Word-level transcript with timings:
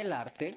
el 0.00 0.12
arte 0.12 0.54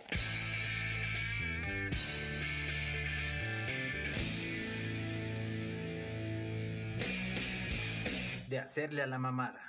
de 8.50 8.60
hacerle 8.60 9.02
a 9.02 9.08
la 9.08 9.20
mamada. 9.20 9.60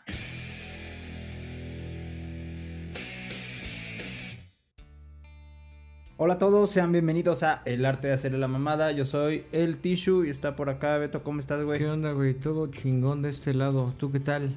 Hola 6.19 6.35
a 6.35 6.39
todos, 6.39 6.71
sean 6.71 6.93
bienvenidos 6.93 7.43
a 7.43 7.63
El 7.65 7.85
Arte 7.85 8.09
de 8.09 8.15
Hacerle 8.15 8.39
la 8.39 8.49
Mamada. 8.49 8.91
Yo 8.93 9.05
soy 9.05 9.45
el 9.53 9.79
Tishu 9.79 10.25
y 10.25 10.31
está 10.31 10.57
por 10.57 10.71
acá 10.71 10.97
Beto. 10.97 11.23
¿Cómo 11.23 11.41
estás, 11.41 11.63
güey? 11.63 11.79
¿Qué 11.79 11.87
onda, 11.91 12.13
güey? 12.13 12.35
Todo 12.35 12.69
chingón 12.69 13.21
de 13.21 13.31
este 13.31 13.53
lado. 13.53 13.93
¿Tú 13.99 14.13
qué 14.13 14.21
tal? 14.21 14.55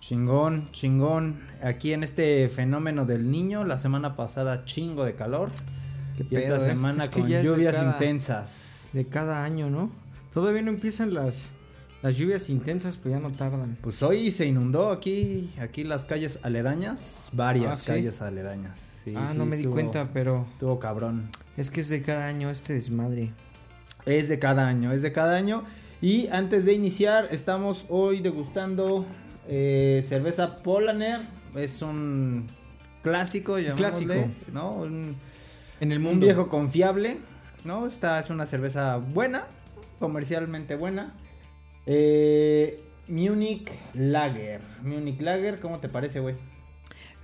Chingón, 0.00 0.70
chingón. 0.72 1.40
Aquí 1.62 1.92
en 1.92 2.02
este 2.02 2.48
fenómeno 2.48 3.04
del 3.04 3.30
niño, 3.30 3.64
la 3.64 3.76
semana 3.78 4.16
pasada 4.16 4.64
chingo 4.64 5.04
de 5.04 5.14
calor. 5.14 5.50
¿Qué 6.16 6.26
y 6.30 6.36
esta 6.36 6.56
eh? 6.56 6.60
semana 6.60 7.04
Es 7.04 7.10
que 7.10 7.20
con 7.20 7.28
lluvias 7.28 7.76
cada- 7.76 7.92
intensas. 7.92 8.90
De 8.92 9.06
cada 9.06 9.44
año, 9.44 9.70
¿no? 9.70 9.90
Todavía 10.32 10.62
no 10.62 10.70
empiezan 10.70 11.12
las, 11.14 11.50
las 12.02 12.16
lluvias 12.16 12.48
intensas, 12.50 12.96
pero 12.96 13.16
ya 13.16 13.20
no 13.20 13.30
tardan. 13.30 13.76
Pues 13.82 14.02
hoy 14.02 14.30
se 14.30 14.46
inundó 14.46 14.90
aquí, 14.90 15.52
aquí 15.60 15.84
las 15.84 16.06
calles 16.06 16.40
aledañas, 16.42 17.30
varias 17.34 17.72
Ah, 17.72 17.76
¿sí? 17.76 17.86
calles 17.86 18.22
aledañas. 18.22 18.78
Sí, 19.04 19.14
ah, 19.16 19.28
sí, 19.32 19.38
no 19.38 19.46
me 19.46 19.56
di 19.58 19.64
cuenta, 19.64 20.08
pero 20.12 20.46
Estuvo 20.52 20.78
cabrón. 20.80 21.28
es 21.56 21.70
que 21.70 21.80
es 21.82 21.88
de 21.88 22.02
cada 22.02 22.26
año 22.26 22.50
este 22.50 22.72
desmadre. 22.74 23.32
Es 24.06 24.28
de 24.28 24.38
cada 24.38 24.66
año, 24.66 24.92
es 24.92 25.02
de 25.02 25.12
cada 25.12 25.36
año. 25.36 25.62
Y 26.00 26.28
antes 26.28 26.64
de 26.64 26.72
iniciar, 26.72 27.28
estamos 27.30 27.84
hoy 27.90 28.20
degustando 28.20 29.04
eh, 29.48 30.04
cerveza 30.06 30.62
Polaner. 30.62 31.20
Es 31.56 31.82
un 31.82 32.46
clásico, 33.02 33.56
clásico. 33.76 34.14
¿no? 34.52 34.72
Un, 34.74 35.16
En 35.80 35.92
el 35.92 35.98
un 35.98 36.04
mundo. 36.04 36.26
viejo 36.26 36.48
confiable, 36.48 37.18
¿no? 37.64 37.86
Esta 37.86 38.18
es 38.18 38.30
una 38.30 38.46
cerveza 38.46 38.96
buena, 38.98 39.46
comercialmente 39.98 40.74
buena. 40.76 41.14
Eh, 41.86 42.80
Munich 43.08 43.70
Lager. 43.94 44.60
Munich 44.82 45.20
Lager, 45.20 45.58
¿cómo 45.60 45.78
te 45.78 45.88
parece, 45.88 46.20
güey? 46.20 46.36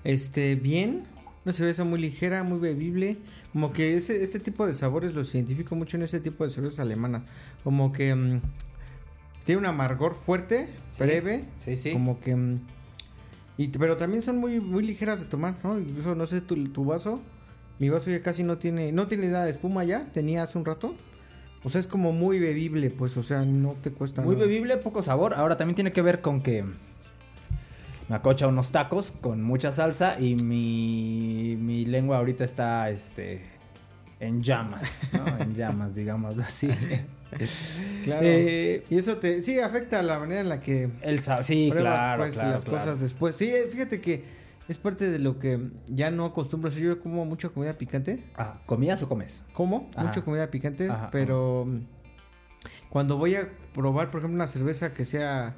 Este, 0.04 0.54
bien. 0.56 1.04
Una 1.44 1.52
cerveza 1.52 1.84
muy 1.84 2.00
ligera, 2.00 2.42
muy 2.42 2.58
bebible. 2.58 3.18
Como 3.52 3.72
que 3.72 3.94
ese, 3.94 4.22
este 4.24 4.40
tipo 4.40 4.66
de 4.66 4.74
sabores 4.74 5.14
los 5.14 5.32
identifico 5.34 5.76
mucho 5.76 5.96
en 5.96 6.02
este 6.02 6.18
tipo 6.18 6.44
de 6.44 6.50
cervezas 6.50 6.80
alemanas. 6.80 7.22
Como 7.62 7.92
que 7.92 8.12
mm, 8.14 8.40
tiene 9.46 9.60
un 9.60 9.66
amargor 9.66 10.14
fuerte, 10.14 10.68
Sí. 10.86 11.02
breve. 11.04 11.46
Sí, 11.56 11.76
sí. 11.76 11.92
Como 11.92 12.20
que. 12.20 12.36
mm, 12.36 12.60
Y, 13.56 13.68
pero 13.68 13.96
también 13.96 14.20
son 14.20 14.36
muy, 14.36 14.60
muy 14.60 14.84
ligeras 14.84 15.20
de 15.20 15.24
tomar, 15.26 15.54
¿no? 15.64 15.78
Incluso, 15.78 16.14
no 16.14 16.26
sé, 16.26 16.42
tu, 16.42 16.68
tu 16.68 16.84
vaso. 16.84 17.18
Mi 17.78 17.88
vaso 17.88 18.10
ya 18.10 18.20
casi 18.20 18.42
no 18.42 18.58
tiene. 18.58 18.92
No 18.92 19.06
tiene 19.06 19.28
nada 19.28 19.46
de 19.46 19.52
espuma 19.52 19.82
ya. 19.84 20.10
Tenía 20.12 20.42
hace 20.42 20.58
un 20.58 20.66
rato. 20.66 20.94
O 21.64 21.70
sea, 21.70 21.80
es 21.80 21.86
como 21.86 22.12
muy 22.12 22.38
bebible, 22.38 22.90
pues. 22.90 23.16
O 23.16 23.22
sea, 23.22 23.46
no 23.46 23.72
te 23.80 23.90
cuesta 23.92 24.20
Muy 24.20 24.34
nada. 24.36 24.46
bebible, 24.46 24.76
poco 24.76 25.02
sabor. 25.02 25.32
Ahora 25.34 25.56
también 25.56 25.74
tiene 25.74 25.92
que 25.92 26.02
ver 26.02 26.20
con 26.20 26.42
que 26.42 26.64
me 28.08 28.14
acocha 28.16 28.46
unos 28.46 28.70
tacos 28.72 29.10
con 29.10 29.42
mucha 29.42 29.72
salsa 29.72 30.20
y 30.20 30.36
mi, 30.36 31.56
mi 31.58 31.84
lengua 31.86 32.18
ahorita 32.18 32.44
está 32.44 32.88
este 32.90 33.42
en 34.20 34.42
llamas, 34.42 35.10
¿no? 35.12 35.26
En 35.38 35.54
llamas, 35.54 35.94
digámoslo 35.94 36.42
así. 36.42 36.68
Claro. 38.04 38.22
Eh, 38.22 38.84
y 38.88 38.98
eso 38.98 39.16
te. 39.16 39.42
Sí, 39.42 39.58
afecta 39.58 40.00
la 40.00 40.20
manera 40.20 40.40
en 40.40 40.48
la 40.48 40.60
que. 40.60 40.88
el 41.02 41.20
sí, 41.42 41.68
pruebas 41.70 41.98
claro, 41.98 42.22
pues, 42.22 42.34
claro, 42.34 42.50
las 42.52 42.64
claro. 42.64 42.78
cosas 42.78 43.00
después. 43.00 43.34
Sí, 43.36 43.46
eh, 43.46 43.66
fíjate 43.68 44.00
que 44.00 44.24
es 44.68 44.78
parte 44.78 45.10
de 45.10 45.18
lo 45.18 45.38
que 45.40 45.70
ya 45.88 46.12
no 46.12 46.26
acostumbro. 46.26 46.70
Yo 46.70 47.00
como 47.00 47.24
mucha 47.24 47.48
comida 47.48 47.76
picante. 47.76 48.22
Ah, 48.36 48.60
¿comías 48.64 49.02
o 49.02 49.08
comes? 49.08 49.44
Como 49.52 49.90
Ajá. 49.96 50.06
mucha 50.06 50.22
comida 50.22 50.50
picante, 50.52 50.88
Ajá, 50.88 51.10
pero 51.10 51.64
mm, 51.66 51.80
cuando 52.90 53.18
voy 53.18 53.34
a 53.34 53.48
probar, 53.74 54.10
por 54.12 54.20
ejemplo, 54.20 54.36
una 54.36 54.48
cerveza 54.48 54.94
que 54.94 55.04
sea. 55.04 55.56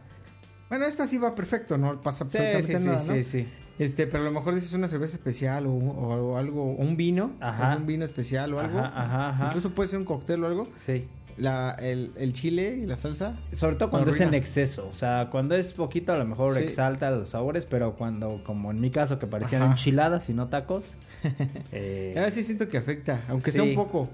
Bueno, 0.71 0.87
esta 0.87 1.06
sí 1.06 1.19
va 1.19 1.34
perfecto, 1.34 1.77
no 1.78 2.00
pasa 2.00 2.25
Sí, 2.25 2.38
absolutamente 2.38 2.78
sí, 2.78 2.87
nada, 2.87 3.00
sí, 3.00 3.09
¿no? 3.09 3.15
sí, 3.15 3.25
sí. 3.25 3.49
Este, 3.78 4.06
pero 4.06 4.22
a 4.22 4.27
lo 4.27 4.33
mejor 4.33 4.55
dices 4.55 4.72
una 4.72 4.89
cerveza 4.89 5.15
especial 5.16 5.66
o, 5.66 5.71
o- 5.72 6.33
o 6.33 6.37
algo, 6.37 6.65
un 6.65 6.97
vino, 6.97 7.33
Ajá. 7.41 7.77
un 7.77 7.87
vino 7.87 8.05
especial 8.05 8.53
o 8.55 8.61
algo. 8.61 8.78
Ajá. 8.81 9.47
Incluso 9.47 9.71
puede 9.75 9.89
ser 9.89 9.99
un 10.00 10.05
cóctel 10.05 10.43
o 10.43 10.47
algo. 10.49 10.65
Sí. 10.75 11.06
La, 11.37 11.77
el, 11.78 12.11
el 12.17 12.33
chile 12.33 12.81
y 12.83 12.87
la 12.87 12.97
salsa. 12.97 13.38
Sobre 13.53 13.77
todo 13.77 13.91
cuando 13.91 14.11
es 14.11 14.21
en 14.21 14.34
exceso, 14.34 14.88
o 14.91 14.94
sea, 14.94 15.28
cuando 15.31 15.55
es 15.55 15.72
poquito 15.72 16.12
a 16.12 16.17
lo 16.17 16.25
mejor 16.25 16.56
Sí. 16.56 16.65
exalta 16.65 17.12
los 17.12 17.28
sabores, 17.28 17.65
pero 17.65 17.94
cuando, 17.94 18.43
como 18.44 18.72
en 18.72 18.81
mi 18.81 18.91
caso, 18.91 19.21
que 19.21 19.28
parecían 19.28 19.62
Ajá. 19.62 19.71
enchiladas 19.71 20.28
y 20.28 20.34
no 20.34 20.49
tacos, 20.49 20.97
eh, 21.71 22.15
A 22.19 22.22
veces 22.22 22.44
siento 22.47 22.69
que 22.69 22.78
afecta, 22.78 23.22
aunque 23.28 23.53
sea 23.53 23.62
un 23.62 23.77
poco. 23.77 24.09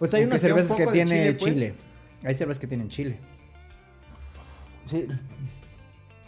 Pues 0.00 0.12
hay 0.14 0.22
Aunque 0.22 0.34
unas 0.34 0.42
un 0.42 0.48
cervezas 0.48 0.76
que 0.76 0.86
tiene 0.88 1.10
chile, 1.10 1.36
chile, 1.36 1.74
pues. 1.78 2.26
Hay 2.30 2.34
cervezas 2.34 2.58
que 2.60 2.66
tienen 2.66 2.88
chile. 2.88 3.18
Sí. 4.86 5.06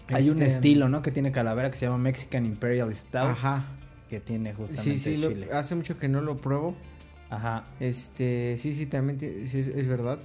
Hay 0.09 0.29
un 0.31 0.41
Este, 0.43 0.55
estilo, 0.57 0.89
¿no? 0.89 1.03
Que 1.03 1.11
tiene 1.11 1.33
calavera 1.33 1.71
que 1.71 1.77
se 1.79 1.87
llama 1.87 1.99
Mexican 1.99 2.47
Imperial 2.47 2.95
Stout. 2.95 3.31
Ajá. 3.31 3.65
Que 4.09 4.21
tiene 4.21 4.55
justamente 4.55 4.99
Sí, 4.99 4.99
sí, 4.99 5.17
lo- 5.17 5.29
chile. 5.29 5.49
hace 5.53 5.75
mucho 5.75 5.99
que 5.99 6.09
no 6.09 6.21
lo 6.21 6.37
pruebo. 6.37 6.77
Ajá. 7.29 7.65
Este, 7.81 8.57
sí, 8.59 8.73
sí, 8.75 8.87
también 8.87 9.19
sí, 9.49 9.59
es, 9.59 9.87
verdad. 9.89 10.19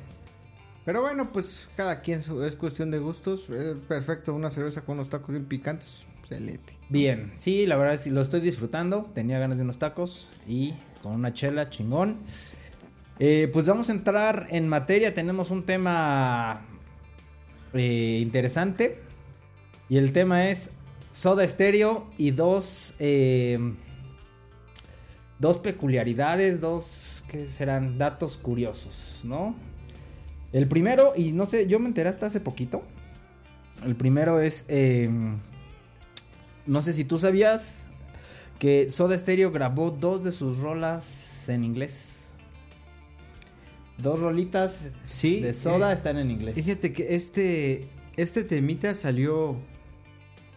Pero 0.85 1.01
bueno, 1.01 1.31
pues 1.31 1.67
cada 1.75 2.01
quien 2.01 2.21
su- 2.21 2.43
es 2.43 2.55
cuestión 2.55 2.91
de 2.91 2.99
gustos. 2.99 3.47
Eh, 3.51 3.75
perfecto, 3.87 4.33
una 4.35 4.51
cerveza 4.51 4.81
con 4.81 4.95
unos 4.95 5.09
tacos 5.09 5.29
bien 5.29 5.45
picantes. 5.45 6.03
Excelente. 6.21 6.73
Bien. 6.89 7.33
Sí, 7.37 7.65
la 7.65 7.75
verdad 7.75 7.95
es 7.95 8.01
que 8.03 8.11
lo 8.11 8.21
estoy 8.21 8.39
disfrutando. 8.41 9.09
Tenía 9.15 9.39
ganas 9.39 9.57
de 9.57 9.63
unos 9.63 9.79
tacos 9.79 10.27
y 10.47 10.73
con 11.01 11.13
una 11.13 11.33
chela 11.33 11.69
chingón. 11.71 12.17
Eh, 13.19 13.49
pues 13.51 13.65
vamos 13.65 13.89
a 13.89 13.93
entrar 13.93 14.47
en 14.51 14.67
materia. 14.67 15.13
Tenemos 15.13 15.49
un 15.51 15.63
tema 15.65 16.61
eh, 17.73 18.19
interesante. 18.21 18.99
Y 19.91 19.97
el 19.97 20.13
tema 20.13 20.47
es 20.49 20.71
Soda 21.11 21.45
Stereo 21.45 22.05
y 22.17 22.31
dos. 22.31 22.93
eh, 22.97 23.59
dos 25.37 25.57
peculiaridades, 25.57 26.61
dos. 26.61 27.25
¿Qué 27.27 27.49
serán? 27.49 27.97
Datos 27.97 28.37
curiosos, 28.37 29.19
¿no? 29.25 29.53
El 30.53 30.69
primero, 30.69 31.11
y 31.17 31.33
no 31.33 31.45
sé, 31.45 31.67
yo 31.67 31.77
me 31.77 31.87
enteré 31.87 32.07
hasta 32.07 32.27
hace 32.27 32.39
poquito. 32.39 32.83
El 33.85 33.97
primero 33.97 34.39
es. 34.39 34.63
eh, 34.69 35.09
no 36.65 36.81
sé 36.81 36.93
si 36.93 37.03
tú 37.03 37.19
sabías 37.19 37.87
que 38.59 38.91
Soda 38.91 39.17
Stereo 39.17 39.51
grabó 39.51 39.91
dos 39.91 40.23
de 40.23 40.31
sus 40.31 40.59
rolas 40.59 41.49
en 41.49 41.65
inglés. 41.65 42.35
Dos 43.97 44.21
rolitas 44.21 44.91
Sí. 45.03 45.41
de 45.41 45.53
Soda 45.53 45.91
eh, 45.91 45.95
están 45.95 46.17
en 46.17 46.31
inglés. 46.31 46.55
Fíjate 46.55 46.93
que 46.93 47.13
este, 47.15 47.89
este 48.15 48.45
temita 48.45 48.95
salió 48.95 49.57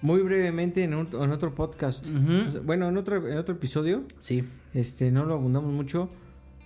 muy 0.04 0.20
brevemente 0.20 0.84
en, 0.84 0.92
un- 0.92 1.08
en 1.12 1.32
otro 1.32 1.54
podcast. 1.54 2.08
Bueno, 2.62 2.88
en 2.90 2.96
otro, 2.98 3.26
en 3.26 3.38
otro 3.38 3.54
episodio. 3.54 4.04
Sí. 4.18 4.44
Este, 4.74 5.10
no 5.10 5.24
lo 5.24 5.32
abundamos 5.34 5.72
mucho. 5.72 6.10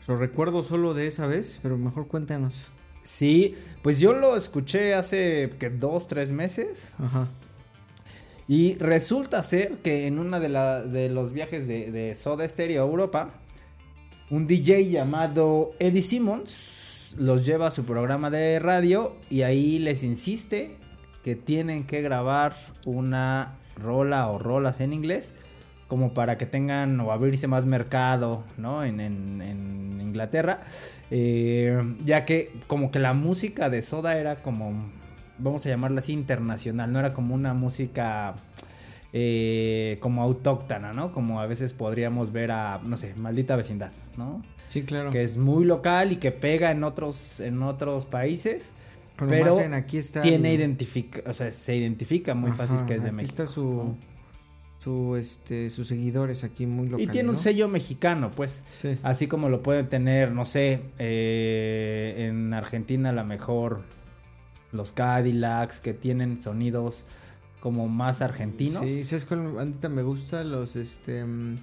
Lo 0.08 0.16
recuerdo 0.16 0.64
solo 0.64 0.92
de 0.92 1.06
esa 1.06 1.28
vez, 1.28 1.60
pero 1.62 1.78
mejor 1.78 2.08
cuéntanos. 2.08 2.66
Sí, 3.04 3.54
pues 3.82 4.00
yo 4.00 4.12
lo 4.12 4.36
escuché 4.36 4.94
hace 4.94 5.50
que 5.60 5.70
dos, 5.70 6.08
tres 6.08 6.32
meses. 6.32 6.96
Ajá. 6.98 7.28
Y 8.48 8.74
resulta 8.78 9.40
ser 9.44 9.76
que 9.84 10.08
en 10.08 10.18
uno 10.18 10.40
de, 10.40 10.48
la- 10.48 10.82
de 10.82 11.08
los 11.08 11.32
viajes 11.32 11.68
de, 11.68 11.92
de 11.92 12.16
Soda 12.16 12.48
Stereo 12.48 12.82
a 12.82 12.86
Europa, 12.86 13.34
un 14.30 14.48
DJ 14.48 14.90
llamado 14.90 15.72
Eddie 15.78 16.02
Simmons 16.02 17.14
los 17.18 17.46
lleva 17.46 17.68
a 17.68 17.70
su 17.70 17.84
programa 17.84 18.30
de 18.30 18.58
radio 18.58 19.14
y 19.30 19.42
ahí 19.42 19.78
les 19.78 20.02
insiste 20.02 20.76
que 21.24 21.34
tienen 21.36 21.84
que 21.84 22.00
grabar 22.02 22.54
una 22.84 23.54
rola 23.76 24.28
o 24.28 24.38
rolas 24.38 24.80
en 24.80 24.92
inglés 24.92 25.34
como 25.88 26.12
para 26.12 26.36
que 26.36 26.44
tengan 26.46 27.00
o 27.00 27.12
abrirse 27.12 27.46
más 27.46 27.64
mercado, 27.64 28.44
¿no? 28.58 28.84
En, 28.84 29.00
en- 29.00 29.40
en 29.42 30.00
Inglaterra, 30.00 30.60
Eh, 31.10 31.96
ya 32.04 32.26
que 32.26 32.52
como 32.66 32.90
que 32.90 32.98
la 32.98 33.14
música 33.14 33.70
de 33.70 33.80
Soda 33.80 34.18
era 34.18 34.42
como, 34.42 34.90
vamos 35.38 35.64
a 35.64 35.70
llamarla 35.70 36.00
así, 36.00 36.12
internacional, 36.12 36.92
no 36.92 36.98
era 36.98 37.14
como 37.14 37.34
una 37.34 37.54
música 37.54 38.34
eh, 39.14 39.96
como 40.00 40.22
autóctona, 40.22 40.92
¿no? 40.92 41.12
Como 41.12 41.40
a 41.40 41.46
veces 41.46 41.72
podríamos 41.72 42.30
ver 42.32 42.50
a, 42.50 42.80
no 42.84 42.96
sé, 42.98 43.14
maldita 43.16 43.56
vecindad, 43.56 43.90
¿no? 44.16 44.42
Sí, 44.68 44.82
claro. 44.82 45.10
Que 45.10 45.22
es 45.22 45.38
muy 45.38 45.64
local 45.64 46.12
y 46.12 46.16
que 46.16 46.30
pega 46.30 46.70
en 46.70 46.84
otros, 46.84 47.40
en 47.40 47.62
otros 47.62 48.04
países. 48.04 48.74
Pero 49.18 49.28
Pero 49.30 49.44
más 49.46 49.58
bien 49.58 49.74
aquí 49.74 49.98
está 49.98 50.22
tiene 50.22 50.54
el- 50.54 50.60
identifica, 50.60 51.22
o 51.28 51.34
sea, 51.34 51.50
se 51.50 51.76
identifica 51.76 52.34
muy 52.34 52.50
Ajá, 52.50 52.66
fácil 52.66 52.86
que 52.86 52.94
es 52.94 53.02
de 53.02 53.08
aquí 53.08 53.16
México. 53.16 53.42
está 53.42 53.46
su, 53.52 53.96
su, 54.78 55.16
este, 55.16 55.70
sus 55.70 55.88
seguidores 55.88 56.44
aquí 56.44 56.66
muy 56.66 56.86
locales. 56.86 57.08
Y 57.08 57.10
tiene 57.12 57.28
un 57.30 57.36
sello 57.36 57.66
mexicano, 57.68 58.30
pues. 58.30 58.64
Sí. 58.80 58.96
Así 59.02 59.26
como 59.26 59.48
lo 59.48 59.60
pueden 59.62 59.88
tener, 59.88 60.30
no 60.30 60.44
sé, 60.44 60.82
eh, 60.98 62.28
en 62.28 62.54
Argentina 62.54 63.10
a 63.10 63.12
lo 63.12 63.24
mejor 63.24 63.82
los 64.70 64.92
Cadillacs 64.92 65.80
que 65.80 65.94
tienen 65.94 66.40
sonidos 66.40 67.04
como 67.58 67.88
más 67.88 68.22
argentinos. 68.22 68.82
Sí, 68.86 69.04
¿sabes 69.04 69.24
cuál 69.24 69.40
me 69.90 70.02
gusta? 70.02 70.44
Los, 70.44 70.76
este... 70.76 71.24
mm, 71.24 71.56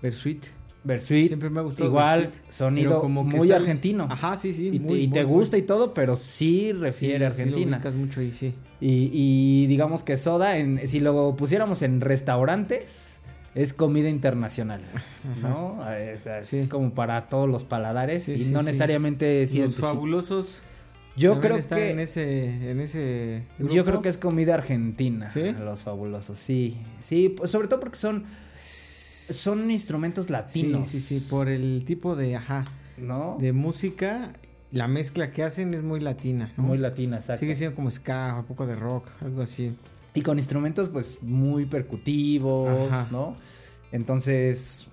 Versuit. 0.00 0.44
Versuit. 0.88 1.28
Siempre 1.28 1.50
me 1.50 1.60
ha 1.60 1.62
gustado 1.62 1.88
Igual, 1.88 2.20
Versuit, 2.22 2.42
sonido 2.50 2.88
pero 2.90 3.00
como 3.02 3.28
que 3.28 3.36
muy 3.36 3.46
sale- 3.48 3.60
argentino. 3.60 4.08
Ajá, 4.10 4.36
sí, 4.36 4.52
sí. 4.52 4.68
y 4.72 4.78
te, 4.80 4.80
muy, 4.80 5.00
y 5.02 5.08
te 5.08 5.24
muy, 5.24 5.32
gusta 5.34 5.56
muy- 5.56 5.62
y 5.62 5.66
todo, 5.66 5.94
pero 5.94 6.16
sí 6.16 6.72
refiere 6.72 7.26
a 7.26 7.30
Sí, 7.30 7.44
sí 7.44 7.50
lo 7.50 7.56
Argentina. 7.56 7.80
mucho 7.96 8.20
ahí, 8.20 8.32
sí. 8.32 8.54
y, 8.80 9.10
y 9.12 9.66
digamos 9.68 10.02
que 10.02 10.16
soda, 10.16 10.58
en, 10.58 10.86
si 10.88 10.98
lo 11.00 11.36
pusiéramos 11.36 11.82
en 11.82 12.00
restaurantes, 12.00 13.20
es 13.54 13.72
comida 13.72 14.08
internacional. 14.08 14.80
¿No? 15.42 15.78
Es, 15.92 16.26
es 16.26 16.46
Sí. 16.46 16.66
como 16.68 16.92
para 16.94 17.28
todos 17.28 17.48
los 17.48 17.64
paladares 17.64 18.24
Sí, 18.24 18.32
y 18.34 18.44
sí, 18.44 18.50
no 18.52 18.60
sí. 18.60 18.66
necesariamente 18.66 19.42
es 19.42 19.54
Los 19.54 19.76
fabulosos. 19.76 20.60
Yo 21.16 21.40
creo 21.40 21.56
están 21.56 21.78
que 21.80 21.90
en 21.90 21.98
ese, 21.98 22.70
en 22.70 22.78
ese 22.78 23.42
Yo 23.58 23.84
creo 23.84 24.00
que 24.02 24.08
es 24.08 24.16
comida 24.18 24.54
argentina. 24.54 25.28
¿Sí? 25.30 25.52
Los 25.58 25.82
fabulosos, 25.82 26.38
sí. 26.38 26.76
Sí, 27.00 27.30
pues, 27.30 27.50
sobre 27.50 27.66
todo 27.66 27.80
porque 27.80 27.96
son 27.98 28.24
son 29.28 29.70
instrumentos 29.70 30.30
latinos. 30.30 30.88
Sí, 30.88 31.00
sí, 31.00 31.20
sí, 31.20 31.26
por 31.30 31.48
el 31.48 31.84
tipo 31.84 32.16
de, 32.16 32.36
ajá, 32.36 32.64
¿no? 32.96 33.36
de 33.38 33.52
música, 33.52 34.32
la 34.70 34.88
mezcla 34.88 35.30
que 35.30 35.42
hacen 35.42 35.74
es 35.74 35.82
muy 35.82 36.00
latina, 36.00 36.52
¿no? 36.56 36.64
Muy 36.64 36.78
latina, 36.78 37.16
exacto. 37.16 37.40
Sigue 37.40 37.56
siendo 37.56 37.76
como 37.76 37.90
ska, 37.90 38.36
un 38.38 38.44
poco 38.44 38.66
de 38.66 38.76
rock, 38.76 39.08
algo 39.22 39.42
así. 39.42 39.74
Y 40.14 40.22
con 40.22 40.38
instrumentos 40.38 40.88
pues 40.88 41.22
muy 41.22 41.66
percutivos, 41.66 42.90
Ajá. 42.90 43.08
¿no? 43.10 43.36
Entonces, 43.92 44.88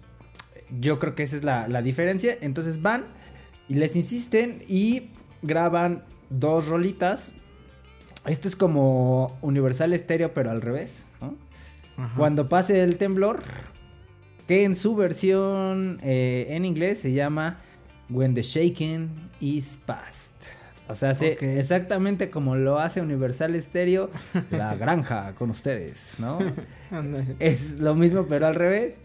yo 0.79 0.99
creo 0.99 1.15
que 1.15 1.23
esa 1.23 1.35
es 1.35 1.43
la, 1.43 1.67
la 1.67 1.81
diferencia. 1.81 2.37
Entonces 2.41 2.81
van 2.81 3.05
y 3.67 3.75
les 3.75 3.95
insisten 3.95 4.63
y 4.67 5.09
graban 5.41 6.03
dos 6.29 6.67
rolitas. 6.67 7.35
Esto 8.25 8.47
es 8.47 8.55
como 8.55 9.37
Universal 9.41 9.97
Stereo, 9.97 10.33
pero 10.33 10.51
al 10.51 10.61
revés, 10.61 11.05
¿no? 11.21 11.35
Ajá. 11.97 12.15
Cuando 12.17 12.49
pase 12.49 12.83
el 12.83 12.97
temblor, 12.97 13.43
que 14.47 14.63
en 14.63 14.75
su 14.75 14.95
versión 14.95 15.99
eh, 16.03 16.47
en 16.49 16.65
inglés 16.65 16.99
se 16.99 17.13
llama 17.13 17.59
When 18.09 18.33
the 18.33 18.41
Shaking 18.41 19.09
is 19.39 19.79
Past. 19.85 20.45
O 20.87 20.93
sea, 20.93 21.09
hace 21.09 21.37
exactamente 21.59 22.29
como 22.29 22.55
lo 22.55 22.77
hace 22.79 23.01
Universal 23.01 23.59
Stereo, 23.59 24.11
la 24.51 24.75
granja 24.77 25.33
con 25.33 25.49
ustedes, 25.49 26.17
¿no? 26.19 26.37
Es 27.39 27.79
lo 27.79 27.95
mismo, 27.95 28.27
pero 28.27 28.45
al 28.45 28.53
revés. 28.53 29.01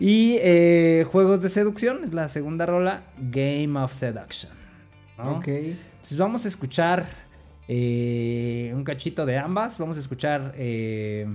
Y 0.00 0.38
eh, 0.40 1.04
Juegos 1.10 1.42
de 1.42 1.50
Seducción, 1.50 2.04
es 2.04 2.14
la 2.14 2.28
segunda 2.28 2.64
rola, 2.64 3.02
Game 3.18 3.78
of 3.78 3.92
Seduction. 3.92 4.52
¿no? 5.18 5.38
Ok. 5.38 5.48
Entonces 5.48 6.16
vamos 6.16 6.44
a 6.46 6.48
escuchar 6.48 7.06
eh, 7.66 8.72
un 8.74 8.84
cachito 8.84 9.26
de 9.26 9.36
ambas. 9.36 9.78
Vamos 9.78 9.98
a 9.98 10.00
escuchar 10.00 10.54
eh, 10.56 11.26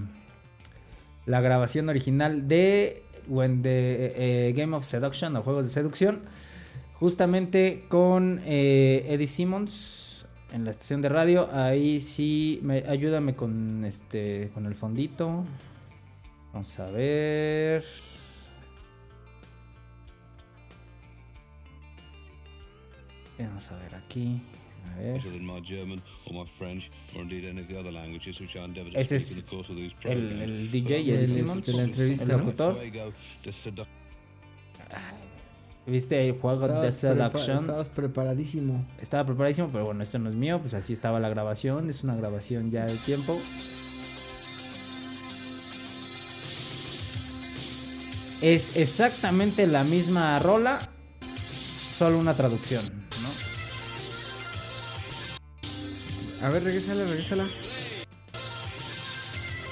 la 1.26 1.42
grabación 1.42 1.90
original 1.90 2.48
de 2.48 3.04
When 3.28 3.62
the 3.62 4.14
eh, 4.50 4.54
Game 4.54 4.76
of 4.76 4.86
Seduction 4.86 5.36
o 5.36 5.44
Juegos 5.44 5.66
de 5.66 5.72
Seducción. 5.72 6.22
Justamente 6.94 7.84
con 7.90 8.42
eh, 8.46 9.06
Eddie 9.10 9.28
Simmons 9.28 10.26
en 10.52 10.66
la 10.66 10.72
estación 10.72 11.02
de 11.02 11.10
radio. 11.10 11.50
Ahí 11.52 12.00
sí, 12.00 12.60
me, 12.64 12.84
ayúdame 12.88 13.36
con 13.36 13.84
este 13.86 14.52
con 14.54 14.66
el 14.66 14.76
fondito. 14.76 15.44
Vamos 16.54 16.80
a 16.80 16.86
ver. 16.86 17.84
Vamos 23.40 23.72
a 23.72 23.76
ver 23.78 23.96
aquí. 23.96 24.42
A 24.86 25.00
ver. 25.00 25.18
better 25.18 25.32
than 25.32 25.46
my 25.46 25.60
German 25.62 26.02
or 26.28 26.34
my 26.34 26.52
French 26.58 26.84
or 27.16 27.22
indeed 27.22 27.46
any 27.46 27.62
of 27.62 27.68
the 27.68 27.78
other 27.78 27.92
languages 27.92 28.40
which 28.40 28.56
I 28.56 28.66
endeavour 28.66 28.92
to 28.92 29.00
Ese 29.00 29.16
es 29.16 29.46
El, 30.04 30.42
el 30.42 30.72
DJ 30.72 31.10
El, 31.10 31.28
Simmons, 31.28 31.68
la 31.70 31.84
entrevista, 31.84 32.26
el 32.26 32.32
locutor. 32.32 32.80
¿Viste 35.86 36.30
el 36.30 36.40
juego 36.40 36.68
de 36.68 36.92
Seduction? 36.92 37.60
estabas 37.60 37.90
preparadísimo. 37.90 38.86
Estaba 39.02 39.26
preparadísimo, 39.26 39.70
pero 39.70 39.86
bueno, 39.86 40.02
esto 40.02 40.18
no 40.18 40.30
es 40.30 40.36
mío, 40.36 40.60
pues 40.60 40.74
así 40.74 40.94
estaba 40.94 41.20
la 41.20 41.28
grabación, 41.28 41.90
es 41.90 42.04
una 42.04 42.16
grabación 42.16 42.72
ya 42.72 42.86
del 42.86 42.98
tiempo. 43.00 43.38
Es 48.42 48.76
exactamente 48.76 49.68
la 49.68 49.84
misma 49.84 50.40
rola, 50.40 50.82
solo 51.90 52.18
una 52.18 52.34
traducción, 52.34 53.03
A 56.44 56.50
ver, 56.50 56.62
regrésala, 56.62 57.06
regrésala. 57.06 57.48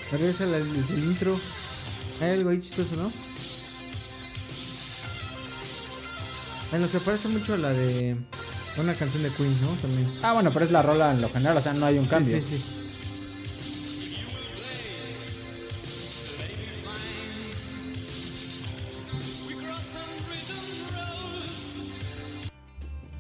Regrésala 0.09 0.57
desde 0.59 0.93
el 0.93 1.03
intro. 1.03 1.37
Hay 2.21 2.29
algo 2.29 2.49
ahí 2.49 2.61
chistoso, 2.61 2.95
¿no? 2.95 3.11
Bueno, 6.69 6.87
se 6.87 7.01
parece 7.01 7.27
mucho 7.27 7.55
a 7.55 7.57
la 7.57 7.73
de 7.73 8.15
una 8.77 8.95
canción 8.95 9.21
de 9.21 9.31
Queen, 9.31 9.61
¿no? 9.61 9.73
También. 9.81 10.07
Ah, 10.23 10.31
bueno, 10.31 10.51
pero 10.53 10.63
es 10.63 10.71
la 10.71 10.81
rola 10.81 11.11
en 11.11 11.21
lo 11.21 11.29
general, 11.29 11.57
o 11.57 11.61
sea, 11.61 11.73
no 11.73 11.85
hay 11.85 11.97
un 11.97 12.05
cambio. 12.05 12.37
Sí, 12.37 12.45
sí, 12.49 12.57
sí. 12.57 12.63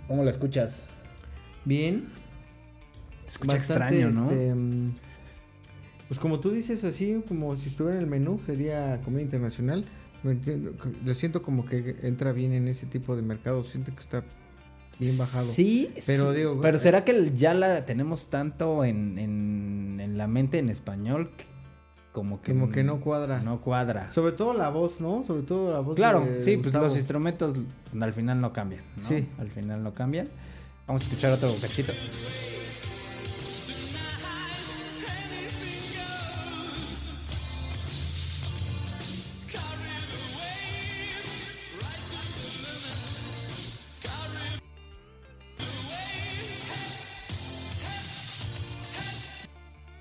¿Cómo 0.07 0.23
la 0.23 0.29
escuchas? 0.29 0.85
Bien. 1.65 2.20
Escucha 3.31 3.57
extraño, 3.57 4.11
¿no? 4.11 4.29
este, 4.29 4.53
mm, 4.55 4.95
pues 6.07 6.19
como 6.19 6.39
tú 6.39 6.51
dices 6.51 6.83
así, 6.83 7.23
como 7.27 7.55
si 7.55 7.69
estuviera 7.69 7.97
en 7.97 8.03
el 8.03 8.09
menú, 8.09 8.39
sería 8.45 8.99
comida 9.03 9.21
internacional. 9.21 9.85
Lo, 10.23 10.31
entiendo, 10.31 10.73
lo 11.05 11.13
siento 11.13 11.41
como 11.41 11.65
que 11.65 11.95
entra 12.03 12.31
bien 12.33 12.51
en 12.53 12.67
ese 12.67 12.85
tipo 12.85 13.15
de 13.15 13.21
mercado. 13.21 13.63
Siento 13.63 13.93
que 13.93 14.01
está 14.01 14.23
bien 14.99 15.17
bajado. 15.17 15.45
Sí, 15.45 15.91
Pero 16.05 16.31
sí, 16.31 16.37
digo, 16.37 16.59
pero 16.61 16.77
eh, 16.77 16.79
será 16.79 17.05
que 17.05 17.31
ya 17.33 17.53
la 17.53 17.85
tenemos 17.85 18.29
tanto 18.29 18.83
en, 18.83 19.17
en, 19.17 19.99
en 20.01 20.17
la 20.17 20.27
mente 20.27 20.59
en 20.59 20.69
español 20.69 21.31
que 21.37 21.45
como 22.11 22.41
que, 22.41 22.51
Como 22.51 22.69
que 22.69 22.83
no 22.83 22.99
cuadra. 22.99 23.39
no 23.39 23.61
cuadra. 23.61 24.11
Sobre 24.11 24.33
todo 24.33 24.53
la 24.53 24.69
voz, 24.69 24.99
¿no? 24.99 25.23
Sobre 25.25 25.43
todo 25.43 25.71
la 25.71 25.79
voz 25.79 25.95
Claro, 25.95 26.25
de 26.25 26.43
sí, 26.43 26.57
pues 26.57 26.73
los 26.73 26.97
instrumentos 26.97 27.55
al 27.99 28.13
final 28.13 28.41
no 28.41 28.51
cambian, 28.51 28.83
¿no? 28.97 29.03
Sí. 29.03 29.29
Al 29.39 29.49
final 29.49 29.81
no 29.81 29.93
cambian. 29.93 30.27
Vamos 30.87 31.03
a 31.03 31.05
escuchar 31.05 31.31
otro 31.31 31.55
cachito. 31.61 31.93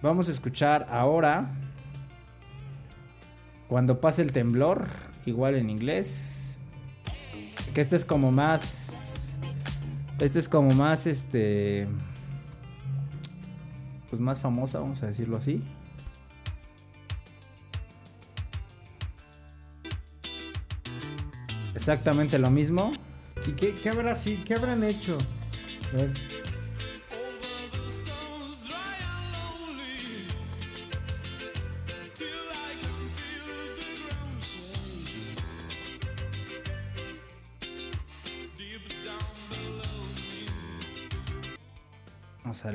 Vamos 0.03 0.29
a 0.29 0.33
escuchar 0.33 0.87
ahora 0.91 1.51
cuando 3.69 4.01
pase 4.01 4.23
el 4.23 4.33
temblor, 4.33 4.89
igual 5.27 5.55
en 5.57 5.69
inglés. 5.69 6.61
Que 7.75 7.83
este 7.83 7.97
es 7.97 8.05
como 8.05 8.33
más. 8.33 9.39
Este 10.19 10.39
es 10.39 10.49
como 10.49 10.71
más 10.75 11.07
este. 11.07 11.87
Pues 14.09 14.21
más 14.21 14.41
famosa, 14.41 14.81
vamos 14.81 15.03
a 15.03 15.07
decirlo 15.07 15.37
así. 15.37 15.63
Exactamente 21.75 22.39
lo 22.39 22.51
mismo. 22.51 22.93
¿Y 23.47 23.53
qué, 23.53 23.75
qué 23.75 23.91
habrá 23.91 24.17
sí, 24.17 24.43
qué 24.45 24.55
habrán 24.55 24.83
hecho? 24.83 25.17
A 25.93 25.97
ver. 25.97 26.40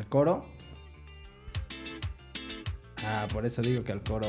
Coro. 0.04 0.46
Ah, 3.06 3.28
por 3.32 3.46
eso 3.46 3.62
digo 3.62 3.84
que 3.84 3.94
al 3.94 4.04
coro. 4.04 4.28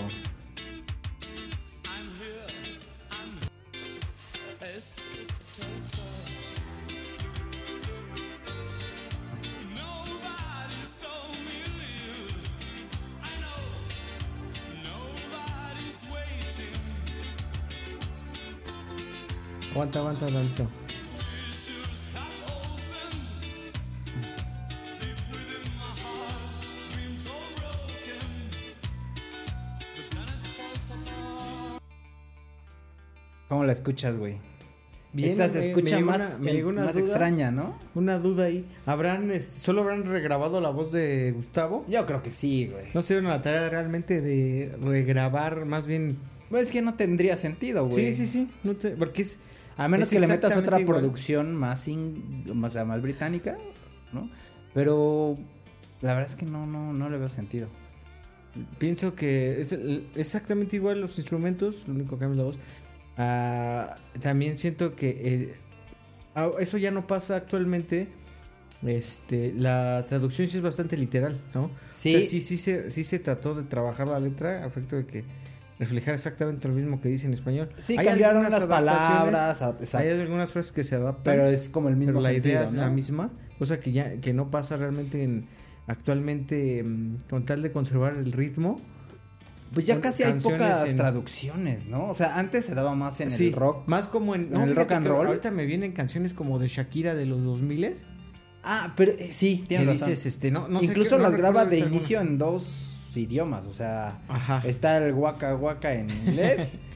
Aguanta, 19.73 19.99
aguanta 19.99 20.26
tanto. 20.28 20.75
Escuchas, 33.86 34.16
güey? 34.18 34.36
Bien, 35.12 35.30
Esta 35.32 35.48
se 35.48 35.60
escucha 35.70 35.96
me 35.96 36.02
más, 36.04 36.36
una- 36.40 36.44
me 36.44 36.52
llegó 36.52 36.68
una 36.68 36.84
más 36.84 36.94
duda. 36.94 37.04
extraña, 37.04 37.50
¿no? 37.50 37.78
Una 37.94 38.18
duda 38.18 38.44
ahí. 38.46 38.66
¿Habrán, 38.84 39.30
solo 39.40 39.82
habrán 39.82 40.04
regrabado 40.04 40.60
la 40.60 40.68
voz 40.70 40.92
de 40.92 41.32
Gustavo? 41.32 41.84
Yo 41.88 42.04
creo 42.04 42.22
que 42.22 42.30
sí, 42.30 42.66
güey. 42.70 42.86
No 42.92 43.00
se 43.02 43.14
dieron 43.14 43.30
la 43.30 43.40
tarea 43.40 43.68
realmente 43.70 44.20
de 44.20 44.76
regrabar, 44.82 45.64
más 45.64 45.86
bien. 45.86 46.18
Pues 46.50 46.64
es 46.64 46.72
que 46.72 46.82
no 46.82 46.94
tendría 46.94 47.36
sentido, 47.36 47.86
güey. 47.88 48.14
Sí, 48.14 48.14
sí, 48.14 48.26
sí. 48.26 48.50
No 48.62 48.74
te- 48.74 48.90
porque 48.90 49.22
es. 49.22 49.38
A 49.78 49.88
menos 49.88 50.08
Es 50.08 50.12
que 50.14 50.20
le 50.20 50.26
metas 50.26 50.56
otra 50.56 50.80
igual. 50.80 50.98
producción 51.00 51.54
más, 51.54 51.86
in- 51.88 52.44
más, 52.54 52.74
más 52.84 53.00
británica, 53.02 53.56
¿no? 54.12 54.28
Pero 54.74 55.38
la 56.02 56.12
verdad 56.14 56.28
es 56.30 56.36
que 56.36 56.46
no, 56.46 56.66
no, 56.66 56.92
no 56.92 57.08
le 57.08 57.16
veo 57.18 57.28
sentido. 57.28 57.68
Pienso 58.78 59.14
que 59.14 59.60
es 59.60 59.76
exactamente 60.14 60.76
igual 60.76 61.00
los 61.00 61.18
instrumentos, 61.18 61.82
lo 61.86 61.94
único 61.94 62.16
que 62.16 62.20
cambia 62.20 62.32
es 62.34 62.38
la 62.38 62.44
voz. 62.44 62.56
Ah, 63.16 63.96
también 64.20 64.58
siento 64.58 64.94
que 64.94 65.11
eh, 65.11 65.54
eso 66.61 66.78
ya 66.78 66.90
no 66.90 67.06
pasa 67.06 67.37
actualmente. 67.37 68.08
Este, 68.85 69.54
la 69.54 70.04
traducción 70.06 70.49
sí 70.49 70.58
es 70.58 70.62
bastante 70.62 70.99
literal, 70.99 71.40
¿no? 71.54 71.70
Sí. 71.88 72.14
O 72.14 72.18
sea, 72.20 72.28
sí, 72.28 72.40
sí, 72.40 72.58
se, 72.58 72.90
sí 72.90 73.04
se 73.04 73.18
trató 73.18 73.54
de 73.54 73.62
trabajar 73.62 74.06
la 74.06 74.20
letra 74.20 74.62
a 74.64 74.66
efecto 74.66 74.96
de 74.96 75.06
que 75.06 75.25
reflejara 75.78 76.14
exactamente 76.14 76.68
lo 76.68 76.75
mismo 76.75 77.00
que 77.00 77.08
dice 77.08 77.26
en 77.26 77.32
español. 77.32 77.70
Sí, 77.78 77.96
Hay 77.99 78.06
cambiaron 78.06 78.42
las 78.42 78.64
palabras, 78.64 79.62
Hay 79.94 80.11
algunas 80.11 80.50
frases 80.50 80.73
que 80.73 80.85
se 80.85 80.94
adaptan, 80.94 81.23
pero 81.25 81.46
es 81.46 81.68
como 81.68 81.88
el 81.88 81.96
mismo 81.96 82.14
pero 82.14 82.23
la 82.23 82.32
sentido, 82.32 82.54
idea 82.54 82.64
es 82.66 82.73
¿no? 82.75 82.80
la 82.82 82.90
misma, 82.90 83.30
cosa 83.58 83.80
que 83.80 83.92
ya 83.92 84.16
que 84.18 84.32
no 84.35 84.50
pasa 84.50 84.76
realmente 84.76 85.23
en 85.23 85.46
actualmente 85.87 86.82
mm, 86.82 87.28
con 87.30 87.44
tal 87.44 87.62
de 87.62 87.73
conservar 87.73 88.14
el 88.14 88.32
ritmo. 88.32 88.80
Pues 89.75 89.85
ya 89.87 90.00
casi 90.00 90.23
hay 90.23 90.35
pocas 90.35 90.88
en- 90.90 90.96
traducciones, 90.96 91.87
¿no? 91.88 92.08
O 92.08 92.14
sea, 92.14 92.38
antes 92.38 92.64
se 92.64 92.75
daba 92.75 92.94
más 92.94 93.20
en 93.20 93.28
Sí, 93.30 93.49
el 93.49 93.52
rock. 93.54 93.87
más 93.88 94.06
como 94.06 94.35
en, 94.35 94.54
en 94.54 94.62
el 94.62 94.76
rock 94.76 94.92
and 94.92 95.06
roll. 95.06 95.26
Ahorita 95.26 95.50
me 95.50 95.66
vienen 95.66 95.92
canciones 95.92 96.32
como 96.32 96.58
de 96.58 96.68
Shakira 96.68 97.14
de 97.14 97.26
los 97.26 97.42
2000 97.44 97.94
Ah, 98.62 98.94
pero 98.96 99.12
eh, 99.12 99.28
sí, 99.32 99.64
tienes 99.68 99.87
razón. 99.87 100.08
dices 100.11 100.26
este 100.26 100.50
no, 100.50 100.66
no 100.68 100.80
sé 100.80 100.87
Incluso 100.87 101.11
qué- 101.11 101.16
no 101.18 101.23
las 101.23 101.37
graba 101.37 101.64
de 101.66 101.76
alguna. 101.82 101.96
inicio 101.96 102.20
en 102.20 102.38
dos 102.38 103.11
idiomas, 103.14 103.62
o 103.66 103.73
sea, 103.73 104.20
Ajá. 104.28 104.62
está 104.66 104.96
el 104.99 105.14
waka 105.14 105.54
waka 105.56 105.94
en 105.94 106.11
inglés 106.11 106.78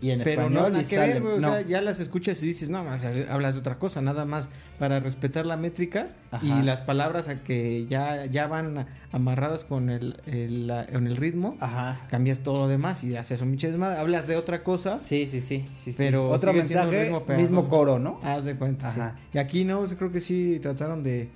y 0.00 0.10
en 0.12 0.20
Pero 0.20 0.42
no, 0.48 0.58
español 0.68 0.80
y 0.80 0.84
que 0.86 0.94
sale- 0.96 1.12
ver, 1.14 1.22
güey, 1.22 1.34
o 1.34 1.40
no. 1.40 1.48
sea, 1.50 1.60
ya 1.62 1.80
las 1.80 1.98
escuchas 1.98 2.40
y 2.42 2.46
dices, 2.46 2.68
no, 2.68 2.78
hablas 2.78 3.54
de 3.54 3.60
otra 3.60 3.78
cosa, 3.78 4.00
nada 4.00 4.24
más 4.24 4.48
para 4.78 5.00
respetar 5.00 5.44
la 5.44 5.56
métrica 5.56 6.10
Ajá. 6.30 6.46
y 6.46 6.62
las 6.62 6.82
palabras 6.82 7.26
a 7.28 7.42
que 7.42 7.84
ya, 7.86 8.26
ya 8.26 8.46
van 8.46 8.86
amarradas 9.10 9.64
con 9.64 9.90
el, 9.90 10.20
el, 10.26 10.68
la- 10.68 10.86
con 10.86 11.06
el 11.08 11.16
ritmo, 11.16 11.56
Ajá. 11.60 12.06
cambias 12.08 12.38
todo 12.40 12.58
lo 12.58 12.68
demás 12.68 13.02
y 13.02 13.16
haces 13.16 13.40
un 13.42 13.48
pinche 13.50 13.68
desmadre, 13.68 13.98
hablas 13.98 14.26
de 14.28 14.36
otra 14.36 14.62
cosa, 14.62 14.98
Sí, 14.98 15.26
sí, 15.26 15.40
sí, 15.40 15.66
sí. 15.74 15.92
Pero 15.98 16.28
otro 16.30 16.52
mensaje, 16.52 17.04
ritmo 17.04 17.24
pegajoso. 17.24 17.50
mismo 17.52 17.68
coro, 17.68 17.98
¿no? 17.98 18.20
haz 18.22 18.44
de 18.44 18.54
cuenta, 18.54 18.92
sí. 18.92 19.00
Ajá. 19.00 19.16
Y 19.34 19.38
aquí 19.38 19.64
no, 19.64 19.84
yo 19.86 19.96
creo 19.96 20.12
que 20.12 20.20
sí 20.20 20.60
trataron 20.62 21.02
de, 21.02 21.28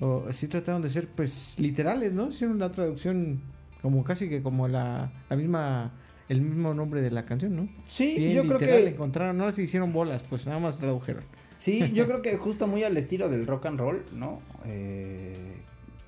o 0.00 0.24
sí 0.32 0.48
trataron 0.48 0.82
de 0.82 0.90
ser, 0.90 1.08
pues, 1.08 1.54
literales, 1.58 2.12
¿no? 2.12 2.28
Hicieron 2.28 2.58
la 2.58 2.70
traducción 2.70 3.40
como 3.80 4.04
casi 4.04 4.28
que 4.28 4.42
como 4.42 4.68
la, 4.68 5.12
la 5.30 5.36
misma, 5.36 5.92
el 6.28 6.40
mismo 6.40 6.74
nombre 6.74 7.00
de 7.02 7.10
la 7.10 7.24
canción, 7.24 7.54
¿no? 7.56 7.68
Sí, 7.86 8.14
Bien 8.16 8.32
yo 8.34 8.42
creo 8.44 8.58
literal, 8.58 8.82
que 8.82 8.88
encontraron, 8.90 9.36
no 9.36 9.50
se 9.52 9.62
hicieron 9.62 9.92
bolas, 9.92 10.22
pues 10.28 10.46
nada 10.46 10.58
más 10.58 10.78
tradujeron. 10.78 11.22
sí, 11.56 11.90
yo 11.94 12.06
creo 12.06 12.22
que 12.22 12.36
justo 12.36 12.66
muy 12.66 12.82
al 12.84 12.96
estilo 12.96 13.28
del 13.28 13.46
rock 13.46 13.66
and 13.66 13.78
roll, 13.78 14.02
¿no? 14.12 14.40
Eh, 14.64 15.34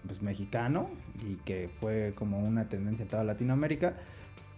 pues 0.07 0.23
mexicano 0.23 0.89
y 1.29 1.35
que 1.45 1.69
fue 1.81 2.13
como 2.17 2.39
una 2.41 2.69
tendencia 2.69 3.03
en 3.03 3.09
toda 3.09 3.25
Latinoamérica 3.25 3.95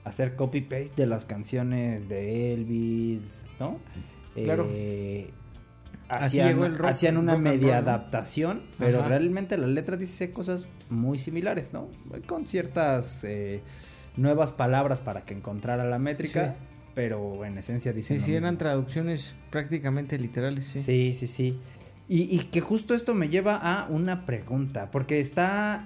hacer 0.04 0.34
copy 0.36 0.60
paste 0.62 0.92
de 0.96 1.06
las 1.06 1.24
canciones 1.26 2.08
de 2.08 2.54
Elvis, 2.54 3.46
¿no? 3.58 3.78
Claro. 4.34 4.66
Eh, 4.70 5.30
Así 6.08 6.24
hacían, 6.40 6.48
llegó 6.48 6.64
el 6.66 6.76
rock- 6.78 6.88
hacían 6.88 7.16
una 7.18 7.36
media 7.36 7.76
roll, 7.76 7.84
¿no? 7.84 7.90
adaptación, 7.90 8.62
pero 8.78 9.00
Ajá. 9.00 9.08
realmente 9.08 9.56
la 9.58 9.66
letra 9.68 9.96
dice 9.96 10.32
cosas 10.32 10.66
muy 10.88 11.18
similares, 11.18 11.72
¿no? 11.72 11.88
Con 12.26 12.46
ciertas 12.48 13.22
eh, 13.24 13.62
nuevas 14.16 14.52
palabras 14.52 15.00
para 15.00 15.22
que 15.22 15.34
encontrara 15.34 15.84
la 15.84 15.98
métrica, 15.98 16.54
Sí. 16.58 16.64
pero 16.94 17.44
en 17.44 17.56
esencia 17.58 17.92
dicen 17.92 18.16
Sí, 18.18 18.20
lo 18.20 18.26
sí, 18.26 18.34
eran 18.34 18.58
traducciones 18.58 19.34
prácticamente 19.50 20.18
literales, 20.18 20.66
sí. 20.66 20.80
Sí, 20.80 21.14
sí, 21.14 21.26
sí. 21.26 21.58
Y, 22.08 22.22
y 22.34 22.40
que 22.46 22.60
justo 22.60 22.94
esto 22.94 23.14
me 23.14 23.28
lleva 23.28 23.56
a 23.56 23.86
una 23.88 24.26
pregunta, 24.26 24.90
porque 24.90 25.20
está, 25.20 25.84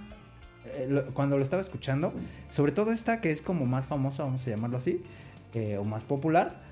eh, 0.64 0.86
lo- 0.88 1.06
cuando 1.12 1.36
lo 1.36 1.42
estaba 1.42 1.60
escuchando, 1.60 2.14
sobre 2.48 2.72
todo 2.72 2.92
esta 2.92 3.20
que 3.20 3.30
es 3.30 3.42
como 3.42 3.66
más 3.66 3.86
famosa, 3.86 4.24
vamos 4.24 4.46
a 4.46 4.50
llamarlo 4.50 4.78
así, 4.78 5.02
eh, 5.52 5.76
o 5.76 5.84
más 5.84 6.04
popular, 6.04 6.62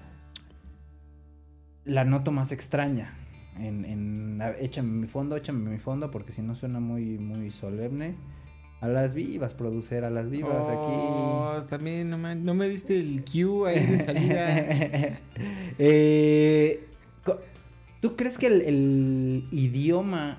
la 1.84 2.04
noto 2.04 2.32
más 2.32 2.52
extraña. 2.52 3.12
En, 3.58 3.84
en 3.84 4.40
échame 4.60 4.88
mi 4.92 5.06
fondo, 5.06 5.36
échame 5.36 5.68
mi 5.68 5.78
fondo, 5.78 6.10
porque 6.10 6.32
si 6.32 6.40
no 6.40 6.54
suena 6.54 6.80
muy, 6.80 7.18
muy 7.18 7.50
solemne. 7.50 8.14
A 8.82 8.88
las 8.88 9.14
vivas, 9.14 9.54
producer 9.54 10.04
a 10.04 10.10
las 10.10 10.28
vivas 10.28 10.66
Oh, 10.68 11.52
aquí. 11.56 11.66
también 11.68 12.10
no 12.10 12.18
me, 12.18 12.34
no 12.34 12.52
me 12.52 12.68
diste 12.68 12.98
el 12.98 13.24
cue 13.24 13.70
ahí 13.70 13.86
de 13.86 13.98
salida. 13.98 15.18
Eh, 15.78 16.86
¿Tú 18.00 18.14
crees 18.16 18.36
que 18.36 18.48
el, 18.48 18.60
el 18.62 19.48
idioma 19.52 20.38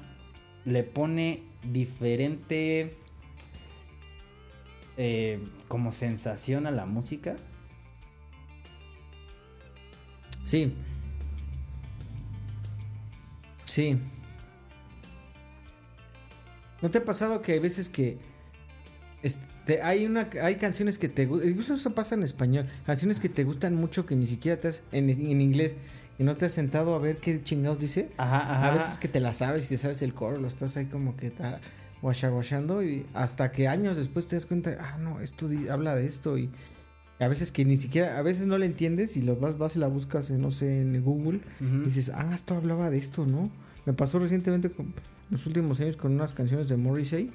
le 0.65 0.83
pone 0.83 1.41
diferente 1.63 2.95
eh, 4.97 5.39
como 5.67 5.91
sensación 5.91 6.67
a 6.67 6.71
la 6.71 6.85
música? 6.85 7.35
sí. 10.43 10.75
Sí. 13.65 13.97
¿No 16.81 16.91
te 16.91 16.99
ha 16.99 17.05
pasado 17.05 17.41
que 17.41 17.53
hay 17.53 17.59
veces 17.59 17.89
que 17.89 18.19
este, 19.23 19.81
hay 19.81 20.05
una 20.05 20.29
hay 20.41 20.55
canciones 20.55 20.97
que 20.97 21.09
te 21.09 21.25
gustan, 21.25 21.49
incluso 21.49 21.73
eso 21.73 21.95
pasa 21.95 22.13
en 22.15 22.23
español, 22.23 22.67
canciones 22.85 23.19
que 23.19 23.29
te 23.29 23.43
gustan 23.43 23.73
mucho 23.75 24.05
que 24.05 24.15
ni 24.15 24.25
siquiera 24.27 24.59
te 24.61 24.67
has 24.67 24.83
en, 24.91 25.09
en 25.09 25.41
inglés 25.41 25.75
y 26.19 26.23
no 26.23 26.35
te 26.35 26.45
has 26.45 26.53
sentado 26.53 26.93
a 26.93 26.99
ver 26.99 27.17
qué 27.17 27.41
chingados 27.43 27.79
dice? 27.79 28.09
Ajá, 28.17 28.67
A 28.69 28.71
veces 28.71 28.99
que 28.99 29.07
te 29.07 29.19
la 29.19 29.33
sabes 29.33 29.65
y 29.65 29.69
te 29.69 29.77
sabes 29.77 30.01
el 30.03 30.13
coro, 30.13 30.37
lo 30.39 30.47
estás 30.47 30.77
ahí 30.77 30.85
como 30.85 31.15
que 31.17 31.31
ta- 31.31 31.59
guachaguachando 32.03 32.83
y 32.83 33.05
hasta 33.13 33.51
que 33.51 33.67
años 33.67 33.95
después 33.97 34.27
te 34.27 34.35
das 34.35 34.45
cuenta, 34.45 34.75
ah, 34.79 34.97
no, 34.99 35.21
esto 35.21 35.49
habla 35.71 35.95
de 35.95 36.05
esto 36.05 36.37
y 36.37 36.49
a 37.19 37.27
veces 37.29 37.51
que 37.53 37.63
ni 37.63 37.77
siquiera, 37.77 38.17
a 38.17 38.21
veces 38.21 38.45
no 38.47 38.57
le 38.57 38.65
entiendes 38.65 39.15
y 39.15 39.21
lo 39.21 39.37
vas, 39.37 39.57
vas 39.57 39.75
y 39.77 39.79
la 39.79 39.87
buscas, 39.87 40.29
en, 40.29 40.41
no 40.41 40.51
sé, 40.51 40.81
en 40.81 41.01
Google 41.01 41.39
y 41.61 41.85
dices, 41.85 42.11
ah, 42.13 42.31
esto 42.33 42.55
hablaba 42.55 42.89
de 42.89 42.97
esto, 42.97 43.25
¿no? 43.25 43.49
Me 43.85 43.93
pasó 43.93 44.19
recientemente 44.19 44.69
con 44.69 44.87
en 44.87 44.93
los 45.37 45.45
últimos 45.47 45.79
años 45.79 45.95
con 45.95 46.11
unas 46.13 46.33
canciones 46.33 46.67
de 46.67 46.75
Morrissey 46.75 47.31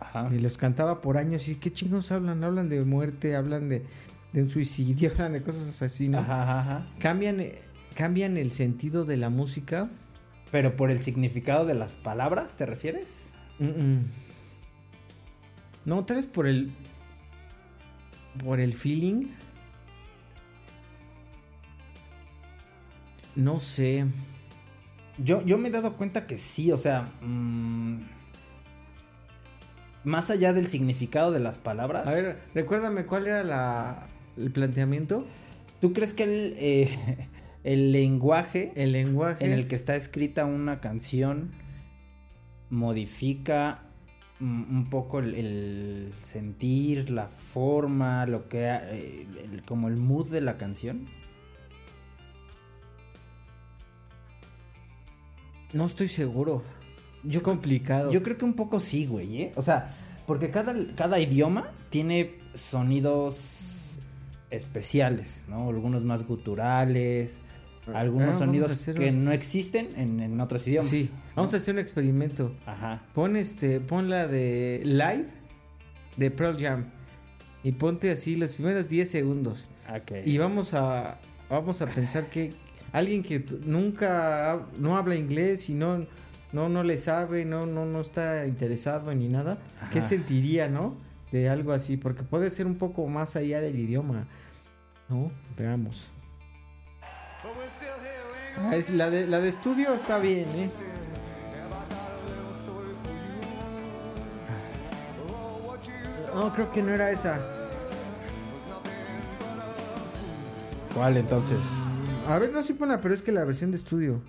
Ajá. 0.00 0.28
y 0.32 0.38
los 0.38 0.58
cantaba 0.58 1.00
por 1.00 1.16
años 1.16 1.48
y 1.48 1.56
qué 1.56 1.72
chingados 1.72 2.12
hablan, 2.12 2.44
hablan 2.44 2.68
de 2.68 2.84
muerte, 2.84 3.34
hablan 3.34 3.68
de, 3.68 3.84
de 4.32 4.42
un 4.42 4.50
suicidio, 4.50 5.10
hablan 5.14 5.32
de 5.32 5.42
cosas 5.42 5.80
así, 5.82 6.08
¿no? 6.08 6.18
Ajá, 6.18 6.60
ajá. 6.60 6.86
Cambian, 6.98 7.40
eh, 7.40 7.60
cambian 7.94 8.36
el 8.36 8.50
sentido 8.50 9.04
de 9.04 9.16
la 9.16 9.30
música. 9.30 9.88
Pero 10.52 10.76
por 10.76 10.90
el 10.90 11.00
significado 11.00 11.66
de 11.66 11.74
las 11.74 11.94
palabras, 11.94 12.56
¿te 12.56 12.66
refieres? 12.66 13.32
No, 15.84 16.04
tal 16.04 16.16
vez 16.16 16.26
por 16.26 16.46
el. 16.46 16.72
Por 18.44 18.60
el 18.60 18.72
feeling. 18.72 19.28
No 23.34 23.60
sé. 23.60 24.06
Yo, 25.18 25.44
yo 25.44 25.58
me 25.58 25.68
he 25.68 25.70
dado 25.70 25.96
cuenta 25.96 26.26
que 26.26 26.38
sí, 26.38 26.70
o 26.72 26.76
sea, 26.76 27.06
mm, 27.22 28.00
más 30.06 30.30
allá 30.30 30.52
del 30.52 30.68
significado 30.68 31.32
de 31.32 31.40
las 31.40 31.58
palabras. 31.58 32.06
A 32.06 32.12
ver, 32.12 32.38
recuérdame 32.54 33.04
cuál 33.04 33.26
era 33.26 33.42
la, 33.44 34.06
el 34.38 34.50
planteamiento. 34.52 35.26
¿tú 35.80 35.92
crees 35.92 36.14
que 36.14 36.22
el, 36.22 36.54
eh, 36.58 36.88
el 37.64 37.92
lenguaje 37.92 38.72
El 38.76 38.92
lenguaje. 38.92 39.44
en 39.44 39.52
el 39.52 39.66
que 39.68 39.74
está 39.76 39.94
escrita 39.96 40.46
una 40.46 40.80
canción 40.80 41.50
modifica 42.70 43.82
un 44.38 44.88
poco 44.90 45.18
el, 45.18 45.34
el 45.34 46.12
sentir, 46.22 47.10
la 47.10 47.26
forma, 47.28 48.26
lo 48.26 48.48
que 48.48 48.64
eh, 48.66 49.26
el- 49.52 49.62
como 49.62 49.88
el 49.88 49.96
mood 49.96 50.30
de 50.30 50.40
la 50.40 50.56
canción? 50.56 51.06
No 55.72 55.86
estoy 55.86 56.08
seguro. 56.08 56.62
Yo 57.26 57.38
es 57.38 57.42
complicado. 57.42 58.10
Yo 58.10 58.22
creo 58.22 58.38
que 58.38 58.44
un 58.44 58.54
poco 58.54 58.80
sí, 58.80 59.06
güey, 59.06 59.42
¿eh? 59.42 59.52
O 59.56 59.62
sea, 59.62 59.94
porque 60.26 60.50
cada, 60.50 60.74
cada 60.96 61.18
idioma 61.20 61.70
tiene 61.90 62.34
sonidos 62.54 64.00
especiales, 64.50 65.46
¿no? 65.48 65.68
Algunos 65.68 66.04
más 66.04 66.26
guturales, 66.26 67.40
algunos 67.92 68.28
vamos 68.28 68.42
a 68.42 68.46
sonidos 68.46 68.86
que 68.96 69.10
un- 69.10 69.24
no 69.24 69.32
existen 69.32 69.88
en, 69.96 70.20
en 70.20 70.40
otros 70.40 70.66
idiomas. 70.66 70.90
Sí, 70.90 71.10
vamos 71.34 71.52
a 71.54 71.56
hacer 71.58 71.74
un 71.74 71.80
experimento. 71.80 72.52
Ajá. 72.66 73.02
Pon 73.14 73.36
este, 73.36 73.80
pon 73.80 74.08
la 74.10 74.26
de 74.26 74.82
live 74.84 75.26
de 76.16 76.30
Pearl 76.30 76.56
Jam 76.60 76.86
y 77.62 77.72
ponte 77.72 78.10
así 78.10 78.36
los 78.36 78.52
primeros 78.52 78.88
10 78.88 79.10
segundos 79.10 79.68
Ok. 79.94 80.12
y 80.24 80.38
vamos 80.38 80.72
a, 80.74 81.18
vamos 81.50 81.82
a 81.82 81.86
pensar 81.86 82.26
que 82.30 82.54
alguien 82.92 83.22
que 83.22 83.44
nunca 83.64 84.66
no 84.78 84.96
habla 84.96 85.16
inglés 85.16 85.68
y 85.68 85.74
no 85.74 86.06
no 86.52 86.68
no 86.68 86.82
le 86.82 86.98
sabe, 86.98 87.44
no 87.44 87.66
no 87.66 87.84
no 87.84 88.00
está 88.00 88.46
interesado 88.46 89.14
ni 89.14 89.28
nada, 89.28 89.58
¿qué 89.92 90.02
sentiría, 90.02 90.68
no? 90.68 90.94
De 91.32 91.48
algo 91.48 91.72
así, 91.72 91.96
porque 91.96 92.22
puede 92.22 92.50
ser 92.50 92.66
un 92.66 92.76
poco 92.76 93.06
más 93.08 93.36
allá 93.36 93.60
del 93.60 93.78
idioma. 93.78 94.26
¿No? 95.08 95.30
Veamos. 95.56 96.08
Ah, 98.58 98.74
la 98.92 99.10
de 99.10 99.26
la 99.26 99.38
de 99.38 99.48
estudio 99.48 99.94
está 99.94 100.18
bien, 100.18 100.48
¿eh? 100.56 100.70
No, 106.34 106.52
creo 106.52 106.70
que 106.70 106.82
no 106.82 106.92
era 106.92 107.10
esa. 107.10 107.38
¿Cuál 110.94 111.16
entonces? 111.16 111.64
A 112.28 112.38
ver, 112.38 112.52
no 112.52 112.62
sí 112.62 112.74
pone, 112.74 112.98
pero 112.98 113.14
es 113.14 113.22
que 113.22 113.32
la 113.32 113.44
versión 113.44 113.70
de 113.70 113.78
estudio. 113.78 114.20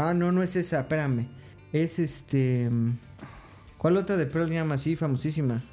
Ah, 0.00 0.14
no, 0.14 0.30
no 0.30 0.44
es 0.44 0.54
esa, 0.54 0.78
espérame. 0.78 1.26
Es 1.72 1.98
este. 1.98 2.70
¿Cuál 3.78 3.96
otra 3.96 4.16
de 4.16 4.26
Pearl 4.26 4.48
Jam 4.48 4.70
así 4.70 4.94
famosísima? 4.94 5.64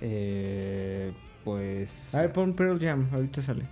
Eh, 0.00 1.12
pues. 1.42 2.14
A 2.14 2.20
ver, 2.20 2.32
pon 2.32 2.54
Pearl 2.54 2.78
Jam, 2.78 3.08
ahorita 3.12 3.42
sale. 3.42 3.66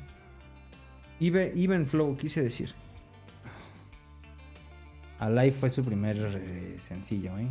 Even, 1.20 1.52
even 1.54 1.86
Flow, 1.86 2.16
quise 2.16 2.42
decir. 2.42 2.74
Alive 5.20 5.52
fue 5.52 5.70
su 5.70 5.84
primer 5.84 6.16
eh, 6.18 6.74
sencillo, 6.80 7.38
¿eh? 7.38 7.48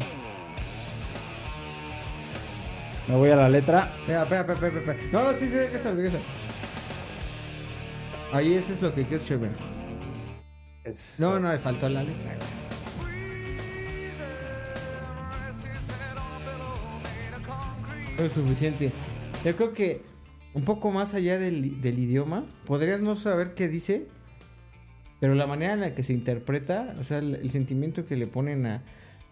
Me 3.07 3.15
voy 3.15 3.29
a 3.29 3.37
la 3.37 3.47
letra. 3.47 3.89
Espera, 4.01 4.23
espera, 4.23 4.41
espera, 4.41 4.67
espera, 4.67 4.91
espera. 4.91 5.09
No, 5.13 5.31
no, 5.31 5.37
sí, 5.37 5.47
sí, 5.47 5.53
regresa, 5.53 5.91
regresa. 5.91 6.17
Ahí 8.33 8.55
eso 8.55 8.73
es 8.73 8.81
lo 8.81 8.93
que 8.93 9.05
quiero 9.05 9.23
chévere. 9.23 9.70
Es- 10.83 11.17
No, 11.19 11.39
no, 11.39 11.51
le 11.51 11.59
faltó 11.59 11.87
la 11.89 12.03
letra. 12.03 12.35
No 18.17 18.23
es 18.25 18.31
suficiente. 18.33 18.91
Yo 19.43 19.55
creo 19.55 19.73
que 19.73 20.01
un 20.53 20.63
poco 20.63 20.91
más 20.91 21.13
allá 21.13 21.39
del, 21.39 21.81
del 21.81 21.97
idioma, 21.99 22.45
podrías 22.65 23.01
no 23.01 23.15
saber 23.15 23.53
qué 23.53 23.67
dice, 23.69 24.07
pero 25.19 25.33
la 25.33 25.47
manera 25.47 25.73
en 25.73 25.79
la 25.79 25.93
que 25.93 26.03
se 26.03 26.13
interpreta, 26.13 26.93
o 26.99 27.03
sea, 27.03 27.19
el, 27.19 27.35
el 27.35 27.49
sentimiento 27.49 28.05
que 28.05 28.17
le 28.17 28.27
ponen 28.27 28.65
a, 28.65 28.83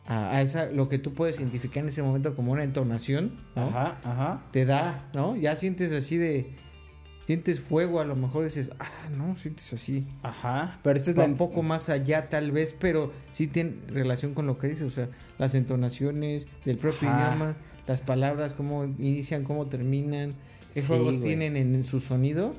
a, 0.08 0.32
a 0.38 0.42
esa, 0.42 0.68
lo 0.68 0.88
que 0.88 0.98
tú 0.98 1.14
puedes 1.14 1.38
identificar 1.38 1.84
en 1.84 1.90
ese 1.90 2.02
momento 2.02 2.36
como 2.36 2.54
una 2.54 2.64
entonación, 2.64 3.38
¿no? 3.56 3.64
Ajá, 3.68 4.00
ajá. 4.04 4.44
te 4.52 4.66
da, 4.66 5.10
¿no? 5.14 5.36
Ya 5.36 5.56
sientes 5.56 5.92
así 5.92 6.18
de. 6.18 6.56
Sientes 7.30 7.60
fuego, 7.60 8.00
a 8.00 8.06
lo 8.06 8.16
mejor 8.16 8.46
dices, 8.46 8.72
ah, 8.80 9.08
no, 9.16 9.38
sientes 9.38 9.72
así. 9.72 10.04
Ajá. 10.24 10.80
Pero 10.82 10.98
es 11.00 11.08
un 11.10 11.38
poco 11.38 11.62
más 11.62 11.88
allá, 11.90 12.28
tal 12.28 12.52
vez, 12.52 12.76
pero 12.80 13.14
sí 13.34 13.46
tiene 13.46 13.74
relación 13.88 14.34
con 14.34 14.48
lo 14.48 14.58
que 14.58 14.68
dices, 14.70 14.86
o 14.86 14.90
sea, 14.90 15.10
las 15.38 15.54
entonaciones 15.54 16.48
del 16.66 16.78
propio 16.80 17.08
Ajá. 17.08 17.28
idioma, 17.28 17.56
las 17.86 18.02
palabras, 18.02 18.54
cómo 18.54 18.86
inician, 18.86 19.44
cómo 19.44 19.68
terminan, 19.68 20.34
qué 20.74 20.82
Sí, 20.82 20.88
juegos 20.88 21.20
güey. 21.20 21.28
tienen 21.28 21.56
en, 21.56 21.76
en 21.76 21.84
su 21.84 22.00
sonido, 22.00 22.56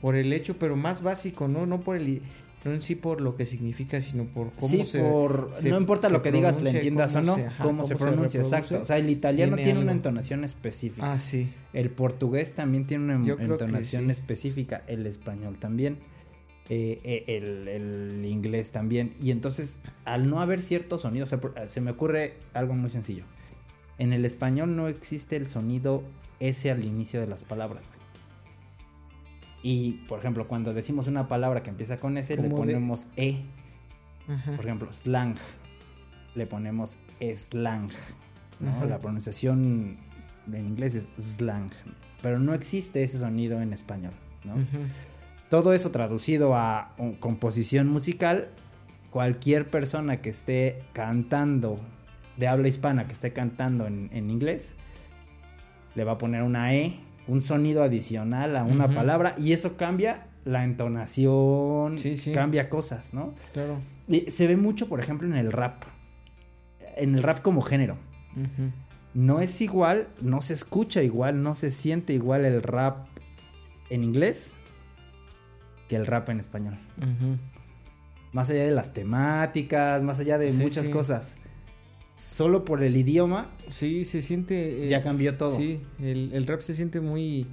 por 0.00 0.16
el 0.16 0.32
hecho, 0.32 0.58
pero 0.58 0.74
más 0.74 1.00
básico, 1.00 1.46
¿no? 1.46 1.64
No 1.66 1.82
por 1.82 1.96
el. 1.96 2.20
No 2.64 2.72
en 2.72 2.82
sí 2.82 2.96
por 2.96 3.20
lo 3.20 3.36
que 3.36 3.46
significa, 3.46 4.00
sino 4.00 4.24
por 4.24 4.50
cómo 4.52 4.68
sí, 4.68 4.84
se. 4.84 5.00
por... 5.00 5.52
se- 5.54 5.70
no 5.70 5.76
importa 5.78 6.08
se 6.08 6.12
lo 6.12 6.22
que 6.22 6.32
digas, 6.32 6.60
le 6.60 6.70
entiendas 6.70 7.14
o 7.14 7.22
no, 7.22 7.36
se- 7.36 7.46
ajá, 7.46 7.62
cómo, 7.64 7.84
se 7.84 7.94
cómo 7.94 7.98
se 8.06 8.12
pronuncia, 8.12 8.40
exacto. 8.40 8.80
O 8.80 8.84
sea, 8.84 8.96
el 8.98 9.08
italiano 9.10 9.54
tiene 9.54 9.70
tiene, 9.70 9.80
una 9.82 9.92
entonación 9.92 10.42
específica. 10.44 11.12
Ah, 11.12 11.18
sí. 11.20 11.48
El 11.72 11.90
portugués 11.90 12.54
también 12.54 12.86
tiene 12.86 13.04
una 13.16 13.24
Yo 13.26 13.36
que 13.36 13.44
entonación 13.44 14.06
sí. 14.06 14.10
específica. 14.10 14.82
El 14.88 15.06
español 15.06 15.56
también. 15.58 15.98
eh, 16.70 17.00
eh, 17.04 17.24
el, 17.38 17.68
el 17.68 18.24
inglés 18.26 18.72
también. 18.72 19.12
Y 19.22 19.30
entonces, 19.30 19.82
al 20.04 20.28
no 20.28 20.40
haber 20.42 20.60
cierto 20.60 20.98
sonido, 20.98 21.24
o 21.24 21.26
sea, 21.26 21.40
se 21.66 21.80
me 21.80 21.92
ocurre 21.92 22.34
algo 22.54 22.74
muy 22.74 22.90
sencillo. 22.90 23.24
En 23.98 24.12
el 24.12 24.24
español 24.24 24.76
no 24.76 24.88
existe 24.88 25.36
el 25.36 25.48
sonido 25.48 26.02
S 26.40 26.70
al 26.70 26.84
inicio 26.84 27.20
de 27.20 27.26
las 27.26 27.42
palabras. 27.44 27.88
Y, 29.62 29.92
por 30.08 30.18
ejemplo, 30.20 30.46
cuando 30.46 30.72
decimos 30.72 31.08
una 31.08 31.26
palabra 31.28 31.62
que 31.62 31.70
empieza 31.70 31.96
con 31.96 32.16
S, 32.16 32.36
le 32.36 32.42
de- 32.42 32.50
ponemos 32.50 33.08
E. 33.16 33.42
Ajá. 34.28 34.52
Por 34.56 34.64
ejemplo, 34.64 34.92
slang. 34.92 35.36
Le 36.34 36.46
ponemos 36.46 36.98
slang. 37.34 37.90
La 38.88 38.98
pronunciación 38.98 39.96
en 40.52 40.66
inglés 40.66 40.94
es 40.94 41.08
slang. 41.18 41.70
Pero 42.22 42.38
no 42.38 42.54
existe 42.54 43.02
ese 43.02 43.18
sonido 43.18 43.60
en 43.62 43.72
español. 43.72 44.12
Todo 45.50 45.72
eso 45.72 45.90
traducido 45.90 46.54
a 46.54 46.94
composición 47.20 47.88
musical, 47.88 48.48
cualquier 49.10 49.70
persona 49.70 50.20
que 50.20 50.28
esté 50.30 50.82
cantando, 50.92 51.80
de 52.36 52.48
habla 52.48 52.68
hispana, 52.68 53.06
que 53.06 53.12
esté 53.14 53.32
cantando 53.32 53.86
en, 53.86 54.10
en 54.12 54.30
inglés, 54.30 54.76
le 55.94 56.04
va 56.04 56.12
a 56.12 56.18
poner 56.18 56.42
una 56.42 56.74
E, 56.74 57.00
un 57.28 57.42
sonido 57.42 57.82
adicional 57.82 58.56
a 58.56 58.64
una 58.64 58.88
palabra, 58.88 59.34
y 59.38 59.52
eso 59.52 59.76
cambia 59.76 60.26
la 60.44 60.64
entonación, 60.64 61.98
Sí, 61.98 62.16
sí. 62.16 62.32
cambia 62.32 62.68
cosas, 62.68 63.12
¿no? 63.14 63.34
Claro. 63.52 63.76
Y 64.08 64.30
se 64.30 64.46
ve 64.46 64.56
mucho, 64.56 64.88
por 64.88 64.98
ejemplo, 65.00 65.28
en 65.28 65.34
el 65.36 65.52
rap. 65.52 65.84
En 66.96 67.14
el 67.14 67.22
rap 67.22 67.42
como 67.42 67.60
género. 67.62 67.96
No 69.14 69.40
es 69.40 69.60
igual, 69.60 70.08
no 70.20 70.40
se 70.40 70.54
escucha 70.54 71.02
igual, 71.02 71.42
no 71.42 71.54
se 71.54 71.70
siente 71.70 72.12
igual 72.12 72.44
el 72.44 72.62
rap 72.62 73.06
en 73.90 74.04
inglés 74.04 74.56
que 75.88 75.96
el 75.96 76.06
rap 76.06 76.28
en 76.30 76.40
español. 76.40 76.78
Más 78.32 78.50
allá 78.50 78.64
de 78.64 78.70
las 78.72 78.92
temáticas, 78.92 80.02
más 80.02 80.18
allá 80.20 80.38
de 80.38 80.52
Sí, 80.52 80.62
muchas 80.62 80.88
cosas. 80.88 81.38
Solo 82.18 82.64
por 82.64 82.82
el 82.82 82.96
idioma 82.96 83.50
Sí, 83.70 84.04
se 84.04 84.22
siente. 84.22 84.86
eh, 84.86 84.88
ya 84.88 85.02
cambió 85.02 85.36
todo. 85.36 85.56
Sí, 85.56 85.80
el, 86.02 86.30
el 86.34 86.46
rap 86.46 86.60
se 86.62 86.74
siente 86.74 87.00
muy. 87.00 87.46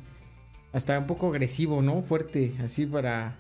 Hasta 0.74 0.98
un 1.00 1.08
poco 1.08 1.28
agresivo, 1.30 1.82
¿no? 1.82 2.02
Fuerte, 2.02 2.52
así 2.64 2.86
para. 2.86 3.38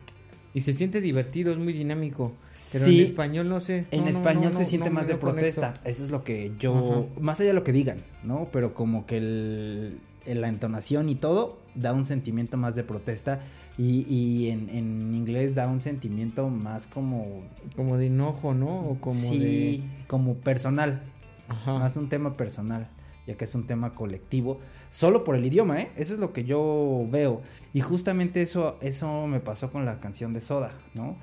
Y 0.53 0.61
se 0.61 0.73
siente 0.73 1.01
divertido, 1.01 1.51
es 1.51 1.57
muy 1.57 1.73
dinámico. 1.73 2.31
Pero 2.71 2.85
Sí, 2.85 2.99
en 2.99 3.05
español 3.05 3.49
no 3.49 3.59
sé. 3.59 3.88
En 3.91 4.03
no, 4.05 4.09
español 4.09 4.51
no, 4.53 4.57
se 4.57 4.63
siente 4.65 4.89
más 4.89 5.07
de 5.07 5.17
conecto. 5.17 5.31
protesta. 5.61 5.73
Eso 5.83 6.03
es 6.03 6.11
lo 6.11 6.23
que 6.23 6.53
yo. 6.59 7.09
Más 7.19 7.39
allá 7.41 7.49
de 7.49 7.53
lo 7.55 7.63
que 7.65 7.73
digan, 7.73 7.97
¿no? 8.23 8.47
Pero 8.53 8.73
como 8.73 9.05
que 9.05 9.17
el, 9.17 9.97
el- 10.25 10.39
la 10.41 10.47
entonación 10.47 11.09
y 11.09 11.15
todo 11.15 11.57
da 11.75 11.91
un 11.91 12.05
sentimiento 12.05 12.55
más 12.55 12.75
de 12.75 12.83
protesta. 12.83 13.41
Y, 13.77 14.05
y 14.07 14.47
en, 14.51 14.69
en 14.69 15.13
inglés 15.13 15.55
da 15.55 15.67
un 15.67 15.81
sentimiento 15.81 16.47
más 16.49 16.88
como. 16.88 17.43
Como 17.75 17.97
de 17.97 18.05
enojo, 18.05 18.53
¿no? 18.53 18.79
O 18.79 18.97
como 19.01 19.19
sí, 19.19 19.83
como 20.07 20.35
personal. 20.35 21.01
Ajá. 21.47 21.79
Más 21.79 21.97
un 21.97 22.10
tema 22.10 22.34
personal. 22.34 22.89
Ya 23.27 23.36
que 23.36 23.45
es 23.45 23.55
un 23.55 23.65
tema 23.65 23.95
colectivo. 23.95 24.60
Solo 24.89 25.23
por 25.23 25.36
el 25.36 25.43
idioma, 25.45 25.81
¿eh? 25.81 25.91
Eso 25.95 26.13
es 26.13 26.19
lo 26.19 26.31
que 26.31 26.43
yo 26.43 27.08
veo. 27.10 27.41
Y 27.73 27.81
justamente 27.81 28.41
eso, 28.43 28.77
eso 28.81 29.25
me 29.25 29.39
pasó 29.39 29.71
con 29.71 29.84
la 29.84 29.99
canción 29.99 30.31
de 30.34 30.41
Soda, 30.41 30.73
¿no? 30.93 31.17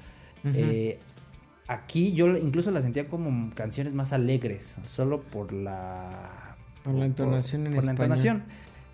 Eh, 0.45 0.99
aquí 1.69 2.13
yo 2.13 2.27
incluso 2.37 2.73
la 2.73 2.83
sentía 2.83 3.07
como 3.07 3.55
canciones 3.55 3.95
más 3.95 4.13
alegres, 4.13 4.79
solo 4.83 5.21
por 5.21 5.53
la... 5.53 6.57
Por 6.83 6.95
la 6.95 7.05
entonación 7.05 7.69
en 7.69 7.75
por 7.75 7.85
la 7.85 7.93
español. 7.93 8.19
entonación. 8.19 8.45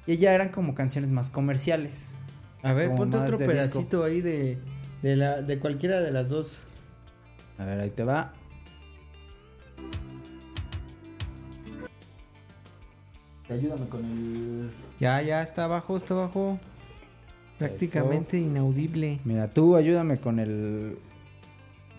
Y 0.06 0.18
ya 0.18 0.34
eran 0.34 0.50
como 0.50 0.74
canciones 0.74 1.08
más 1.10 1.30
comerciales. 1.30 2.18
A 2.62 2.74
ver, 2.74 2.94
ponte 2.94 3.16
otro 3.16 3.38
pedacito 3.38 3.80
disco. 3.80 4.04
ahí 4.04 4.20
de, 4.20 4.58
de, 5.02 5.16
la, 5.16 5.40
de 5.40 5.58
cualquiera 5.58 6.02
de 6.02 6.12
las 6.12 6.28
dos. 6.28 6.60
A 7.56 7.64
ver, 7.64 7.80
ahí 7.80 7.90
te 7.90 8.04
va. 8.04 8.34
Ayúdame 13.50 13.88
con 13.88 14.04
el... 14.04 14.70
Ya, 15.00 15.22
ya, 15.22 15.42
está 15.42 15.64
abajo, 15.64 15.96
está 15.96 16.14
abajo. 16.14 16.58
Prácticamente 17.58 18.38
inaudible. 18.38 19.20
Mira, 19.24 19.48
tú 19.48 19.76
ayúdame 19.76 20.18
con 20.18 20.38
el... 20.38 20.98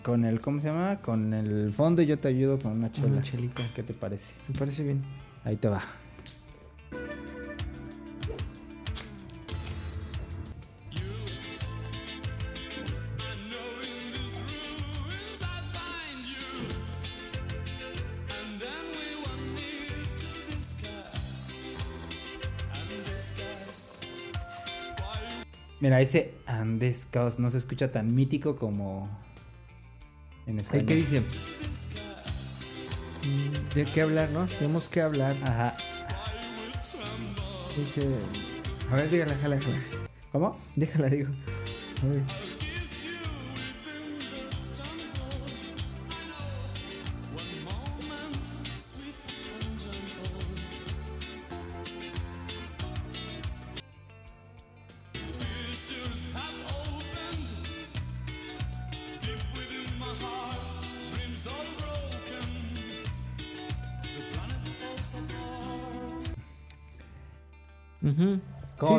Con 0.02 0.24
el... 0.24 0.40
¿Cómo 0.40 0.60
se 0.60 0.68
llama? 0.68 1.00
Con 1.02 1.34
el 1.34 1.72
fondo 1.72 2.02
y 2.02 2.06
yo 2.06 2.18
te 2.18 2.28
ayudo 2.28 2.58
con 2.58 2.72
una 2.72 2.90
chela. 2.90 3.08
Una 3.08 3.22
chelita. 3.22 3.62
¿Qué 3.74 3.82
te 3.82 3.94
parece? 3.94 4.34
Me 4.48 4.58
parece 4.58 4.84
bien. 4.84 5.02
Ahí 5.44 5.56
te 5.56 5.68
va. 5.68 5.82
Mira, 25.80 26.00
ese 26.00 26.34
Andes 26.46 27.06
Caos 27.10 27.38
no 27.38 27.48
se 27.50 27.58
escucha 27.58 27.90
tan 27.90 28.14
mítico 28.14 28.56
como 28.56 29.08
en 30.46 30.58
español. 30.58 30.86
¿Qué 30.86 30.94
dice? 30.94 31.20
Mm, 33.22 33.74
De 33.74 33.84
qué 33.86 34.02
hablar, 34.02 34.30
¿no? 34.32 34.46
Tenemos 34.46 34.88
que 34.88 35.00
hablar. 35.00 35.34
Ajá. 35.42 35.76
Dice. 37.76 38.06
A 38.90 38.96
ver, 38.96 39.10
dígala, 39.10 39.36
jala, 39.40 39.58
jala. 39.60 39.78
¿Cómo? 40.32 40.58
Déjala, 40.76 41.08
digo. 41.08 41.30
A 42.02 42.06
ver. 42.06 42.22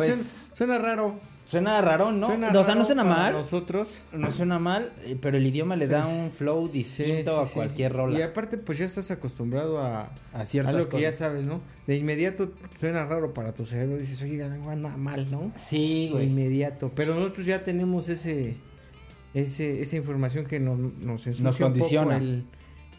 Ves? 0.08 0.54
Suena, 0.56 0.78
raro. 0.78 1.16
Suena 1.44 1.82
raro, 1.82 2.12
¿no? 2.12 2.28
Suena 2.28 2.52
o 2.58 2.64
sea, 2.64 2.76
no 2.76 2.86
suena 2.86 3.04
mal. 3.04 3.34
Nosotros. 3.34 4.02
No 4.14 4.30
suena 4.32 4.58
mal, 4.60 4.94
eh, 5.04 5.18
pero 5.20 5.38
el 5.38 5.46
idioma 5.46 5.76
le 5.76 5.88
da 5.88 6.08
un 6.08 6.32
flow 6.32 6.68
Sí, 6.68 6.74
distinto 6.74 7.36
sí, 7.38 7.42
a 7.42 7.46
sí. 7.46 7.54
cualquier 7.56 7.94
rola. 7.94 8.18
Y 8.20 8.22
aparte, 8.22 8.58
pues 8.58 8.78
ya 8.78 8.86
estás 8.86 9.12
acostumbrado 9.12 9.80
a, 9.80 10.12
a 10.34 10.42
a 10.42 10.46
ciertas 10.46 10.76
lo 10.76 10.88
que 10.90 11.02
ya 11.02 11.10
cosas. 11.10 11.20
sabes, 11.20 11.46
¿no? 11.46 11.60
De 11.88 11.98
inmediato 11.98 12.52
suena 12.80 13.06
raro 13.06 13.34
para 13.34 13.54
tu 13.54 13.66
cerebro. 13.66 13.98
Dices, 13.98 14.22
oye, 14.22 14.42
anda 14.44 14.96
mal, 14.98 15.30
¿no? 15.32 15.52
Sí, 15.56 16.06
De 16.06 16.12
güey. 16.12 16.28
inmediato. 16.28 16.92
Pero 16.96 17.16
nosotros 17.16 17.46
ya 17.46 17.64
tenemos 17.64 18.08
ese, 18.08 18.56
ese 19.34 19.82
esa 19.82 19.96
información 19.98 20.46
que 20.46 20.60
nos, 20.60 20.78
nos, 20.80 21.58
condiciona. 21.58 22.18
el, 22.18 22.46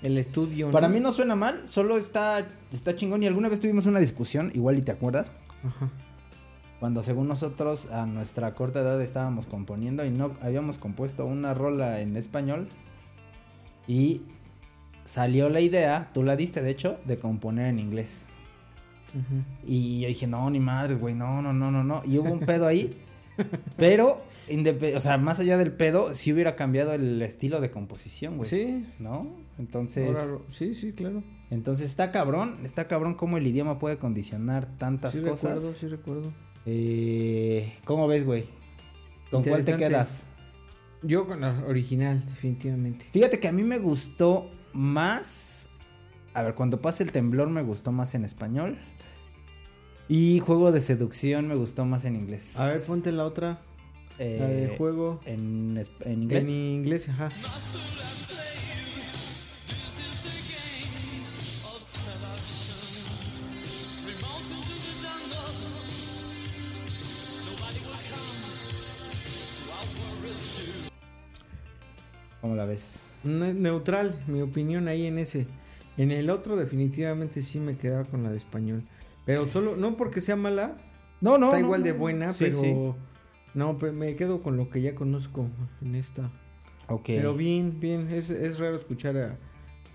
el 0.03 0.19
estudio. 0.19 0.71
Para 0.73 0.89
mí 0.89 1.01
no 1.01 1.13
suena 1.13 1.37
mal, 1.37 1.67
solo 1.69 1.97
está, 1.97 2.47
está 2.73 2.97
chingón. 2.97 3.23
Y 3.23 3.29
alguna 3.29 3.49
vez 3.49 3.61
tuvimos 3.61 3.87
una 3.87 4.01
discusión, 4.01 4.51
igual 4.55 4.77
y 4.79 4.83
te 4.83 4.91
acuerdas, 4.93 5.31
Ajá. 5.65 5.91
Cuando 6.83 7.05
según 7.05 7.29
nosotros 7.29 7.93
a 7.93 8.07
nuestra 8.07 8.57
corta 8.57 8.81
edad 8.81 9.01
estábamos 9.01 9.47
componiendo 9.47 10.05
y 10.05 10.11
no 10.11 10.33
habíamos 10.41 10.79
compuesto 10.79 11.25
una 11.25 11.55
rola 11.55 12.01
en 12.01 12.17
español. 12.17 12.67
Y 13.87 14.23
salió 15.05 15.49
la 15.49 15.61
idea, 15.61 16.11
tú 16.13 16.25
la 16.25 16.35
diste 16.35 16.61
de 16.61 16.71
hecho, 16.71 16.99
de 17.05 17.21
componer 17.21 17.69
en 17.69 17.79
inglés. 17.79 18.31
Y 19.65 20.01
yo 20.01 20.09
dije, 20.09 20.27
no, 20.27 20.51
ni 20.51 20.59
madres, 20.59 20.99
güey, 20.99 21.15
no, 21.15 21.41
no, 21.41 21.53
no, 21.53 21.71
no, 21.71 21.85
no. 21.85 22.03
Y 22.05 22.19
hubo 22.19 22.33
un 22.33 22.41
pedo 22.41 22.67
ahí. 22.67 22.99
pero, 23.77 24.25
o 24.97 25.01
sea, 25.01 25.19
más 25.19 25.39
allá 25.39 25.59
del 25.59 25.71
pedo, 25.71 26.15
sí 26.15 26.33
hubiera 26.33 26.57
cambiado 26.57 26.95
el 26.95 27.23
estilo 27.23 27.61
de 27.61 27.71
composición, 27.71 28.39
güey. 28.39 28.51
Sí. 28.51 28.89
¿No? 28.99 29.29
Entonces, 29.57 30.09
ahora 30.09 30.43
sí, 30.51 30.75
sí, 30.75 30.93
claro. 30.93 31.23
entonces 31.49 31.87
está 31.87 32.11
cabrón, 32.11 32.59
está 32.65 32.89
cabrón 32.89 33.15
cómo 33.15 33.37
el 33.37 33.47
idioma 33.47 33.79
puede 33.79 33.99
condicionar 33.99 34.67
tantas 34.79 35.15
sí 35.15 35.21
cosas. 35.21 35.55
recuerdo, 35.55 35.73
sí 35.73 35.87
recuerdo. 35.87 36.33
Eh, 36.67 37.75
¿Cómo 37.85 38.07
ves, 38.07 38.25
güey? 38.25 38.45
¿Con 39.31 39.43
cuál 39.43 39.65
te 39.65 39.77
quedas? 39.77 40.27
Yo 41.03 41.27
con 41.27 41.41
la 41.41 41.65
original, 41.67 42.25
definitivamente. 42.27 43.07
Fíjate 43.11 43.41
que 43.41 43.49
a 43.49 43.53
mí 43.53 43.63
me 43.63 43.79
gustó 43.79 44.51
más. 44.73 45.71
A 46.35 46.43
ver, 46.43 46.55
cuando 46.55 46.81
pase 46.81 47.03
el 47.03 47.13
temblor 47.13 47.49
me 47.49 47.63
gustó 47.63 47.91
más 47.93 48.15
en 48.15 48.25
español. 48.25 48.79
Y 50.09 50.41
juego 50.41 50.73
de 50.73 50.81
seducción 50.81 51.49
me 51.49 51.55
gustó 51.55 51.85
más 51.85 52.05
en 52.05 52.17
inglés. 52.17 52.59
A 52.59 52.67
ver, 52.67 52.81
ponte 52.87 53.11
la 53.13 53.25
otra, 53.25 53.61
Eh, 54.19 54.37
la 54.39 54.47
de 54.49 54.77
juego. 54.77 55.21
En, 55.25 55.81
en 56.01 56.23
inglés. 56.23 56.47
En 56.47 56.51
inglés, 56.55 57.09
ajá. 57.09 57.31
¿Cómo 72.43 72.55
la 72.57 72.67
ves? 72.67 73.15
Ne- 73.25 73.55
Neutral, 73.55 74.23
mi 74.27 74.43
opinión 74.43 74.89
ahí 74.89 75.07
en 75.07 75.19
ese. 75.19 75.47
En 75.97 76.11
el 76.11 76.29
otro 76.29 76.57
definitivamente 76.57 77.41
sí 77.41 77.59
me 77.61 77.77
quedaba 77.79 78.05
con 78.05 78.23
la 78.23 78.31
de 78.31 78.37
español. 78.37 78.83
Pero 79.25 79.49
solo, 79.49 79.77
no 79.77 79.97
porque 79.97 80.21
sea 80.21 80.37
mala, 80.37 80.77
No, 81.21 81.39
no. 81.39 81.47
está 81.47 81.59
no, 81.59 81.65
igual 81.65 81.81
no, 81.81 81.87
de 81.87 81.93
buena, 81.93 82.33
Sí, 82.35 82.45
pero... 82.47 82.61
sí. 82.61 82.75
No, 83.55 83.77
pero 83.79 83.93
me 83.93 84.17
quedo 84.17 84.43
con 84.43 84.57
lo 84.57 84.69
que 84.71 84.81
ya 84.83 84.95
conozco 84.95 85.47
en 85.83 85.95
esta. 85.95 86.31
Ok. 86.89 87.03
Pero 87.07 87.35
bien, 87.37 87.79
bien, 87.81 88.09
es, 88.11 88.31
es 88.31 88.59
raro 88.59 88.77
escuchar 88.77 89.17
a, 89.17 89.37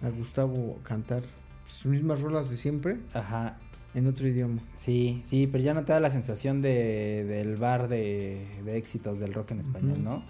a 0.06 0.10
Gustavo 0.12 0.80
cantar 0.84 1.24
sus 1.66 1.88
mismas 1.88 2.22
rolas 2.22 2.50
de 2.52 2.56
siempre 2.58 2.98
Ajá. 3.14 3.58
en 3.96 4.06
otro 4.08 4.28
idioma. 4.28 4.62
Sí, 4.74 5.22
sí, 5.26 5.48
pero 5.48 5.64
ya 5.64 5.74
no 5.74 5.84
te 5.86 5.92
da 5.92 6.00
la 6.00 6.12
sensación 6.12 6.62
de, 6.62 7.26
del 7.26 7.56
bar 7.58 7.88
de, 7.90 8.46
de 8.64 8.78
éxitos 8.78 9.20
del 9.20 9.34
rock 9.34 9.52
en 9.52 9.60
español, 9.60 9.94
Ujú. 9.94 10.02
¿no? 10.04 10.24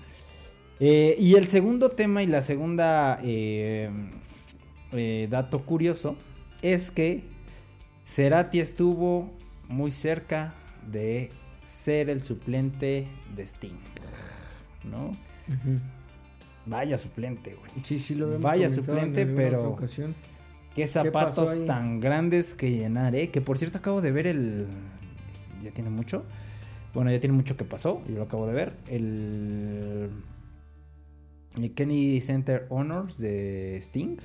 Eh, 0.80 1.16
y 1.20 1.36
el 1.36 1.48
segundo 1.48 1.90
tema 1.90 2.22
y 2.24 2.28
la 2.28 2.42
segunda 2.42 3.20
eh, 3.24 3.90
eh, 4.92 5.28
dato 5.30 5.66
curioso 5.66 6.16
es 6.62 6.92
que 6.92 7.24
Cerati 8.04 8.60
estuvo 8.60 9.32
muy 9.68 9.92
cerca 9.92 10.54
de 10.92 11.32
ser 11.64 12.10
el 12.10 12.22
suplente 12.22 13.08
de 13.36 13.44
Sting, 13.44 13.80
¿no? 14.84 15.12
Vaya 16.66 16.98
suplente, 16.98 17.56
güey. 17.56 17.72
Sí, 17.84 17.98
sí 17.98 18.16
lo 18.16 18.28
vemos. 18.28 18.44
Vaya 18.44 18.70
suplente, 18.70 19.26
pero- 19.26 19.70
Ocasión. 19.72 20.16
Qué 20.76 20.86
zapatos 20.86 21.66
tan 21.66 22.00
grandes 22.00 22.54
que 22.54 22.70
llenar, 22.70 23.16
¿eh? 23.16 23.30
Que 23.32 23.42
por 23.42 23.58
cierto 23.58 23.80
acabo 23.80 24.00
de 24.00 24.12
ver 24.12 24.28
el... 24.28 24.68
Ya 25.64 25.72
tiene 25.72 25.90
mucho. 25.90 26.24
Bueno, 26.94 27.10
ya 27.12 27.20
tiene 27.20 27.36
mucho 27.36 27.58
que 27.58 27.66
pasó. 27.66 28.04
Yo 28.08 28.16
lo 28.18 28.24
acabo 28.24 28.46
de 28.46 28.54
ver. 28.54 28.74
El... 28.88 30.10
el 31.58 31.74
Kennedy 31.74 32.22
Center 32.22 32.66
Honors 32.70 33.18
de 33.18 33.78
Sting. 33.78 34.18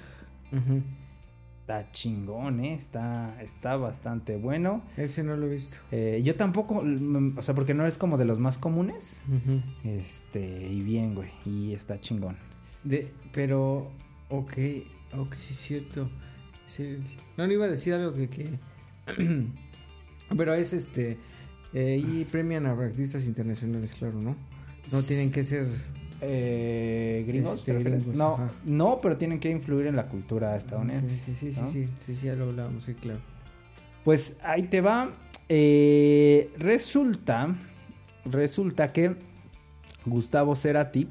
Está 1.61 1.91
chingón, 1.93 2.61
¿eh? 2.61 2.75
Está, 2.75 3.41
está 3.41 3.77
bastante 3.77 4.37
bueno. 4.37 4.83
Ese 4.97 5.23
no 5.23 5.37
lo 5.37 5.47
he 5.47 5.51
visto. 5.51 5.77
Eh, 5.93 6.21
yo 6.25 6.35
tampoco... 6.35 6.83
mm, 6.83 7.39
O 7.39 7.43
sea, 7.43 7.55
porque 7.55 7.73
no 7.73 7.87
es 7.87 7.97
como 7.99 8.19
de 8.19 8.25
los 8.25 8.41
más 8.41 8.59
comunes. 8.59 9.23
Este... 9.85 10.69
Y 10.69 10.81
bien, 10.83 11.15
güey. 11.15 11.31
Y 11.47 11.73
está 11.73 12.01
chingón. 12.01 12.37
De, 12.83 13.13
pero, 13.33 13.91
ok, 14.29 14.53
ok, 15.17 15.35
sí 15.35 15.53
es 15.55 15.61
cierto. 15.61 16.11
Sí, 16.67 16.99
no, 17.37 17.47
no 17.47 17.53
iba 17.53 17.67
a 17.67 17.69
decir 17.69 17.95
algo 17.95 18.13
que... 18.13 18.29
que 18.29 18.59
pero 20.37 20.55
es 20.55 20.73
este... 20.73 21.17
eh, 21.73 21.97
y 22.05 22.25
premian 22.25 22.67
a 22.67 22.73
artistas 22.73 23.25
internacionales, 23.27 23.95
claro, 23.95 24.21
¿no? 24.21 24.37
No 24.93 25.03
tienen 25.07 25.31
que 25.31 25.45
ser... 25.45 25.69
Eh, 26.23 27.25
¿Gringos? 27.27 27.55
Este, 27.55 27.73
te 27.73 27.79
refieres? 27.79 28.05
gringos, 28.05 28.19
no, 28.19 28.35
ajá. 28.35 28.53
no, 28.65 29.01
pero 29.03 29.17
tienen 29.17 29.41
que 29.41 29.51
influir 29.51 29.87
en 29.87 29.97
la 29.97 30.07
cultura 30.07 30.57
estadounidense. 30.57 31.23
Sí, 31.25 31.35
sí, 31.35 31.61
¿no? 31.61 31.69
sí, 31.69 31.89
sí, 32.07 32.17
sí, 32.17 32.27
ya 32.27 32.35
lo 32.35 32.45
hablábamos, 32.45 32.85
sí, 32.85 32.95
claro. 32.95 33.21
Pues 34.05 34.39
ahí 34.43 34.65
te 34.65 34.81
va. 34.81 35.11
Eh, 35.49 36.51
resulta, 36.59 37.55
resulta 38.25 38.93
que 38.93 39.17
Gustavo 40.07 40.57
Cerati 40.57 41.09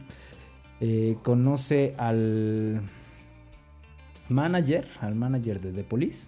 eh, 0.79 1.17
conoce 1.23 1.93
al 1.97 2.81
manager, 4.29 4.87
al 4.99 5.15
manager 5.15 5.61
de 5.61 5.73
The 5.73 5.83
Police. 5.83 6.27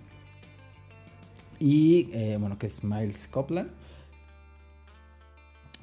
Y 1.59 2.09
eh, 2.13 2.37
bueno, 2.39 2.57
que 2.57 2.67
es 2.67 2.83
Miles 2.83 3.27
Copland. 3.27 3.71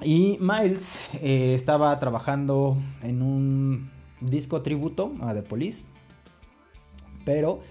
Y 0.03 0.39
Miles 0.41 0.99
eh, 1.21 1.53
estaba 1.53 1.97
trabajando 1.99 2.75
en 3.03 3.21
un 3.21 3.91
disco 4.19 4.61
tributo 4.61 5.13
a 5.21 5.33
The 5.33 5.43
Police. 5.43 5.85
Pero 7.23 7.61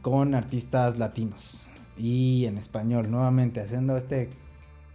con 0.00 0.34
artistas 0.34 0.98
latinos. 0.98 1.66
Y 1.98 2.46
en 2.46 2.58
español 2.58 3.10
nuevamente 3.10 3.60
haciendo 3.60 3.96
este 3.96 4.30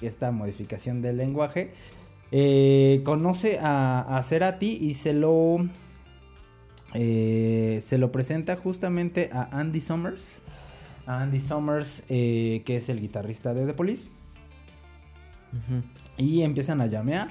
esta 0.01 0.31
modificación 0.31 1.01
del 1.01 1.17
lenguaje 1.17 1.73
eh, 2.31 3.01
conoce 3.03 3.59
a, 3.59 4.17
a 4.17 4.23
Cerati 4.23 4.77
y 4.79 4.93
se 4.93 5.13
lo 5.13 5.57
eh, 6.93 7.79
se 7.81 7.97
lo 7.97 8.11
presenta 8.11 8.55
justamente 8.55 9.29
a 9.31 9.59
Andy 9.59 9.81
Summers. 9.81 10.41
A 11.05 11.21
Andy 11.21 11.39
Summers 11.39 12.03
que 12.07 12.63
es 12.65 12.89
el 12.89 12.99
guitarrista 12.99 13.53
de 13.53 13.65
The 13.65 13.73
Police 13.73 14.09
y 16.19 16.43
empiezan 16.43 16.81
a 16.81 16.85
llamear 16.85 17.29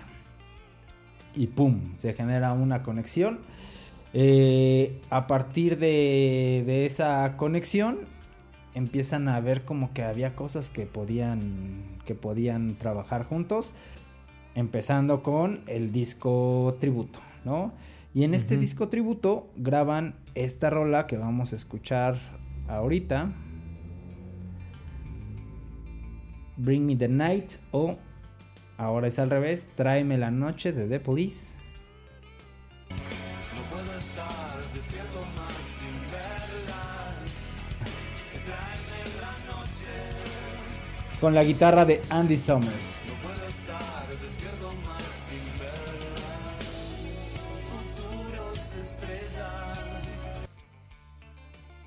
y 1.36 1.46
pum 1.46 1.94
se 1.94 2.14
genera 2.14 2.52
una 2.52 2.82
conexión. 2.82 3.38
Eh, 4.14 5.00
a 5.10 5.28
partir 5.28 5.78
de, 5.78 6.64
de 6.66 6.86
esa 6.86 7.36
conexión 7.36 8.00
empiezan 8.74 9.28
a 9.28 9.38
ver 9.40 9.64
como 9.64 9.92
que 9.92 10.02
había 10.02 10.34
cosas 10.34 10.70
que 10.70 10.86
podían 10.86 11.98
que 12.06 12.14
podían 12.14 12.76
trabajar 12.78 13.24
juntos 13.24 13.72
empezando 14.54 15.22
con 15.22 15.60
el 15.66 15.92
disco 15.92 16.76
tributo 16.80 17.20
no 17.44 17.72
y 18.14 18.24
en 18.24 18.34
este 18.34 18.56
disco 18.56 18.88
tributo 18.88 19.48
graban 19.56 20.14
esta 20.34 20.70
rola 20.70 21.06
que 21.06 21.16
vamos 21.16 21.52
a 21.52 21.56
escuchar 21.56 22.16
ahorita. 22.66 23.30
Bring 26.56 26.86
Me 26.86 26.96
the 26.96 27.08
Night 27.08 27.52
o 27.70 27.96
Ahora 28.78 29.08
es 29.08 29.18
al 29.18 29.28
revés. 29.28 29.66
Tráeme 29.74 30.16
la 30.16 30.30
noche 30.30 30.72
de 30.72 30.86
The 30.86 31.00
Police. 31.00 31.58
Con 41.20 41.34
la 41.34 41.42
guitarra 41.42 41.84
de 41.84 42.00
Andy 42.08 42.36
Summers. 42.36 43.10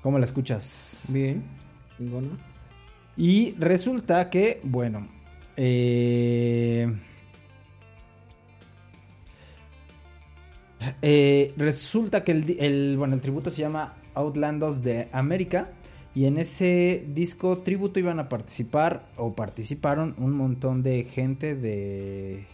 ¿Cómo 0.02 0.18
la 0.18 0.26
escuchas? 0.26 1.06
Bien. 1.08 1.42
Chingona. 1.96 2.36
Y 3.16 3.54
resulta 3.58 4.28
que, 4.28 4.60
bueno, 4.64 5.08
eh, 5.56 6.92
eh, 11.02 11.54
resulta 11.56 12.24
que 12.24 12.32
el, 12.32 12.96
bueno, 12.96 13.14
el 13.14 13.20
tributo 13.20 13.50
se 13.50 13.62
llama 13.62 13.94
Outlandos 14.14 14.82
de 14.82 15.08
América. 15.12 15.70
Y 16.14 16.26
en 16.26 16.36
ese 16.36 17.06
disco 17.08 17.58
tributo 17.58 17.98
iban 17.98 18.18
a 18.18 18.28
participar 18.28 19.08
o 19.16 19.32
participaron 19.32 20.14
un 20.18 20.32
montón 20.32 20.82
de 20.82 21.04
gente 21.04 21.54
de, 21.54 22.44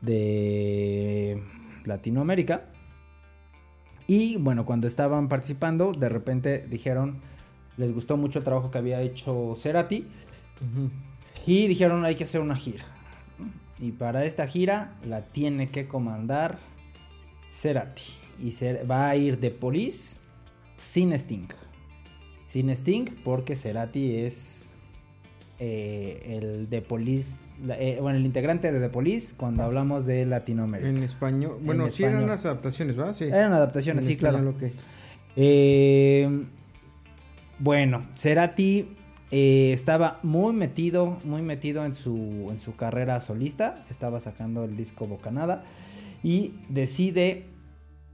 de 0.00 1.42
Latinoamérica. 1.84 2.66
Y 4.06 4.36
bueno, 4.36 4.64
cuando 4.64 4.86
estaban 4.86 5.28
participando, 5.28 5.90
de 5.92 6.08
repente 6.08 6.64
dijeron, 6.68 7.18
les 7.76 7.92
gustó 7.92 8.16
mucho 8.16 8.38
el 8.38 8.44
trabajo 8.44 8.70
que 8.70 8.78
había 8.78 9.00
hecho 9.02 9.54
Cerati. 9.56 10.06
Y 11.46 11.66
dijeron, 11.66 12.04
hay 12.04 12.14
que 12.14 12.24
hacer 12.24 12.40
una 12.40 12.56
gira. 12.56 12.84
Y 13.78 13.92
para 13.92 14.24
esta 14.24 14.46
gira 14.46 14.94
la 15.06 15.22
tiene 15.26 15.68
que 15.68 15.86
comandar 15.86 16.58
Cerati. 17.50 18.02
Y 18.42 18.52
va 18.84 19.08
a 19.08 19.16
ir 19.16 19.38
de 19.38 19.50
Police 19.50 20.20
sin 20.76 21.12
Sting. 21.12 21.48
Sin 22.46 22.70
Sting 22.70 23.06
porque 23.22 23.56
Cerati 23.56 24.16
es 24.16 24.74
eh, 25.58 26.38
el 26.38 26.68
de 26.68 26.82
Police, 26.82 27.38
eh, 27.68 27.98
bueno, 28.00 28.18
el 28.18 28.24
integrante 28.24 28.72
de 28.72 28.80
The 28.80 28.88
Police 28.88 29.34
cuando 29.36 29.62
hablamos 29.62 30.04
de 30.06 30.26
Latinoamérica. 30.26 30.88
En 30.88 31.02
español. 31.02 31.58
Bueno, 31.62 31.86
En 31.86 31.92
sí 31.92 32.04
eran 32.04 32.26
las 32.26 32.44
adaptaciones, 32.44 32.96
¿verdad? 32.96 33.12
Sí. 33.12 33.24
Eran 33.24 33.52
adaptaciones, 33.52 34.04
En 34.04 34.08
sí, 34.08 34.16
claro. 34.16 34.38
español, 34.38 34.56
ok. 34.56 34.72
Eh, 35.36 36.44
bueno, 37.58 38.06
Cerati 38.14 38.88
eh, 39.30 39.72
estaba 39.72 40.20
muy 40.22 40.52
metido, 40.52 41.18
muy 41.24 41.42
metido 41.42 41.84
en 41.84 41.94
su, 41.94 42.48
en 42.50 42.60
su 42.60 42.76
carrera 42.76 43.20
solista. 43.20 43.84
Estaba 43.90 44.20
sacando 44.20 44.64
el 44.64 44.76
disco 44.76 45.06
Bocanada. 45.06 45.64
Y 46.22 46.54
decide 46.68 47.46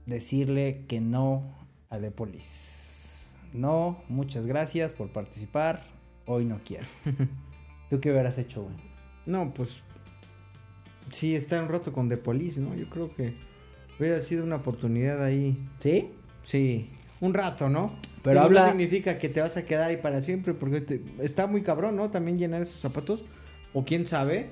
decirle 0.05 0.85
que 0.87 0.99
no 0.99 1.43
a 1.89 1.99
The 1.99 2.11
Police. 2.11 3.39
No, 3.53 4.01
muchas 4.09 4.47
gracias 4.47 4.93
por 4.93 5.11
participar. 5.11 5.83
Hoy 6.25 6.45
no 6.45 6.59
quiero. 6.63 6.85
¿Tú 7.89 7.99
qué 7.99 8.11
hubieras 8.11 8.37
hecho, 8.37 8.63
güey? 8.63 8.75
No, 9.25 9.53
pues. 9.53 9.81
Sí, 11.11 11.35
está 11.35 11.61
un 11.61 11.69
rato 11.69 11.91
con 11.91 12.07
The 12.07 12.17
Police, 12.17 12.61
¿no? 12.61 12.73
Yo 12.75 12.89
creo 12.89 13.13
que 13.13 13.35
hubiera 13.99 14.21
sido 14.21 14.43
una 14.43 14.57
oportunidad 14.57 15.23
ahí. 15.23 15.57
¿Sí? 15.79 16.09
Sí, 16.43 16.89
un 17.19 17.33
rato, 17.33 17.69
¿no? 17.69 17.93
Pero 18.23 18.35
Digo, 18.35 18.45
habla- 18.45 18.63
No 18.65 18.69
significa 18.69 19.17
que 19.17 19.29
te 19.29 19.41
vas 19.41 19.57
a 19.57 19.65
quedar 19.65 19.89
ahí 19.89 19.97
para 19.97 20.21
siempre, 20.21 20.53
porque 20.53 20.81
te- 20.81 21.01
está 21.21 21.47
muy 21.47 21.61
cabrón, 21.63 21.95
¿no? 21.95 22.09
También 22.11 22.37
llenar 22.37 22.61
esos 22.61 22.79
zapatos. 22.79 23.25
O 23.73 23.83
quién 23.83 24.05
sabe. 24.05 24.49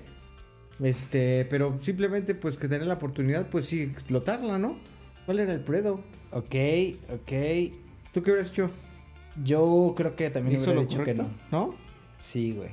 Este, 0.82 1.46
pero 1.50 1.78
simplemente, 1.80 2.36
pues 2.36 2.56
que 2.58 2.68
tener 2.70 2.88
la 2.88 2.94
oportunidad, 2.96 3.48
pues 3.50 3.66
sí, 3.66 3.82
explotarla, 3.82 4.58
¿no? 4.58 4.78
¿Cuál 5.26 5.40
era 5.40 5.54
el 5.54 5.60
predo? 5.60 6.02
Ok, 6.32 6.56
ok. 7.14 7.74
¿Tú 8.14 8.24
qué 8.24 8.32
hubieras 8.32 8.50
hecho? 8.52 8.72
Yo 9.44 9.94
creo 9.96 10.16
que 10.16 10.30
también 10.30 10.56
¿Hizo 10.60 10.66
hubiera 10.72 10.82
dicho 10.82 10.98
correcto? 11.00 11.24
que 11.24 11.30
no. 11.52 11.68
¿No? 11.68 11.76
Sí, 12.18 12.54
güey. 12.54 12.70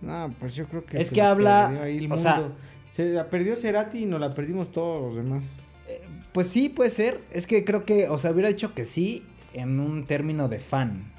No, 0.00 0.32
pues 0.38 0.54
yo 0.54 0.66
creo 0.66 0.84
que. 0.84 1.00
Es 1.00 1.10
que 1.10 1.20
la 1.20 1.30
habla- 1.30 1.82
ahí 1.82 1.98
el 1.98 2.12
o 2.12 2.16
sea-. 2.16 2.52
Se 2.92 3.12
la 3.12 3.28
perdió 3.28 3.56
Cerati 3.56 4.04
y 4.04 4.06
nos 4.06 4.20
la 4.20 4.32
perdimos 4.34 4.70
todos 4.72 5.02
los 5.02 5.16
demás. 5.16 5.42
Eh, 5.88 6.00
Pues 6.32 6.48
sí, 6.48 6.68
puede 6.68 6.90
ser. 6.90 7.20
Es 7.32 7.46
que 7.46 7.64
creo 7.64 7.84
que, 7.84 8.08
o 8.08 8.16
sea, 8.18 8.30
hubiera 8.30 8.48
dicho 8.48 8.74
que 8.74 8.84
sí 8.84 9.24
en 9.52 9.80
un 9.80 10.06
término 10.06 10.48
de 10.48 10.58
fan. 10.58 11.12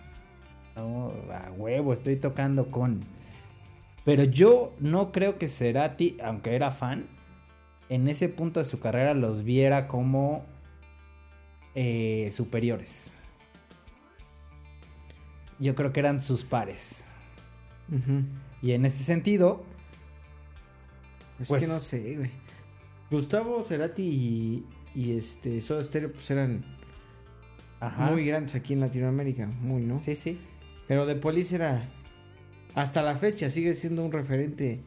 No, 0.75 1.11
a 1.33 1.51
huevo, 1.51 1.93
estoy 1.93 2.15
tocando 2.15 2.71
con. 2.71 3.01
Pero 4.05 4.23
yo 4.23 4.73
no 4.79 5.11
creo 5.11 5.37
que 5.37 5.47
Cerati, 5.49 6.17
aunque 6.23 6.55
era 6.55 6.71
fan, 6.71 7.07
en 7.89 8.07
ese 8.07 8.29
punto 8.29 8.59
de 8.59 8.65
su 8.65 8.79
carrera 8.79 9.13
los 9.13 9.43
viera 9.43 9.87
como 9.87 10.45
eh, 11.75 12.29
superiores. 12.31 13.13
Yo 15.59 15.75
creo 15.75 15.91
que 15.91 15.99
eran 15.99 16.21
sus 16.21 16.43
pares. 16.45 17.05
Y 18.61 18.71
en 18.71 18.85
ese 18.85 19.03
sentido, 19.03 19.63
Es 21.39 21.47
Pues- 21.47 21.61
que 21.63 21.67
no 21.67 21.79
sé, 21.79 22.17
güey. 22.17 22.31
Gustavo 23.09 23.63
Cerati 23.65 24.03
y, 24.03 24.65
y 24.93 25.17
este 25.17 25.61
Soda 25.61 25.81
Stereo 25.83 26.11
pues 26.11 26.29
eran 26.31 26.63
ajá. 27.79 28.11
muy 28.11 28.25
grandes 28.25 28.55
aquí 28.55 28.73
en 28.73 28.79
Latinoamérica, 28.81 29.47
muy, 29.47 29.81
¿no? 29.83 29.95
Sí, 29.95 30.15
sí. 30.15 30.39
Pero 30.87 31.05
The 31.05 31.15
Police 31.15 31.55
era 31.55 31.87
hasta 32.75 33.01
la 33.01 33.15
fecha 33.15 33.49
sigue 33.49 33.75
siendo 33.75 34.03
un 34.05 34.11
referente 34.11 34.81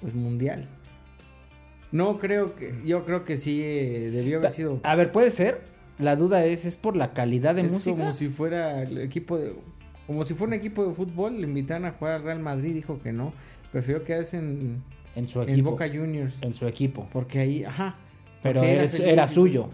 pues 0.00 0.14
mundial. 0.14 0.68
No 1.92 2.18
creo 2.18 2.54
que 2.54 2.74
yo 2.84 3.04
creo 3.04 3.24
que 3.24 3.36
sí 3.36 3.62
eh, 3.62 4.10
debió 4.10 4.38
haber 4.38 4.50
sido 4.50 4.80
A 4.82 4.94
ver, 4.94 5.12
puede 5.12 5.30
ser. 5.30 5.62
La 5.98 6.14
duda 6.16 6.44
es, 6.44 6.66
¿es 6.66 6.76
por 6.76 6.94
la 6.94 7.14
calidad 7.14 7.54
de 7.54 7.62
es 7.62 7.72
música? 7.72 7.96
como 7.96 8.12
si 8.12 8.28
fuera 8.28 8.82
el 8.82 8.98
equipo 8.98 9.38
de 9.38 9.54
como 10.06 10.24
si 10.24 10.34
fuera 10.34 10.54
un 10.54 10.54
equipo 10.54 10.86
de 10.86 10.94
fútbol, 10.94 11.40
le 11.40 11.46
invitaron 11.46 11.84
a 11.86 11.92
jugar 11.92 12.14
al 12.14 12.22
Real 12.22 12.38
Madrid, 12.38 12.74
dijo 12.74 13.00
que 13.00 13.12
no, 13.12 13.32
prefirió 13.72 14.04
quedarse 14.04 14.38
en, 14.38 14.82
En 15.16 15.26
su 15.26 15.42
en 15.42 15.48
equipo. 15.48 15.72
Boca 15.72 15.88
Juniors, 15.88 16.40
En 16.42 16.54
su 16.54 16.66
equipo. 16.68 17.08
porque 17.12 17.40
ahí, 17.40 17.64
ajá, 17.64 17.96
Pero 18.42 18.62
era, 18.62 19.26
suyo. 19.26 19.70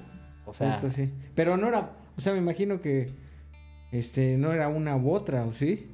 O 0.46 0.52
sea, 0.52 0.72
Justo, 0.74 0.90
sí. 0.90 1.10
Pero 1.34 1.56
no 1.56 1.68
era, 1.68 1.92
o 2.16 2.20
sea, 2.20 2.32
me 2.32 2.38
imagino 2.38 2.80
que 2.80 3.10
este 3.90 4.36
no 4.38 4.52
era 4.52 4.68
una 4.68 4.96
u 4.96 5.10
otra, 5.12 5.44
¿o 5.44 5.52
sí? 5.52 5.88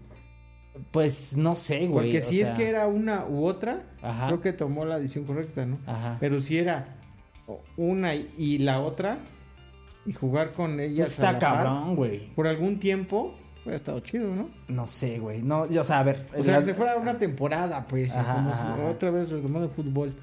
pues 0.93 1.37
no 1.37 1.57
sé, 1.57 1.89
güey. 1.89 2.07
Porque 2.07 2.19
o 2.19 2.23
si 2.23 2.41
es 2.41 2.51
que 2.53 2.69
era 2.69 2.87
una 2.87 3.25
u 3.27 3.45
otra, 3.47 3.83
Ajá. 4.01 4.27
creo 4.29 4.41
que 4.41 4.53
tomó 4.53 4.85
la 4.85 4.99
decisión 5.01 5.25
correcta, 5.25 5.67
¿no? 5.67 5.79
Ajá. 5.87 6.17
Pero 6.21 6.41
si 6.41 6.57
era 6.59 6.97
una 7.77 8.15
y- 8.15 8.59
la 8.59 8.81
otra 8.81 9.19
y 10.07 10.13
jugar 10.13 10.53
con 10.53 10.79
ellas 10.79 11.07
Pues 11.09 11.13
está 11.15 11.31
a 11.31 11.33
la 11.33 11.39
par, 11.41 11.65
cabrón, 11.65 11.97
güey. 11.97 12.29
por 12.35 12.47
algún 12.47 12.79
tiempo, 12.79 13.35
hubiera 13.63 13.75
estado 13.77 13.99
chido, 14.01 14.35
¿no? 14.37 14.51
No 14.69 14.87
sé, 14.87 15.19
güey. 15.19 15.43
No, 15.43 15.69
yo, 15.69 15.81
o 15.81 15.85
sea, 15.85 15.99
a 15.99 16.03
ver. 16.05 16.29
O 16.37 16.45
sea, 16.45 16.55
la- 16.55 16.59
que 16.61 16.67
se 16.67 16.75
fuera 16.75 16.97
una 16.97 17.19
temporada, 17.19 17.85
pues, 17.89 18.15
Ajá, 18.15 18.75
como 18.77 18.89
otra 18.91 19.11
vez 19.11 19.31
retomando 19.31 19.67
el 19.67 19.73
fútbol. 19.75 20.15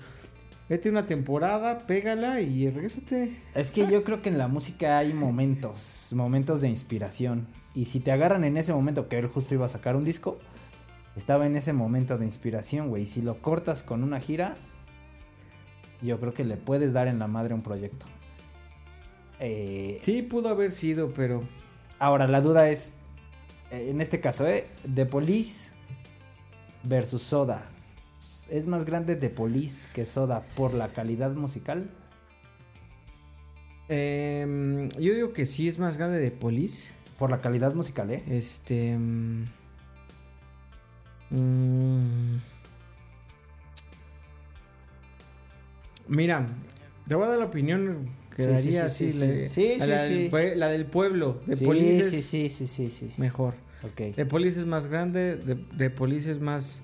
Vete 0.67 0.89
una 0.89 1.06
temporada, 1.06 1.80
pégala 1.80 2.41
y 2.41 2.69
regrésate. 2.69 3.39
Es 3.54 3.71
que 3.71 3.88
yo 3.88 4.04
creo 4.04 4.21
que 4.21 4.30
en 4.30 4.38
la 4.38 4.47
música 4.47 4.97
hay 4.97 5.13
momentos, 5.13 6.12
momentos 6.15 6.62
de 6.62 6.69
inspiración. 6.69 7.47
Y 7.75 7.86
si 7.86 7.99
te 7.99 8.12
agarran 8.12 8.43
en 8.43 8.58
ese 8.58 8.73
momento 8.73 9.08
que 9.08 9.19
él 9.19 9.28
justo 9.28 9.54
iba 9.54 9.65
a 9.65 9.69
sacar 9.69 9.95
un 9.95 10.04
disco, 10.04 10.39
estaba 11.15 11.45
en 11.45 11.56
ese 11.56 11.73
momento 11.73 12.17
de 12.17 12.25
inspiración, 12.25 12.89
güey. 12.89 13.04
Y 13.04 13.08
si 13.08 13.21
lo 13.21 13.41
cortas 13.41 13.84
con 13.84 14.04
una 14.04 14.19
gira, 14.19 14.56
yo 16.01 16.19
creo 16.19 16.34
que 16.34 16.43
le 16.43 16.58
puedes 16.58 16.93
dar 16.93 17.08
en 17.08 17.19
la 17.19 17.28
madre 17.28 17.54
un 17.54 17.62
proyecto. 17.62 18.06
Eh, 19.39 19.99
Sí, 20.01 20.23
pudo 20.23 20.49
haber 20.49 20.71
sido, 20.71 21.13
pero 21.13 21.43
Ahora, 21.99 22.28
la 22.28 22.41
duda 22.41 22.69
es, 22.69 22.91
eh, 23.71 23.88
en 23.89 24.01
este 24.01 24.19
caso, 24.19 24.47
¿eh? 24.47 24.67
The 24.93 25.06
Police 25.06 25.75
versus 26.84 27.21
Soda. 27.21 27.65
¿Es 28.49 28.65
más 28.67 28.86
grande 28.86 29.15
The 29.15 29.30
Police 29.30 29.88
que 29.93 30.06
Soda 30.06 30.45
por 30.56 30.73
la 30.73 30.89
calidad 30.93 31.34
musical? 31.36 31.89
em, 33.88 34.89
yo 34.99 35.13
digo 35.13 35.32
que 35.34 35.45
sí 35.45 35.67
es 35.67 35.78
más 35.80 35.97
grande 35.97 36.17
de 36.17 36.32
Police. 36.32 36.91
Por 37.17 37.30
la 37.30 37.39
calidad 37.41 37.73
musical, 37.75 38.10
¿eh? 38.12 38.23
Este. 38.28 38.97
mm, 38.97 39.45
mm, 41.30 42.38
mira, 46.08 46.45
te 47.08 47.15
voy 47.15 47.25
a 47.25 47.30
dar 47.30 47.39
la 47.39 47.45
opinión 47.45 48.10
que 48.36 48.43
Sí, 48.60 48.69
sí, 48.71 48.78
así. 48.78 49.12
sí, 49.13 49.78
la, 49.80 50.08
sí, 50.08 50.28
del 50.30 50.60
la 50.60 50.67
del 50.69 50.86
pueblo. 50.86 51.39
De 51.45 51.56
Police 51.58 52.10
sí, 52.10 52.21
sí, 52.21 52.49
sí, 52.49 52.67
sí, 52.67 52.89
sí. 52.89 53.13
mejor. 53.17 53.54
Ok. 53.84 54.15
De 54.15 54.25
Police 54.25 54.60
es 54.60 54.65
más 54.65 54.88
grande. 54.88 55.38
De, 55.38 55.56
de 55.56 55.89
Police 55.89 56.32
es 56.32 56.39
más. 56.41 56.82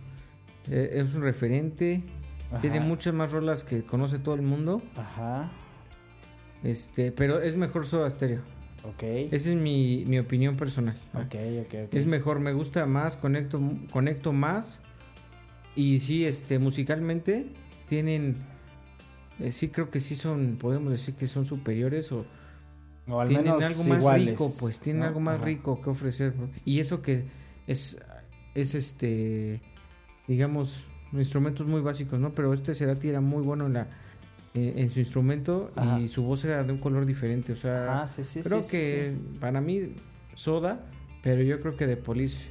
Eh, 0.70 0.92
es 0.94 1.16
un 1.16 1.22
referente. 1.22 2.04
Tiene 2.60 2.82
muchas 2.82 3.14
más 3.14 3.32
rolas 3.32 3.64
que 3.64 3.84
conoce 3.84 4.20
todo 4.20 4.36
el 4.36 4.42
mundo. 4.42 4.82
Ajá. 4.98 5.50
Este, 6.64 7.12
pero 7.12 7.42
es 7.42 7.56
mejor 7.56 7.86
Soda 7.86 8.10
Stereo. 8.10 8.42
Ok. 8.84 9.04
Esa 9.04 9.50
es 9.50 9.56
mi, 9.56 10.04
mi 10.08 10.20
opinión 10.20 10.58
personal. 10.58 10.98
Ok, 11.14 11.36
ok, 11.62 11.74
ok. 11.86 11.94
Es 11.94 12.06
mejor, 12.06 12.40
me 12.40 12.52
gusta 12.52 12.86
más, 12.86 13.16
conecto, 13.16 13.62
conecto 13.92 14.34
más. 14.34 14.82
Y 15.76 16.00
sí, 16.00 16.26
este, 16.26 16.60
musicalmente 16.60 17.46
tienen, 17.88 18.38
eh, 19.40 19.52
sí 19.52 19.70
creo 19.70 19.90
que 19.90 20.00
sí 20.00 20.16
son, 20.16 20.58
podemos 20.60 20.92
decir 20.92 21.16
que 21.16 21.28
son 21.28 21.46
superiores 21.46 22.12
o 22.12 22.26
O 23.08 23.22
al 23.22 23.30
tienen 23.30 23.46
menos 23.46 23.64
algo 23.64 23.84
más 23.86 24.00
iguales, 24.00 24.30
rico, 24.32 24.52
pues 24.60 24.80
tienen 24.80 25.02
¿no? 25.02 25.08
algo 25.08 25.20
más 25.22 25.36
Ajá. 25.36 25.46
rico 25.46 25.82
que 25.82 25.90
ofrecer. 25.90 26.34
Y 26.66 26.80
eso 26.80 27.02
que 27.02 27.24
es, 27.68 27.98
es 28.56 28.76
este, 28.76 29.62
digamos, 30.32 30.86
instrumentos 31.14 31.68
muy 31.68 31.82
básicos, 31.82 32.20
¿no? 32.20 32.34
Pero 32.34 32.54
este 32.54 32.74
Cerati 32.74 33.10
era 33.10 33.22
muy 33.22 33.44
bueno 33.44 33.66
en 33.68 33.74
la 33.74 33.88
eh, 34.54 34.74
en 34.78 34.90
su 34.90 35.00
instrumento 35.00 35.72
Ajá. 35.76 36.00
y 36.00 36.10
su 36.10 36.24
voz 36.24 36.44
era 36.44 36.64
de 36.64 36.74
un 36.74 36.80
color 36.80 37.06
diferente, 37.06 37.54
o 37.54 37.56
sea, 37.56 38.02
Ah, 38.02 38.08
sí, 38.08 38.24
sí, 38.24 38.42
creo 38.42 38.60
sí, 38.60 38.64
sí, 38.66 38.70
que 38.72 39.14
sí. 39.34 39.38
para 39.40 39.62
mí 39.62 39.94
Soda, 40.34 40.86
pero 41.24 41.42
yo 41.42 41.60
creo 41.62 41.76
que 41.78 41.88
de 41.88 41.96
Police 41.96 42.50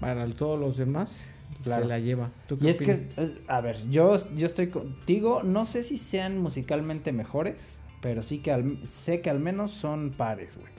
para 0.00 0.26
todos 0.28 0.58
los 0.58 0.76
demás 0.76 1.32
Claro. 1.64 1.82
se 1.82 1.88
la 1.88 1.98
lleva. 1.98 2.30
¿Tú 2.46 2.58
qué 2.58 2.66
Y 2.66 2.68
es 2.68 2.78
que, 2.80 3.08
eh, 3.16 3.42
a 3.48 3.60
ver, 3.60 3.76
yo, 3.90 4.16
yo 4.36 4.46
estoy 4.46 4.68
contigo, 4.68 5.42
no 5.42 5.64
sé 5.66 5.82
si 5.82 5.96
sean 5.98 6.38
musicalmente 6.38 7.12
mejores, 7.12 7.80
pero 8.02 8.22
sí 8.22 8.38
que 8.38 8.52
al- 8.52 8.86
sé 8.86 9.20
que 9.20 9.30
al 9.30 9.40
menos 9.40 9.70
son 9.70 10.10
pares, 10.16 10.56
güey. 10.58 10.72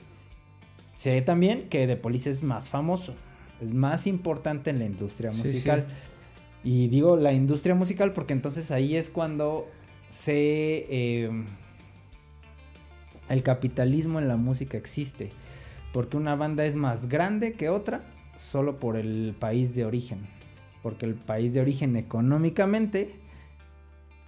Sé 0.92 1.20
también 1.22 1.68
que 1.68 1.86
The 1.86 1.96
Police 1.96 2.30
es 2.30 2.42
más 2.42 2.68
famoso, 2.70 3.14
es 3.60 3.74
más 3.74 4.06
importante 4.06 4.70
en 4.70 4.78
la 4.78 4.84
industria 4.86 5.32
Sí, 5.32 5.38
musical. 5.38 5.86
Y 6.64 6.88
digo 6.88 7.16
la 7.16 7.32
industria 7.32 7.74
musical 7.74 8.12
porque 8.12 8.32
entonces 8.32 8.70
ahí 8.70 8.96
es 8.96 9.10
cuando 9.10 9.68
se... 10.08 10.86
eh, 10.88 11.44
el 13.28 13.42
capitalismo 13.42 14.18
en 14.18 14.28
la 14.28 14.36
música 14.36 14.78
existe. 14.78 15.30
Porque 15.92 16.16
una 16.16 16.34
banda 16.34 16.64
es 16.64 16.76
más 16.76 17.08
grande 17.08 17.52
que 17.52 17.68
otra 17.68 18.02
solo 18.36 18.78
por 18.78 18.96
el 18.96 19.34
país 19.38 19.74
de 19.74 19.84
origen. 19.84 20.26
Porque 20.82 21.06
el 21.06 21.14
país 21.14 21.54
de 21.54 21.60
origen 21.60 21.96
económicamente 21.96 23.14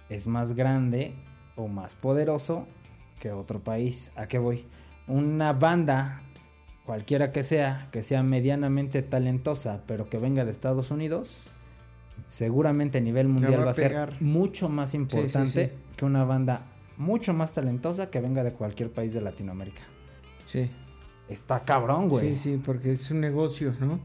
es 0.09 0.27
más 0.27 0.53
grande 0.53 1.13
o 1.55 1.67
más 1.67 1.95
poderoso 1.95 2.67
que 3.19 3.31
otro 3.31 3.59
país. 3.59 4.11
¿A 4.15 4.27
qué 4.27 4.37
voy? 4.37 4.65
Una 5.07 5.53
banda, 5.53 6.21
cualquiera 6.85 7.31
que 7.31 7.43
sea, 7.43 7.87
que 7.91 8.03
sea 8.03 8.23
medianamente 8.23 9.01
talentosa, 9.01 9.83
pero 9.87 10.09
que 10.09 10.17
venga 10.17 10.45
de 10.45 10.51
Estados 10.51 10.91
Unidos, 10.91 11.49
seguramente 12.27 12.97
a 12.99 13.01
nivel 13.01 13.27
mundial 13.27 13.61
va 13.61 13.65
va, 13.65 13.71
a 13.71 13.73
ser 13.73 14.13
mucho 14.21 14.69
más 14.69 14.91
sí, 14.91 14.97
importante 14.97 15.67
sí. 15.67 15.73
que 15.97 16.05
una 16.05 16.23
banda 16.23 16.65
mucho 16.97 17.33
más 17.33 17.53
talentosa 17.53 18.09
que 18.09 18.19
venga 18.21 18.43
de 18.43 18.51
cualquier 18.53 18.91
país 18.91 19.13
de 19.13 19.21
Latinoamérica. 19.21 19.81
sí. 20.45 20.69
Está 21.29 21.63
cabrón, 21.63 22.09
güey. 22.09 22.35
Sí, 22.35 22.41
sí, 22.55 22.61
porque 22.61 22.91
es 22.91 23.09
un 23.09 23.21
negocio, 23.21 23.73
¿no? 23.79 24.01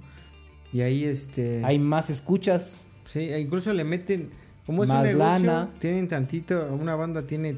Y 0.72 0.82
ahí 0.82 1.04
este 1.04 1.60
Hay 1.64 1.76
más 1.80 2.08
escuchas. 2.08 2.88
Sí, 3.04 3.18
e 3.18 3.40
incluso 3.40 3.72
le 3.72 3.82
meten, 3.82 4.30
como 4.64 4.84
es 4.84 4.88
Más 4.88 4.98
un 5.00 5.04
negocio, 5.06 5.46
lana. 5.46 5.70
tienen 5.80 6.06
tantito, 6.06 6.68
una 6.72 6.94
banda 6.94 7.22
tiene, 7.22 7.56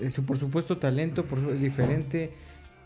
eh, 0.00 0.08
su- 0.08 0.24
por 0.24 0.38
supuesto, 0.38 0.78
talento, 0.78 1.26
por 1.26 1.38
es 1.52 1.60
diferente, 1.60 2.32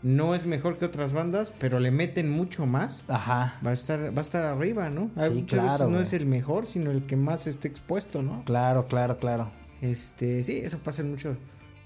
no 0.03 0.35
es 0.35 0.45
mejor 0.45 0.77
que 0.77 0.85
otras 0.85 1.13
bandas, 1.13 1.53
pero 1.59 1.79
le 1.79 1.89
meten 1.89 2.29
mucho 2.29 2.65
más, 2.65 3.03
Ajá. 3.07 3.55
va 3.65 3.71
a 3.71 3.73
estar, 3.73 4.15
va 4.15 4.19
a 4.19 4.21
estar 4.21 4.43
arriba, 4.43 4.89
¿no? 4.89 5.09
Sí, 5.15 5.29
muchas 5.29 5.59
claro, 5.59 5.85
veces 5.85 5.87
no 5.89 6.01
es 6.01 6.13
el 6.13 6.25
mejor, 6.25 6.67
sino 6.67 6.91
el 6.91 7.05
que 7.05 7.15
más 7.15 7.47
esté 7.47 7.69
expuesto, 7.69 8.21
¿no? 8.21 8.43
Claro, 8.45 8.85
claro, 8.85 9.17
claro. 9.17 9.51
Este, 9.81 10.43
sí, 10.43 10.57
eso 10.57 10.77
pasa 10.79 11.01
en 11.01 11.11
muchos, 11.11 11.37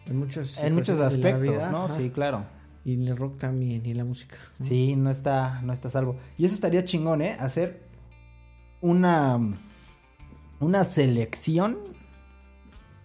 en 0.07 0.17
muchos, 0.17 0.57
En 0.59 0.73
muchos 0.73 0.99
aspectos, 0.99 1.41
vida, 1.43 1.71
¿no? 1.71 1.85
ajá. 1.85 1.95
Sí, 1.95 2.09
claro. 2.09 2.45
Y 2.83 2.93
en 2.93 3.03
el 3.07 3.17
rock 3.17 3.37
también, 3.37 3.85
y 3.85 3.91
en 3.91 3.97
la 3.97 4.05
música. 4.05 4.37
¿no? 4.57 4.65
Sí, 4.65 4.95
no 4.95 5.09
está, 5.09 5.61
no 5.61 5.73
está 5.73 5.89
salvo. 5.89 6.17
Y 6.37 6.45
eso 6.45 6.55
estaría 6.55 6.83
chingón, 6.85 7.21
¿eh? 7.21 7.35
Hacer 7.39 7.83
una, 8.81 9.39
una 10.59 10.83
selección, 10.85 11.77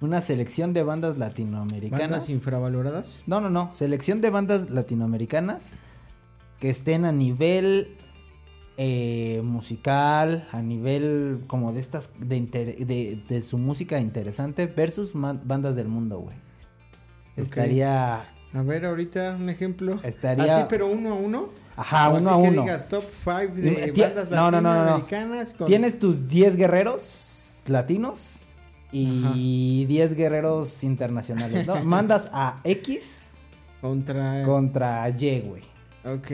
una 0.02 0.20
selección 0.20 0.72
de 0.72 0.82
bandas 0.82 1.18
latinoamericanas. 1.18 2.10
Bandas 2.10 2.30
infravaloradas. 2.30 3.22
No, 3.26 3.40
no, 3.40 3.50
no. 3.50 3.72
Selección 3.72 4.20
de 4.20 4.30
bandas 4.30 4.70
latinoamericanas 4.70 5.76
que 6.60 6.70
estén 6.70 7.04
a 7.04 7.12
nivel 7.12 7.96
eh, 8.76 9.40
musical, 9.44 10.46
a 10.52 10.62
nivel 10.62 11.44
como 11.46 11.72
de 11.72 11.80
estas, 11.80 12.12
de, 12.18 12.36
inter- 12.36 12.86
de, 12.86 13.22
de 13.28 13.42
su 13.42 13.58
música 13.58 14.00
interesante 14.00 14.66
versus 14.66 15.12
bandas 15.14 15.76
del 15.76 15.88
mundo, 15.88 16.18
güey. 16.20 16.36
Estaría, 17.36 18.20
A 18.52 18.62
ver, 18.62 18.84
ahorita 18.86 19.36
un 19.38 19.48
ejemplo. 19.48 19.98
estaría, 20.02 20.58
Así, 20.58 20.66
pero 20.68 20.86
uno 20.86 21.10
a 21.10 21.14
uno. 21.14 21.48
ajá, 21.76 22.10
O 22.10 22.18
uno 22.18 22.30
así 22.30 22.38
a 22.40 22.42
que 22.42 22.48
uno. 22.50 22.62
digas 22.62 22.88
top 22.88 23.02
5 23.24 23.54
de 23.56 23.92
bandas 23.96 24.30
no, 24.30 24.50
no, 24.50 24.60
no, 24.60 24.60
no, 24.60 24.62
no. 24.62 24.74
latinoamericanas. 24.98 25.54
con- 25.54 25.66
Tienes 25.66 25.98
tus 25.98 26.28
10 26.28 26.56
guerreros 26.56 27.62
latinos 27.66 28.41
y 28.92 29.84
10 29.86 30.14
guerreros 30.14 30.84
internacionales, 30.84 31.66
¿no? 31.66 31.82
Mandas 31.84 32.28
a 32.32 32.60
X 32.64 33.38
Contra. 33.80 34.42
contra 34.44 35.08
Y, 35.08 35.40
güey. 35.40 35.62
Ok. 36.04 36.30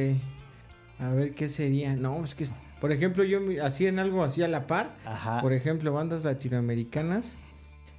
A 1.01 1.11
ver 1.13 1.35
qué 1.35 1.49
sería. 1.49 1.95
No, 1.97 2.23
es 2.25 2.35
que. 2.35 2.47
Por 2.81 2.93
ejemplo, 2.93 3.25
yo 3.25 3.41
hacía 3.63 3.89
en 3.89 3.99
algo 3.99 4.23
así 4.25 4.43
a 4.43 4.49
la 4.49 4.67
par. 4.67 4.97
Ajá. 5.05 5.41
Por 5.41 5.53
ejemplo, 5.53 5.93
bandas 5.93 6.25
latinoamericanas. 6.25 7.37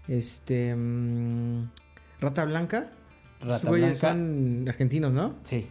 Este. 0.07 0.75
mm, 0.75 1.69
Rata 2.21 2.45
Blanca. 2.45 2.91
Rata 3.41 3.69
Blanca. 3.71 3.95
son 3.95 4.65
argentinos, 4.67 5.13
¿no? 5.13 5.35
Sí. 5.43 5.67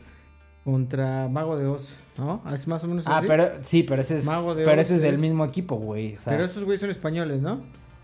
Contra 0.65 1.29
Mago 1.29 1.57
de 1.57 1.67
Oz, 1.67 2.01
¿no? 2.19 2.43
Es 2.53 2.67
más 2.69 2.85
o 2.85 2.89
menos 2.89 3.07
Ah, 3.07 3.19
así. 3.19 3.27
pero 3.27 3.51
sí, 3.63 3.83
pero 3.85 4.03
ese 4.03 4.19
es, 4.19 4.25
Mago 4.27 4.55
de 4.55 4.65
pero 4.65 4.81
Oz 4.81 4.87
ese 4.87 4.97
es 4.97 5.03
del 5.03 5.19
mismo 5.19 5.45
equipo, 5.45 5.77
güey. 5.77 6.17
O 6.17 6.21
sea, 6.21 6.33
Pero 6.33 6.45
esos 6.45 6.65
güeyes 6.65 6.81
son 6.81 6.91
españoles, 6.91 7.41
¿no? 7.41 7.63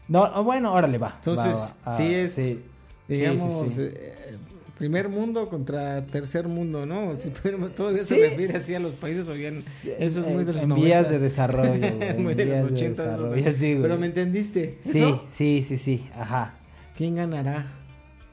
No, 0.09 0.25
ah, 0.25 0.41
bueno, 0.41 0.73
órale 0.73 0.99
va. 0.99 1.15
Entonces, 1.19 1.55
va, 1.55 1.61
va. 1.61 1.77
Ah, 1.85 1.97
sí 1.97 2.15
es- 2.15 2.33
sí. 2.35 2.63
Digamos, 3.09 3.73
sí. 3.73 3.81
eh, 3.81 4.37
primer 4.79 5.09
mundo 5.09 5.49
contra 5.49 6.05
tercer 6.07 6.49
mundo, 6.49 6.87
¿no? 6.87 7.17
Si 7.19 7.29
todavía 7.31 8.03
se 8.05 8.17
refiere 8.17 8.55
así 8.57 8.75
a 8.75 8.81
los 8.81 8.93
países 8.95 9.29
o 9.29 9.35
bien. 9.35 9.55
Eso 9.55 10.21
es 10.21 10.27
muy 10.27 10.45
de 10.45 10.53
los 10.55 10.63
en 10.63 10.75
vías 10.75 11.05
90. 11.05 11.09
de 11.11 11.19
desarrollo, 11.19 11.71
güey. 11.97 12.19
Muy 12.19 12.35
de 12.35 12.45
los 12.47 12.55
vías 12.55 12.65
80. 12.73 13.03
desarrollo, 13.03 13.53
sí, 13.53 13.71
güey. 13.73 13.83
Pero 13.83 13.99
me 13.99 14.07
entendiste. 14.07 14.79
Sí, 14.83 14.99
¿Eso? 14.99 15.23
sí, 15.27 15.63
sí, 15.67 15.77
sí, 15.77 16.07
ajá. 16.19 16.55
¿Quién 16.97 17.17
ganará? 17.17 17.67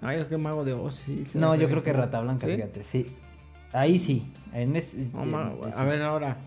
Ay, 0.02 0.18
yo 0.20 0.28
creo 0.28 0.40
que 0.40 0.44
Mago 0.44 0.64
de 0.66 0.74
Oz. 0.74 1.04
No, 1.36 1.54
yo 1.56 1.68
creo 1.70 1.84
que. 1.84 1.94
Rata 1.94 2.22
Blanca, 2.22 2.48
fíjate, 2.48 2.84
sí. 2.84 3.16
Ahí 3.74 4.00
sí. 4.00 4.32
En 4.54 4.72
ma- 4.74 5.52
en- 5.66 5.74
a 5.74 5.84
ver 5.86 6.02
ahora. 6.02 6.38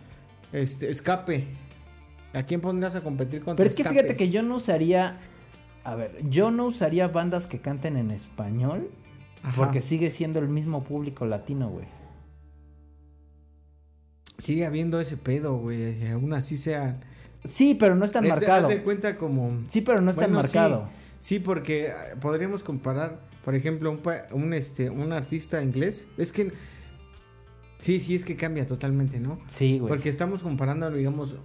Este, 0.52 0.90
escape. 0.90 1.46
¿A 2.34 2.42
quién 2.42 2.60
pondrías 2.60 2.94
a 2.94 3.00
competir 3.02 3.40
contra 3.42 3.56
Pero 3.56 3.68
es 3.70 3.76
que 3.76 3.84
fíjate 3.84 4.16
que 4.16 4.28
yo 4.28 4.42
no 4.42 4.56
usaría. 4.56 5.18
A 5.84 5.94
ver, 5.94 6.18
yo 6.28 6.50
no 6.50 6.66
usaría 6.66 7.08
bandas 7.08 7.46
que 7.46 7.60
canten 7.60 7.96
en 7.96 8.10
español. 8.10 8.90
Ajá. 9.42 9.54
Porque 9.56 9.80
sigue 9.80 10.10
siendo 10.10 10.38
el 10.38 10.48
mismo 10.48 10.84
público 10.84 11.26
latino, 11.26 11.68
güey. 11.68 11.86
sigue 14.38 14.66
habiendo 14.66 15.00
ese 15.00 15.16
pedo, 15.16 15.56
güey. 15.58 16.02
y 16.02 16.06
Aún 16.08 16.32
así 16.34 16.56
sea. 16.56 17.00
Sí, 17.44 17.74
pero 17.78 17.94
no 17.94 18.04
es 18.04 18.12
tan 18.12 18.24
Ese- 18.24 18.34
marcado. 18.34 18.82
cuenta 18.82 19.16
como. 19.16 19.62
Sí, 19.68 19.80
pero 19.82 20.00
no 20.00 20.10
es 20.10 20.16
tan 20.16 20.32
Bueno, 20.32 20.48
sí. 20.48 20.56
marcado. 20.56 20.88
Sí, 21.18 21.38
porque 21.38 21.90
ah, 21.90 22.16
podríamos 22.20 22.62
comparar, 22.62 23.20
por 23.44 23.54
ejemplo, 23.54 23.90
un, 23.90 24.00
un, 24.32 24.54
este, 24.54 24.90
un 24.90 25.12
artista 25.12 25.62
inglés. 25.62 26.06
Es 26.16 26.32
que. 26.32 26.52
Sí, 27.78 28.00
sí, 28.00 28.14
es 28.14 28.24
que 28.24 28.34
cambia 28.34 28.66
totalmente, 28.66 29.20
¿no? 29.20 29.38
Sí, 29.46 29.78
güey. 29.78 29.88
Porque 29.90 30.08
estamos 30.08 30.42
comparando, 30.42 30.90
digamos. 30.90 31.36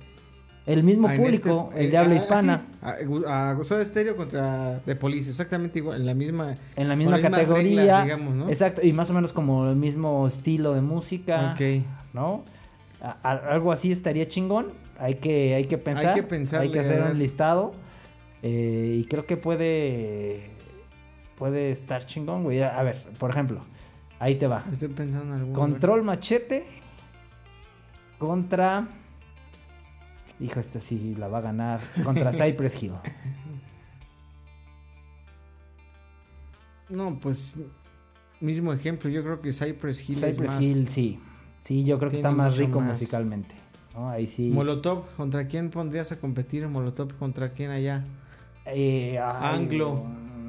El 0.69 0.83
mismo 0.83 1.07
ah, 1.07 1.15
en 1.15 1.21
público, 1.21 1.69
este- 1.71 1.83
el 1.85 1.91
de 1.91 1.97
habla 1.97 2.13
ah, 2.13 2.17
hispana, 2.17 2.61
sí, 2.71 2.77
a, 2.85 2.99
Gu- 2.99 3.27
a 3.27 3.53
Gustavo 3.53 3.81
Estéreo 3.81 4.15
contra 4.15 4.81
The 4.85 4.95
Police, 4.95 5.29
exactamente 5.29 5.79
igual, 5.79 5.99
en 6.01 6.05
la 6.05 6.13
misma. 6.13 6.55
en 6.75 6.87
la 6.87 6.95
misma 6.95 7.19
categoría. 7.21 7.79
reglas, 7.81 8.03
digamos, 8.03 8.35
¿no? 8.35 8.49
Exacto, 8.49 8.81
y 8.83 8.93
más 8.93 9.09
o 9.09 9.13
menos 9.13 9.33
como 9.33 9.69
el 9.69 9.75
mismo 9.75 10.27
estilo 10.27 10.73
de 10.73 10.81
música, 10.81 11.53
Ok. 11.53 11.83
¿no? 12.13 12.43
A- 13.01 13.17
a- 13.23 13.51
algo 13.53 13.71
así 13.71 13.91
estaría 13.91 14.27
chingón. 14.27 14.67
Hay 14.99 15.15
que, 15.15 15.55
hay 15.55 15.65
que 15.65 15.77
pensar. 15.77 16.13
que 16.13 16.23
pensarle, 16.23 16.67
Hay 16.67 16.71
que 16.73 16.79
hacer 16.81 17.01
un 17.01 17.17
listado. 17.17 17.71
eh, 18.43 18.97
y 18.99 19.05
creo 19.05 19.25
que 19.25 19.37
puede. 19.37 20.49
Puede 21.37 21.71
estar 21.71 22.05
chingón, 22.05 22.43
güey. 22.43 22.61
A 22.61 22.77
a 22.77 22.83
ver, 22.83 22.97
por 23.17 23.29
ejemplo, 23.31 23.61
ahí 24.19 24.35
te 24.35 24.45
va. 24.47 24.63
Estoy 24.71 24.89
pensando 24.89 25.33
en 25.33 25.39
algún. 25.39 25.53
Control 25.53 26.03
machete 26.03 26.65
contra. 28.17 28.87
Hijo, 30.39 30.59
este 30.59 30.79
sí 30.79 31.15
la 31.17 31.27
va 31.27 31.39
a 31.39 31.41
ganar. 31.41 31.79
Contra 32.03 32.31
Cypress 32.33 32.81
Hill. 32.81 32.93
No, 36.89 37.19
pues. 37.19 37.53
Mismo 38.39 38.71
ejemplo, 38.71 39.09
yo 39.09 39.21
creo 39.23 39.41
que 39.41 39.51
Cypress 39.51 40.09
Hill 40.09 40.23
es 40.23 40.31
Cypress 40.31 40.51
más. 40.53 40.61
Hill, 40.61 40.89
sí. 40.89 41.19
Sí, 41.63 41.83
yo 41.83 41.99
creo 41.99 42.09
que 42.09 42.15
está 42.15 42.31
más 42.31 42.57
rico 42.57 42.79
más. 42.79 42.89
musicalmente. 42.99 43.55
¿no? 43.93 44.09
Ahí 44.09 44.27
sí. 44.27 44.49
Molotov, 44.49 45.13
¿contra 45.17 45.45
quién 45.47 45.69
pondrías 45.69 46.11
a 46.13 46.19
competir 46.19 46.65
Molotov? 46.67 47.13
¿Contra 47.17 47.49
quién 47.49 47.71
allá? 47.71 48.05
Eh, 48.65 49.19
ay, 49.21 49.59
Anglo. 49.59 50.03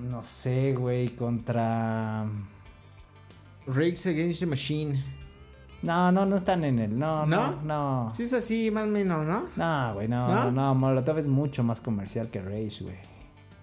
No 0.09 0.23
sé, 0.23 0.73
güey. 0.75 1.09
Contra. 1.17 2.27
Rakes 3.67 4.07
Against 4.07 4.41
the 4.41 4.47
Machine. 4.47 5.03
No, 5.83 6.13
no, 6.13 6.27
no 6.27 6.37
están 6.37 6.63
en 6.65 6.79
el. 6.79 6.99
No, 6.99 7.25
no, 7.25 7.53
¿No? 7.53 7.63
no. 7.63 8.15
Sí, 8.15 8.25
es 8.25 8.33
así, 8.35 8.71
más 8.71 8.85
o 8.85 8.89
menos, 8.89 9.27
¿no? 9.27 9.45
No, 9.57 9.95
güey, 9.95 10.09
no, 10.09 10.29
¿No? 10.29 10.45
no, 10.45 10.51
no. 10.51 10.75
Molotov 10.75 11.19
es 11.19 11.27
mucho 11.27 11.63
más 11.65 11.81
comercial 11.81 12.29
que 12.29 12.41
Rage, 12.43 12.83
güey. 12.85 12.97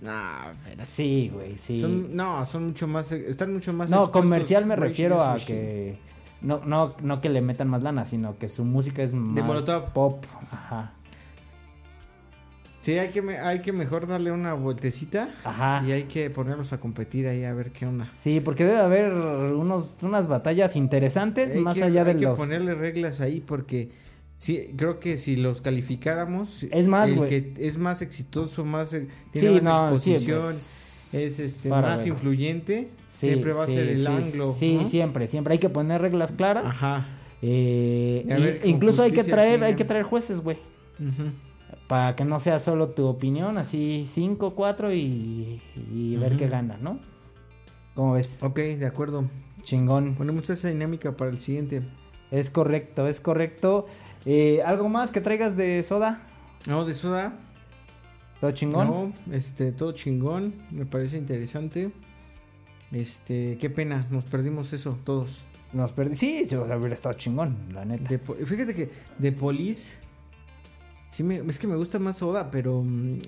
Nah, 0.01 0.53
pero 0.63 0.85
Sí, 0.85 1.29
güey, 1.33 1.57
sí. 1.57 1.79
Son, 1.79 2.15
no, 2.15 2.45
son 2.45 2.67
mucho 2.67 2.87
más, 2.87 3.11
están 3.11 3.53
mucho 3.53 3.73
más. 3.73 3.89
no, 3.89 4.11
comercial 4.11 4.65
me 4.65 4.75
Rage 4.75 4.87
refiero 4.89 5.21
a 5.23 5.35
que 5.37 5.97
no, 6.41 6.61
no, 6.65 6.95
no 7.01 7.19
que 7.21 7.29
le 7.29 7.41
metan 7.41 7.67
más 7.67 7.81
lana, 7.83 8.05
sino 8.05 8.37
que 8.37 8.47
su 8.47 8.63
música 8.63 9.01
es 9.03 9.13
más 9.13 9.43
Molotov. 9.45 9.91
pop. 9.93 10.23
Ajá. 10.51 10.93
Sí, 12.87 12.97
hay 12.97 13.09
que, 13.09 13.19
hay 13.37 13.59
que 13.59 13.73
mejor 13.73 14.07
darle 14.07 14.31
una 14.31 14.53
vueltecita 14.53 15.27
Ajá. 15.43 15.83
y 15.85 15.91
hay 15.91 16.03
que 16.03 16.29
ponerlos 16.29 16.71
a 16.71 16.79
competir 16.79 17.27
ahí 17.27 17.43
a 17.43 17.53
ver 17.53 17.71
qué 17.73 17.85
onda. 17.85 18.09
Sí, 18.13 18.39
porque 18.39 18.63
debe 18.63 18.77
haber 18.77 19.11
unos, 19.11 19.97
unas 20.03 20.29
batallas 20.29 20.77
interesantes 20.77 21.51
Hay 21.53 21.59
más 21.59 21.75
que, 21.75 21.83
allá 21.83 22.05
de 22.05 22.11
hay 22.11 22.17
que 22.17 22.23
los... 22.23 22.39
ponerle 22.39 22.75
reglas 22.75 23.19
ahí 23.19 23.41
porque 23.45 23.89
sí, 24.37 24.69
creo 24.77 25.01
que 25.01 25.17
si 25.17 25.35
los 25.35 25.59
calificáramos, 25.59 26.63
Es 26.71 26.87
más, 26.87 27.09
el 27.09 27.15
güey. 27.17 27.29
que 27.29 27.53
es 27.57 27.77
más 27.77 28.01
exitoso, 28.01 28.63
más 28.63 28.93
eh, 28.93 29.07
Sí, 29.33 29.41
tiene 29.41 29.61
más 29.63 29.91
no, 29.91 29.97
sí, 29.97 30.15
pues, 30.25 31.13
es 31.13 31.39
este 31.39 31.67
más 31.67 31.97
ver. 31.97 32.07
influyente, 32.07 32.87
Sí, 33.09 33.27
siempre 33.27 33.51
va 33.51 33.65
a 33.65 33.67
ser 33.67 33.85
el 33.85 34.07
anglo. 34.07 34.53
Sí, 34.53 34.75
¿no? 34.75 34.87
siempre, 34.87 35.27
siempre 35.27 35.51
hay 35.51 35.59
que 35.59 35.67
poner 35.67 36.01
reglas 36.01 36.31
claras. 36.31 36.63
Ajá. 36.71 37.05
Eh, 37.41 38.23
Y 38.25 38.29
ver, 38.29 38.61
incluso 38.63 39.03
hay 39.03 39.11
que 39.11 39.25
traer, 39.25 39.61
hay 39.61 39.75
que 39.75 39.83
traer 39.83 40.03
jueces, 40.05 40.39
güey. 40.39 40.55
ujú. 41.01 41.31
Para 41.87 42.15
que 42.15 42.25
no 42.25 42.39
sea 42.39 42.59
solo 42.59 42.89
tu 42.89 43.05
opinión, 43.07 43.57
así 43.57 44.05
5, 44.07 44.55
4 44.55 44.93
y, 44.93 45.61
y 45.93 46.15
ver 46.17 46.35
qué 46.35 46.49
gana, 46.49 46.77
¿no? 46.81 46.99
¿Cómo 47.95 48.13
ves? 48.13 48.43
Ok, 48.43 48.57
de 48.57 48.85
acuerdo. 48.85 49.25
Chingón. 49.63 50.15
Ponemos 50.15 50.49
esa 50.49 50.67
dinámica 50.69 51.17
para 51.17 51.31
el 51.31 51.39
siguiente. 51.39 51.81
Es 52.29 52.49
correcto, 52.49 53.07
es 53.07 53.19
correcto. 53.19 53.87
Eh, 54.25 54.61
¿Algo 54.65 54.89
más 54.89 55.11
que 55.11 55.21
traigas 55.21 55.57
de 55.57 55.81
soda? 55.83 56.21
No, 56.67 56.85
de 56.85 56.93
soda. 56.93 57.33
¿Todo 58.39 58.51
chingón? 58.51 58.87
No, 58.87 59.13
este, 59.33 59.71
todo 59.71 59.93
chingón. 59.93 60.53
Me 60.69 60.85
parece 60.85 61.17
interesante. 61.17 61.91
Este, 62.91 63.57
qué 63.57 63.69
pena, 63.69 64.05
nos 64.11 64.25
perdimos 64.25 64.73
eso 64.73 64.97
todos. 65.03 65.43
Nos 65.73 65.91
perdí. 65.91 66.15
Sí, 66.15 66.45
sí, 66.45 66.55
hubiera 66.55 66.93
estado 66.93 67.15
chingón, 67.15 67.57
la 67.73 67.83
neta. 67.83 68.09
De 68.09 68.19
fíjate 68.19 68.75
que 68.75 68.89
de 69.17 69.31
Police. 69.31 69.97
Sí, 71.09 71.23
me, 71.23 71.37
es 71.37 71.57
que 71.59 71.67
me 71.67 71.75
gusta 71.75 71.99
más 71.99 72.17
Soda, 72.17 72.51
pero 72.51 72.83
mm, 72.83 73.19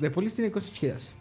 de 0.00 0.10
Police 0.10 0.36
tiene 0.36 0.50
cosas 0.50 0.72
chidas. 0.72 1.12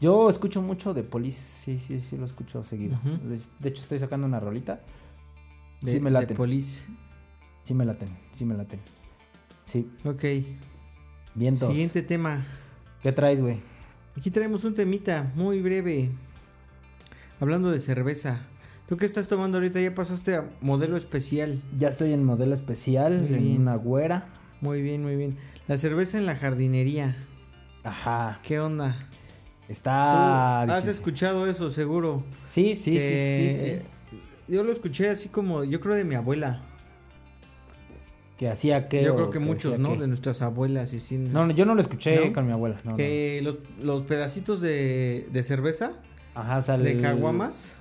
Yo 0.00 0.28
escucho 0.28 0.60
mucho 0.62 0.94
de 0.94 1.02
Police, 1.02 1.40
sí, 1.40 1.78
sí, 1.78 2.00
sí, 2.00 2.16
lo 2.16 2.24
escucho 2.24 2.62
seguido. 2.64 2.98
De, 3.24 3.40
de 3.60 3.68
hecho, 3.68 3.82
estoy 3.82 3.98
sacando 3.98 4.26
una 4.26 4.40
rolita. 4.40 4.80
De, 5.80 5.92
sí 5.92 6.00
me 6.00 6.10
de 6.10 6.14
laten, 6.14 6.36
Police. 6.36 6.86
sí 7.64 7.72
me 7.74 7.84
laten, 7.84 8.08
sí 8.32 8.44
me 8.44 8.54
laten. 8.54 8.80
Sí, 9.64 9.88
Ok. 10.04 10.24
vientos. 11.34 11.68
Siguiente 11.68 12.02
tema. 12.02 12.44
¿Qué 13.02 13.12
traes, 13.12 13.40
güey? 13.42 13.60
Aquí 14.16 14.30
traemos 14.30 14.64
un 14.64 14.74
temita 14.74 15.32
muy 15.36 15.62
breve. 15.62 16.10
Hablando 17.40 17.70
de 17.70 17.80
cerveza. 17.80 18.42
¿Tú 18.88 18.96
qué 18.96 19.06
estás 19.06 19.28
tomando 19.28 19.56
ahorita? 19.58 19.80
Ya 19.80 19.94
pasaste 19.94 20.34
a 20.36 20.50
modelo 20.60 20.96
especial. 20.96 21.62
Ya 21.78 21.88
estoy 21.88 22.12
en 22.12 22.24
modelo 22.24 22.54
especial, 22.54 23.22
Muy 23.22 23.34
en 23.34 23.42
bien. 23.42 23.60
una 23.62 23.76
güera. 23.76 24.26
Muy 24.60 24.82
bien, 24.82 25.02
muy 25.02 25.16
bien. 25.16 25.38
La 25.68 25.78
cerveza 25.78 26.18
en 26.18 26.26
la 26.26 26.36
jardinería. 26.36 27.16
Ajá. 27.84 28.40
¿Qué 28.42 28.60
onda? 28.60 28.96
Está. 29.68 30.62
Has 30.62 30.86
escuchado 30.86 31.48
eso, 31.48 31.70
seguro. 31.70 32.24
Sí, 32.44 32.76
sí, 32.76 32.92
que- 32.92 33.50
sí, 33.50 33.58
sí, 33.58 33.76
sí. 33.76 34.18
Yo 34.48 34.62
lo 34.64 34.72
escuché 34.72 35.08
así 35.08 35.28
como, 35.28 35.64
yo 35.64 35.80
creo 35.80 35.94
de 35.94 36.04
mi 36.04 36.14
abuela. 36.14 36.62
Que 38.38 38.48
hacía 38.48 38.88
que. 38.88 39.02
yo 39.04 39.14
creo 39.14 39.30
que 39.30 39.38
muchos, 39.38 39.78
¿no? 39.78 39.92
qué. 39.94 40.00
De 40.00 40.06
nuestras 40.08 40.42
abuelas 40.42 40.92
y 40.92 41.00
sí. 41.00 41.16
No, 41.16 41.46
no, 41.46 41.52
yo 41.52 41.64
no 41.64 41.74
lo 41.74 41.80
escuché 41.80 42.26
¿No? 42.26 42.32
con 42.32 42.46
mi 42.46 42.52
abuela. 42.52 42.76
No, 42.84 42.96
que 42.96 43.40
los, 43.42 43.58
los 43.80 44.02
pedacitos 44.02 44.60
de, 44.60 45.28
de 45.30 45.42
cerveza. 45.42 45.92
Ajá, 46.34 46.56
o 46.56 46.60
sea, 46.60 46.76
de 46.76 46.92
el- 46.92 47.00
caguamas, 47.02 47.76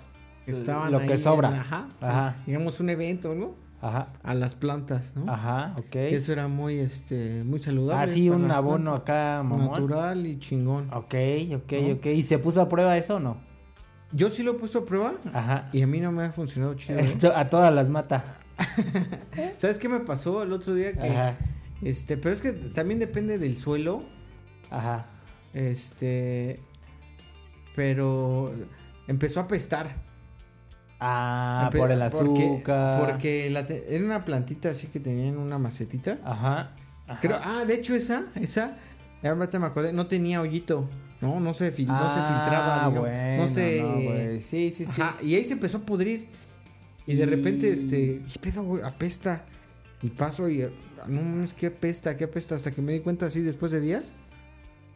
estaban 0.46 0.92
lo 0.92 1.00
ahí 1.00 1.08
que 1.08 1.14
en- 1.14 1.20
sobra. 1.20 1.50
ajá, 1.62 1.88
Ajá. 2.00 2.36
Digamos 2.46 2.80
un 2.80 2.90
evento, 2.90 3.34
¿no? 3.34 3.56
Ajá, 3.82 4.14
A 4.22 4.34
las 4.36 4.54
plantas, 4.56 5.16
¿no? 5.16 5.32
ajá, 5.32 5.74
ok. 5.78 5.90
Que 5.90 6.16
eso 6.16 6.32
era 6.32 6.48
muy, 6.48 6.80
este, 6.80 7.44
muy 7.44 7.60
saludable. 7.60 8.04
Ah, 8.04 8.08
sí, 8.14 8.30
para 8.30 8.40
un 8.42 8.52
abono 8.52 8.94
acá, 8.94 9.42
mamón. 9.44 9.68
Natural 9.72 10.26
y 10.28 10.38
chingón. 10.40 10.88
Ok, 10.94 11.16
ok, 11.56 11.72
¿No? 11.82 11.94
ok. 11.96 12.06
¿Y 12.08 12.22
se 12.22 12.38
puso 12.38 12.62
a 12.62 12.70
prueba 12.70 12.96
eso 12.96 13.16
o 13.16 13.20
no? 13.20 13.38
Yo 14.14 14.30
sí 14.30 14.44
lo 14.44 14.52
he 14.52 14.54
puesto 14.56 14.80
a 14.80 14.86
prueba 14.86 15.14
Ajá. 15.34 15.70
y 15.74 15.82
a 15.82 15.88
mí 15.88 16.00
no 16.00 16.12
me 16.12 16.24
ha 16.26 16.32
funcionado 16.32 16.74
chido. 16.76 17.00
¿eh? 17.00 17.18
A 17.36 17.50
todas 17.50 17.74
las 17.74 17.90
mata. 17.90 18.38
¿Sabes 19.58 19.80
qué 19.80 19.90
me 19.90 20.02
pasó 20.02 20.44
el 20.44 20.52
otro 20.54 20.74
día? 20.76 20.94
Que, 20.94 21.08
Ajá, 21.10 21.38
este, 21.82 22.18
pero 22.18 22.34
es 22.36 22.42
que 22.42 22.52
también 22.52 23.00
depende 23.00 23.38
del 23.40 23.56
suelo. 23.56 24.04
ajá. 24.70 25.08
Este. 25.54 26.60
Pero 27.76 28.52
empezó 29.08 29.40
a 29.40 29.44
apestar. 29.44 29.96
Ah, 31.02 31.70
Empe- 31.72 31.78
por 31.80 31.92
el 31.92 32.00
porque- 32.00 32.44
azúcar. 32.46 33.00
Porque, 33.00 33.50
la 33.50 33.66
te- 33.66 33.96
era 33.96 34.06
una 34.06 34.24
plantita 34.24 34.70
así 34.70 34.88
que 34.88 35.00
tenían 35.00 35.38
una 35.38 35.58
macetita. 35.58 36.20
Ajá. 36.24 36.72
ajá. 37.08 37.20
Creo, 37.22 37.40
ah, 37.44 37.66
de 37.66 37.74
hecho 37.74 37.96
esa, 37.96 38.26
esa, 38.36 38.78
ahorita 39.24 39.58
me 39.60 39.66
acordé, 39.66 39.94
no 39.94 40.06
tenía 40.08 40.42
hoyito. 40.42 40.88
No, 41.22 41.40
no 41.40 41.54
se, 41.54 41.72
fil- 41.76 41.88
no 41.88 41.98
se 42.14 42.20
filtraba. 42.20 42.86
Ah, 42.86 42.90
bueno, 42.90 43.44
no 43.44 43.48
se. 43.48 43.82
no, 43.82 43.94
güey. 43.94 44.42
sí, 44.42 44.72
sí, 44.72 44.86
sí. 44.86 45.02
Ajá, 45.02 45.18
y 45.22 45.36
ahí 45.36 45.46
se 45.46 45.54
empezó 45.54 45.78
a 45.78 45.82
pudrir. 45.82 46.30
Y 47.08 47.16
de 47.16 47.26
repente, 47.26 47.72
este, 47.72 48.22
¿qué 48.32 48.40
pedo, 48.40 48.64
güey? 48.64 48.84
Apesta. 48.84 49.44
Y 50.04 50.10
paso 50.10 50.50
y, 50.50 50.64
ah, 50.64 50.70
no 51.08 51.22
mames, 51.22 51.54
qué 51.54 51.68
apesta, 51.68 52.16
qué 52.18 52.24
apesta. 52.26 52.56
Hasta 52.56 52.72
que 52.72 52.82
me 52.82 52.94
di 52.94 53.00
cuenta 53.02 53.26
así 53.28 53.42
después 53.42 53.72
de 53.72 53.82
días, 53.82 54.06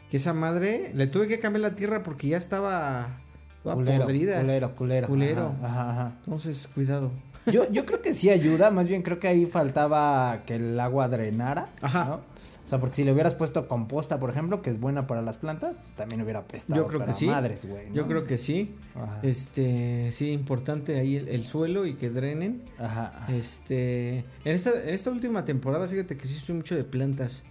que 0.10 0.18
esa 0.18 0.34
madre, 0.34 0.92
le 0.96 1.06
tuve 1.08 1.28
que 1.28 1.40
cambiar 1.40 1.62
la 1.62 1.76
tierra 1.76 2.02
porque 2.04 2.28
ya 2.30 2.38
estaba 2.38 3.20
toda 3.66 3.76
culero, 3.76 4.04
podrida. 4.04 4.40
culero, 4.42 4.76
culero. 4.76 5.08
Culero. 5.08 5.56
Ajá, 5.64 5.92
ajá. 5.92 6.12
Entonces, 6.24 6.70
cuidado. 6.74 7.12
Yo, 7.52 7.70
yo 7.72 7.86
creo 7.86 8.02
que 8.02 8.14
sí 8.14 8.30
ayuda, 8.30 8.70
más 8.70 8.88
bien 8.88 9.02
creo 9.02 9.20
que 9.20 9.28
ahí 9.28 9.46
faltaba 9.48 10.44
que 10.46 10.56
el 10.56 10.80
agua 10.80 11.08
drenara. 11.08 11.70
Ajá. 11.82 12.06
¿no? 12.06 12.16
O 12.16 12.68
sea, 12.68 12.80
porque 12.80 12.96
si 12.96 13.04
le 13.04 13.12
hubieras 13.12 13.34
puesto 13.34 13.68
composta, 13.68 14.20
por 14.20 14.30
ejemplo, 14.30 14.62
que 14.62 14.70
es 14.70 14.80
buena 14.80 15.08
para 15.08 15.22
las 15.24 15.38
plantas, 15.40 15.94
también 15.96 16.22
hubiera 16.22 16.40
apestado. 16.40 16.82
Yo 16.82 16.88
creo 16.88 17.06
que 17.06 17.14
sí. 17.14 17.26
Madres, 17.26 17.68
güey. 17.68 17.92
Yo 17.94 18.08
creo 18.08 18.26
que 18.26 18.38
sí. 18.38 18.76
Ajá. 18.96 19.20
Este, 19.24 20.12
sí, 20.12 20.32
importante 20.32 21.00
ahí 21.00 21.16
el, 21.16 21.28
el 21.30 21.46
suelo 21.46 21.88
y 21.88 21.96
que 21.96 22.10
drenen. 22.12 22.62
Ajá. 22.80 23.26
Este, 23.30 24.20
en 24.44 24.54
esta, 24.54 24.72
en 24.72 24.94
esta 24.94 25.10
última 25.10 25.44
temporada, 25.44 25.88
fíjate 25.88 26.18
que 26.18 26.28
sí 26.28 26.36
soy 26.36 26.56
mucho 26.56 26.76
de 26.76 26.84
plantas. 26.84 27.44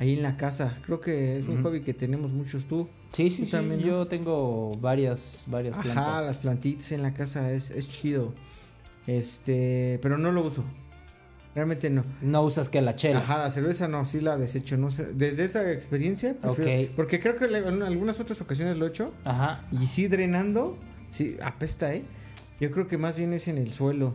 Ahí 0.00 0.12
en 0.14 0.22
la 0.22 0.36
casa. 0.36 0.78
Creo 0.86 1.00
que 1.00 1.38
es 1.38 1.48
un 1.48 1.62
hobby 1.62 1.80
que 1.82 1.92
tenemos 1.94 2.32
muchos 2.32 2.66
tú. 2.66 2.88
Sí, 3.12 3.30
sí, 3.30 3.38
Tú 3.40 3.44
sí. 3.46 3.50
también, 3.52 3.80
¿no? 3.80 3.86
Yo 3.86 4.06
tengo 4.06 4.72
varias, 4.80 5.44
varias 5.46 5.74
Ajá, 5.76 5.82
plantas. 5.82 6.26
las 6.26 6.36
plantitas 6.38 6.92
en 6.92 7.02
la 7.02 7.14
casa 7.14 7.50
es, 7.52 7.70
es 7.70 7.88
chido. 7.88 8.32
Este, 9.06 9.98
pero 10.02 10.18
no 10.18 10.30
lo 10.32 10.44
uso. 10.44 10.62
Realmente 11.54 11.90
no. 11.90 12.04
No 12.22 12.42
usas 12.42 12.68
que 12.68 12.80
la 12.82 12.94
chela. 12.94 13.18
Ajá, 13.20 13.38
la 13.38 13.50
cerveza 13.50 13.88
no, 13.88 14.06
sí 14.06 14.20
la 14.20 14.36
desecho. 14.36 14.76
No 14.76 14.90
sé. 14.90 15.06
Desde 15.14 15.44
esa 15.44 15.72
experiencia, 15.72 16.36
prefiero- 16.40 16.90
Ok. 16.90 16.94
porque 16.94 17.18
creo 17.18 17.36
que 17.36 17.46
en 17.46 17.82
algunas 17.82 18.20
otras 18.20 18.40
ocasiones 18.40 18.76
lo 18.76 18.86
he 18.86 18.90
hecho. 18.90 19.12
Ajá. 19.24 19.64
Y 19.72 19.86
sí 19.86 20.06
drenando, 20.08 20.76
sí, 21.10 21.36
apesta, 21.42 21.92
¿eh? 21.94 22.04
Yo 22.60 22.70
creo 22.70 22.86
que 22.86 22.98
más 22.98 23.16
bien 23.16 23.32
es 23.32 23.48
en 23.48 23.58
el 23.58 23.72
suelo. 23.72 24.14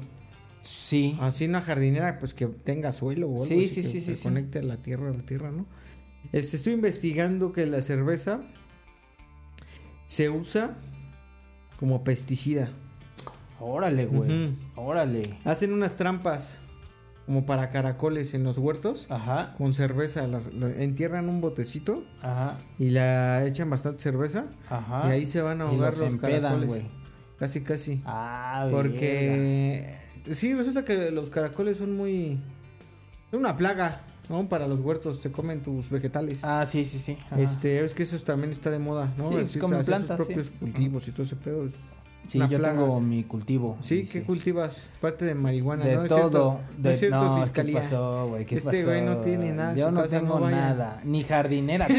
Sí. 0.64 1.18
Así 1.22 1.45
una 1.45 1.61
jardinera, 1.61 2.18
pues 2.20 2.34
que 2.34 2.47
tenga 2.47 2.91
suelo 2.93 3.28
o 3.28 3.34
algo 3.34 3.45
Sí, 3.45 3.68
sí, 3.70 3.82
que 3.82 3.88
sí, 3.88 4.01
se 4.01 4.11
sí, 4.11 4.18
sí. 4.18 4.24
conecte 4.24 4.59
a 4.59 4.64
la 4.64 4.78
tierra, 4.78 5.09
a 5.09 5.14
la 5.14 5.24
tierra, 5.24 5.51
¿no? 5.51 5.66
Este, 6.32 6.55
estoy 6.57 6.74
investigando 6.74 7.51
que 7.51 7.66
la 7.66 7.82
cerveza 7.82 8.41
se 10.07 10.30
usa 10.30 10.78
como 11.80 12.03
pesticida. 12.03 12.70
Órale, 13.59 14.05
güey. 14.05 14.55
Órale. 14.76 15.22
Hacen 15.43 15.74
unas 15.74 15.95
trampas 15.95 16.59
como 17.26 17.45
para 17.45 17.70
caracoles 17.70 18.34
en 18.34 18.43
los 18.43 18.57
huertos 18.57 19.07
Ajá. 19.09 19.53
con 19.57 19.74
cerveza. 19.74 20.28
Las, 20.28 20.47
entierran 20.78 21.30
un 21.30 21.41
botecito 21.41 22.03
Ajá. 22.22 22.57
y 22.80 22.89
la 22.89 23.45
echan 23.45 23.70
bastante 23.70 24.01
cerveza 24.01 24.45
Ajá. 24.70 25.03
y 25.07 25.11
ahí 25.11 25.26
se 25.28 25.41
van 25.41 25.61
a 25.61 25.66
Y 25.66 25.68
ahogar 25.68 25.91
los 25.91 25.99
los, 25.99 26.09
empedan, 26.09 26.41
caracoles. 26.59 26.84
Casi, 27.38 27.61
casi. 27.61 28.01
Ah. 28.05 28.68
Porque 28.72 29.97
sí, 30.32 30.54
resulta 30.54 30.86
que 30.86 31.12
los 31.12 31.30
caracoles 31.30 31.78
son 31.78 31.96
muy... 31.96 32.40
Son 33.32 33.40
una 33.40 33.58
plaga, 33.58 34.02
¿no? 34.30 34.48
Para 34.48 34.68
los 34.68 34.80
huertos, 34.80 35.20
te 35.20 35.32
comen 35.32 35.64
tus 35.64 35.90
vegetales. 35.90 36.40
Ah, 36.44 36.66
sí, 36.66 36.86
sí, 36.86 37.00
sí. 37.00 37.18
Ajá. 37.28 37.40
Este, 37.42 37.84
es 37.84 37.94
que 37.94 38.04
eso 38.04 38.18
también 38.20 38.52
está 38.52 38.70
de 38.70 38.80
moda, 38.80 39.12
¿no? 39.18 39.30
Sí, 39.30 39.36
hacer 39.38 39.48
sus 39.62 39.86
plantas, 39.86 40.28
sí. 40.28 40.36
cultivos 40.60 41.08
y 41.08 41.12
todo 41.12 41.24
ese 41.24 41.36
pedo. 41.36 41.68
sí, 42.28 42.38
yo 42.40 42.48
plaga. 42.48 42.80
tengo 42.80 43.00
mi 43.02 43.24
cultivo. 43.24 43.76
Sí, 43.82 44.06
¿qué 44.06 44.22
cultivas? 44.24 44.90
Parte 45.02 45.26
de 45.26 45.34
marihuana, 45.34 45.84
De 45.84 45.96
¿no? 45.96 46.04
Es 46.04 46.10
todo. 46.10 46.60
no 46.78 46.84
de, 46.84 46.94
es 46.94 47.00
cierto, 47.00 47.24
no, 47.24 47.42
fiscalía. 47.42 47.74
¿qué 47.74 47.80
pasó, 47.82 48.28
güey? 48.30 48.46
¿Qué 48.46 48.56
Este 48.58 48.70
pasó? 48.70 48.86
güey 48.88 49.02
no 49.02 49.18
tiene 49.18 49.52
nada 49.52 49.74
Yo 49.74 49.90
no 49.92 50.04
tengo 50.04 50.40
no 50.40 50.50
nada. 50.52 51.02
Ni 51.04 51.24
jardinera. 51.24 51.88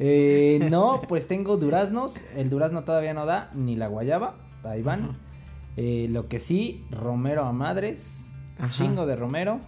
Eh, 0.00 0.64
no, 0.70 1.02
pues 1.08 1.26
tengo 1.26 1.56
duraznos. 1.56 2.22
El 2.36 2.50
durazno 2.50 2.84
todavía 2.84 3.14
no 3.14 3.26
da. 3.26 3.50
Ni 3.54 3.74
la 3.74 3.88
guayaba. 3.88 4.36
Ahí 4.62 4.80
van. 4.80 5.18
Eh, 5.80 6.08
lo 6.10 6.26
que 6.28 6.38
sí, 6.40 6.84
romero 6.90 7.44
a 7.44 7.52
madres. 7.52 8.32
Ajá. 8.58 8.68
Chingo 8.70 9.06
de 9.06 9.14
romero. 9.16 9.60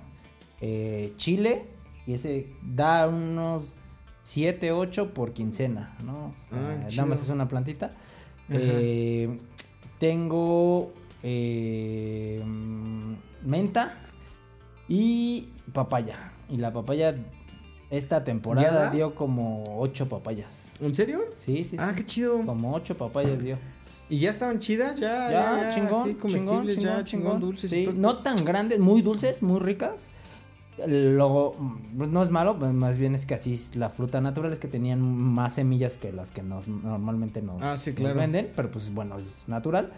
eh, 0.61 1.15
chile. 1.17 1.65
Y 2.07 2.15
ese 2.15 2.53
da 2.63 3.07
unos 3.09 3.75
7, 4.23 4.73
8 4.73 5.15
por 5.15 5.33
quincena, 5.33 5.97
¿no? 6.05 6.27
O 6.29 6.35
sea, 6.49 6.59
Ah, 6.59 6.89
nada 6.91 7.07
más 7.07 7.23
es 7.23 7.29
una 7.29 7.47
plantita. 7.49 7.95
Eh, 8.49 9.39
tengo 9.99 10.93
menta 13.45 13.95
y 14.89 15.49
papaya. 15.73 16.33
Y 16.49 16.57
la 16.57 16.73
papaya 16.73 17.15
esta 17.91 18.25
temporada 18.25 18.91
dio 18.91 19.15
como 19.15 19.65
8 19.79 20.09
papayas. 20.09 20.75
¿En 20.81 20.95
serio? 20.95 21.21
Sí, 21.35 21.65
sí, 21.65 21.77
Ah, 21.79 21.91
sí. 21.91 21.97
qué 21.97 22.05
chido. 22.07 22.45
Como 22.45 22.75
8 22.75 22.97
papayas 22.97 23.43
dio. 23.43 23.57
¿Y 24.11 24.19
ya 24.19 24.31
estaban 24.31 24.59
chidas? 24.59 24.99
Ya, 24.99 25.31
Ya, 25.31 25.33
ya, 25.33 25.63
ya, 25.63 25.75
chingón, 25.75 26.09
sí, 26.09 26.15
comestibles, 26.15 26.77
chingón, 26.77 26.97
ya, 26.99 27.05
chingón, 27.05 27.41
dulces. 27.41 27.71
Sí, 27.71 27.89
no 27.95 28.19
tan 28.19 28.45
grandes, 28.45 28.79
muy 28.81 29.01
dulces, 29.03 29.43
muy 29.43 29.61
ricas. 29.61 30.11
Lo, 30.87 31.53
mm, 31.59 32.11
no 32.13 32.23
es 32.23 32.31
malo, 32.31 32.59
pues, 32.59 32.73
más 32.73 32.99
bien 32.99 33.15
es 33.15 33.27
que 33.27 33.35
así 33.35 33.53
es 33.55 33.77
la 33.77 33.89
fruta 33.91 34.21
natural 34.21 34.53
es 34.53 34.59
que 34.59 34.67
tenían 34.69 35.01
más 35.03 35.55
semillas 35.55 35.97
que 35.97 36.11
las 36.13 36.31
que 36.33 36.43
nos 36.43 36.69
normalmente 36.69 37.41
nos, 37.43 37.63
Ah, 37.63 37.77
sí, 37.79 37.91
nos 37.91 37.97
claro. 38.01 38.19
venden, 38.19 38.51
pero 38.57 38.71
pues 38.71 38.93
bueno, 38.93 39.19
es 39.19 39.45
natural. 39.47 39.93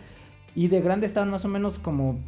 Y 0.54 0.68
de 0.68 0.80
grande 0.80 1.06
estaban 1.06 1.30
más 1.30 1.44
o 1.44 1.48
menos 1.48 1.78
como 1.78 2.18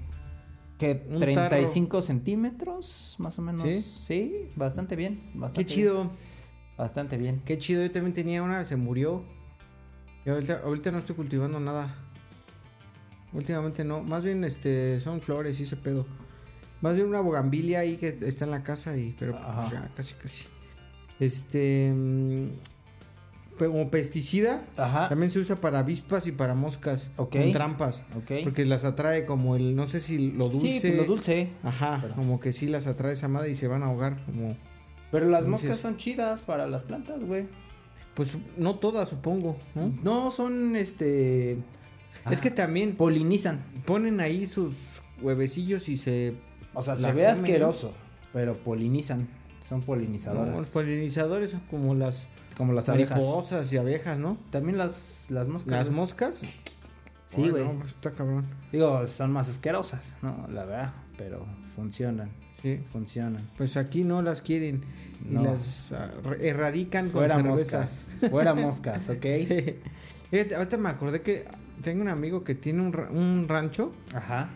que 0.78 1.04
Un 1.10 1.20
35 1.20 2.00
centímetros, 2.00 3.16
más 3.18 3.38
o 3.38 3.42
menos. 3.42 3.62
¿Sí? 3.62 3.82
Sí, 3.82 4.50
bastante 4.56 4.96
bien. 4.96 5.20
Bastante 5.34 5.66
Qué 5.66 5.74
chido. 5.74 5.94
bien, 5.96 6.10
bastante 6.78 7.16
bien. 7.16 7.42
Qué 7.44 7.58
chido, 7.58 7.82
yo 7.82 7.90
también 7.90 8.14
tenía 8.14 8.42
una, 8.42 8.64
se 8.66 8.76
murió. 8.76 9.22
Y 10.26 10.30
ahorita, 10.30 10.60
ahorita 10.64 10.90
no 10.90 10.98
estoy 10.98 11.14
cultivando 11.16 11.60
nada. 11.60 11.94
Últimamente 13.32 13.84
no, 13.84 14.02
más 14.02 14.24
bien 14.24 14.44
este 14.44 15.00
son 15.00 15.20
flores 15.20 15.58
y 15.60 15.64
ese 15.64 15.76
pedo. 15.76 16.06
Más 16.80 16.94
bien 16.94 17.06
una 17.08 17.20
bogambilia 17.20 17.80
ahí 17.80 17.96
que 17.96 18.16
está 18.22 18.44
en 18.44 18.50
la 18.50 18.62
casa 18.62 18.96
y 18.96 19.14
pero 19.18 19.32
pues, 19.32 19.70
ya 19.72 19.90
casi 19.96 20.14
casi. 20.14 20.44
Este 21.18 21.92
mm, 21.94 22.48
como 23.58 23.90
pesticida 23.90 24.64
Ajá. 24.76 25.08
también 25.08 25.30
se 25.30 25.38
usa 25.38 25.56
para 25.56 25.80
avispas 25.80 26.26
y 26.26 26.32
para 26.32 26.54
moscas 26.54 27.10
Ok. 27.16 27.32
con 27.36 27.52
trampas, 27.52 28.02
Ok. 28.16 28.32
porque 28.44 28.64
las 28.64 28.84
atrae 28.84 29.24
como 29.24 29.56
el 29.56 29.74
no 29.76 29.86
sé 29.86 30.00
si 30.00 30.30
lo 30.32 30.48
dulce. 30.48 30.80
Sí, 30.80 30.80
pues, 30.80 30.96
lo 30.96 31.04
dulce. 31.04 31.50
Ajá, 31.62 31.98
Pero- 32.02 32.14
como 32.14 32.40
que 32.40 32.52
sí 32.52 32.66
las 32.68 32.86
atrae 32.86 33.12
esa 33.12 33.28
madre 33.28 33.50
y 33.50 33.54
se 33.54 33.66
van 33.68 33.82
a 33.82 33.86
ahogar 33.86 34.24
como 34.26 34.56
Pero 35.10 35.28
las 35.28 35.46
moscas 35.46 35.78
son 35.80 35.96
chidas 35.96 36.42
para 36.42 36.66
las 36.66 36.82
plantas, 36.84 37.20
güey. 37.20 37.46
Pues 38.14 38.36
no 38.56 38.76
todas 38.76 39.08
supongo, 39.08 39.56
¿no? 39.74 39.92
No, 40.02 40.30
son 40.30 40.76
este. 40.76 41.58
Es 42.30 42.40
que 42.40 42.48
ah, 42.48 42.54
también 42.54 42.96
polinizan. 42.96 43.64
ponen 43.86 44.20
ahí 44.20 44.46
sus 44.46 44.74
huevecillos 45.20 45.88
y 45.88 45.96
se... 45.96 46.34
O 46.72 46.80
sea, 46.80 46.96
se 46.96 47.12
ve 47.12 47.26
asqueroso, 47.26 47.92
pero 48.32 48.54
polinizan. 48.54 49.28
Son 49.60 49.82
polinizadoras. 49.82 50.52
No, 50.52 50.58
los 50.58 50.68
polinizadores 50.68 51.50
son 51.50 51.60
como 51.70 51.94
las 51.94 52.28
como 52.56 52.72
las 52.72 52.88
abejas. 52.88 53.18
mariposas 53.18 53.72
y 53.72 53.76
abejas, 53.76 54.18
¿no? 54.18 54.38
También 54.50 54.78
las, 54.78 55.26
las 55.30 55.48
moscas. 55.48 55.72
Las 55.72 55.90
moscas. 55.90 56.42
Sí, 57.26 57.48
güey. 57.48 57.64
no, 57.64 57.78
pues 57.78 57.92
está 57.92 58.12
cabrón. 58.12 58.46
Digo, 58.70 59.06
son 59.06 59.32
más 59.32 59.48
asquerosas, 59.48 60.16
¿no? 60.22 60.46
La 60.50 60.64
verdad. 60.64 60.92
Pero 61.16 61.46
funcionan. 61.74 62.30
Sí. 62.64 62.80
Funcionan. 62.92 63.46
Pues 63.56 63.76
aquí 63.76 64.02
no 64.02 64.22
las 64.22 64.40
quieren. 64.40 64.82
Y 65.30 65.34
No. 65.34 65.44
las 65.44 65.92
ah, 65.92 66.10
erradican 66.40 67.08
Fuera 67.10 67.34
con 67.36 67.46
moscas. 67.48 68.16
Fuera 68.30 68.54
moscas, 68.54 69.08
¿ok? 69.10 69.22
Sí. 69.22 69.76
Fíjate, 70.30 70.54
ahorita 70.56 70.78
me 70.78 70.88
acordé 70.88 71.20
que 71.22 71.44
tengo 71.82 72.02
un 72.02 72.08
amigo 72.08 72.42
que 72.42 72.54
tiene 72.54 72.80
un, 72.82 72.92
ra- 72.92 73.10
un 73.10 73.46
rancho 73.48 73.92
Ajá. 74.14 74.48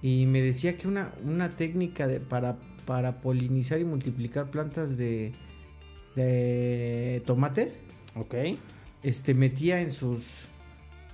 y 0.00 0.26
me 0.26 0.40
decía 0.42 0.76
que 0.76 0.88
una, 0.88 1.12
una 1.24 1.50
técnica 1.50 2.08
de, 2.08 2.18
para, 2.20 2.56
para 2.86 3.20
polinizar 3.20 3.78
y 3.80 3.84
multiplicar 3.84 4.50
plantas 4.50 4.96
de, 4.96 5.32
de 6.16 7.22
tomate, 7.26 7.72
Ok. 8.16 8.34
este 9.02 9.34
metía 9.34 9.80
en 9.80 9.92
sus 9.92 10.46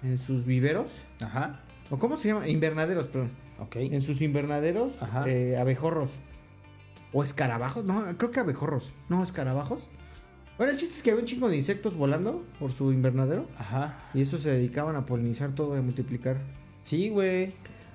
en 0.04 0.16
sus 0.18 0.44
viveros 0.46 0.92
Ajá. 1.20 1.60
o 1.90 1.98
cómo 1.98 2.16
se 2.16 2.28
llama 2.28 2.46
invernaderos 2.48 3.08
perdón 3.08 3.30
Ok. 3.58 3.76
en 3.76 4.00
sus 4.00 4.22
invernaderos 4.22 5.02
Ajá. 5.02 5.24
eh, 5.28 5.56
abejorros 5.58 6.10
o 7.12 7.22
escarabajos 7.24 7.84
no 7.84 8.04
creo 8.18 8.30
que 8.30 8.40
abejorros 8.40 8.92
no 9.08 9.22
escarabajos 9.22 9.88
bueno 10.56 10.72
el 10.72 10.78
chiste 10.78 10.94
es 10.96 11.02
que 11.02 11.10
había 11.10 11.20
un 11.22 11.26
chingo 11.26 11.48
de 11.48 11.56
insectos 11.56 11.96
volando 11.96 12.44
por 12.58 12.72
su 12.72 12.92
invernadero 12.92 13.46
Ajá. 13.56 14.10
y 14.14 14.22
eso 14.22 14.38
se 14.38 14.50
dedicaban 14.50 14.96
a 14.96 15.06
polinizar 15.06 15.54
todo 15.54 15.74
y 15.76 15.78
a 15.78 15.82
multiplicar 15.82 16.38
Sí, 16.82 17.08
güey. 17.10 17.54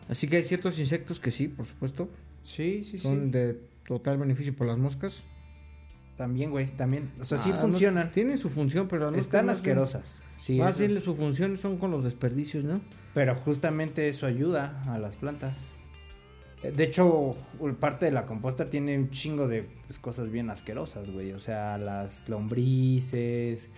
así 0.09 0.27
que 0.27 0.37
hay 0.37 0.43
ciertos 0.43 0.77
insectos 0.79 1.19
que 1.19 1.31
sí 1.31 1.47
por 1.47 1.65
supuesto 1.65 2.09
Sí, 2.41 2.83
sí, 2.83 2.99
son 2.99 3.25
sí. 3.25 3.29
de 3.31 3.61
total 3.87 4.17
beneficio 4.17 4.55
por 4.55 4.67
las 4.67 4.77
moscas 4.77 5.23
También, 6.17 6.51
güey. 6.51 6.67
También. 6.67 7.11
O 7.19 7.23
sea, 7.23 7.37
sí 7.39 7.49
Ah, 7.53 7.57
funcionan. 7.57 8.05
no- 8.05 8.11
tienen 8.11 8.37
su 8.37 8.49
función 8.49 8.87
pero 8.87 9.05
moscas 9.05 9.25
Están 9.25 9.45
bien- 9.45 9.49
asquerosas. 9.55 10.23
Sí, 10.39 10.59
más 10.59 10.77
bien 10.77 11.01
su 11.01 11.15
función 11.15 11.57
son 11.57 11.77
con 11.77 11.89
los 11.89 12.03
desperdicios 12.03 12.63
no 12.63 12.81
Pero 13.13 13.33
justamente 13.35 14.07
eso 14.09 14.25
ayuda 14.27 14.83
a 14.87 14.97
las 14.99 15.15
plantas. 15.15 15.73
De 16.71 16.83
hecho, 16.83 17.35
parte 17.79 18.05
de 18.05 18.11
la 18.11 18.25
composta 18.25 18.69
tiene 18.69 18.97
un 18.97 19.09
chingo 19.09 19.47
de 19.47 19.63
pues, 19.87 19.99
cosas 19.99 20.29
bien 20.29 20.49
asquerosas, 20.49 21.09
güey. 21.11 21.31
O 21.33 21.39
sea, 21.39 21.77
las 21.77 22.29
lombrices, 22.29 23.69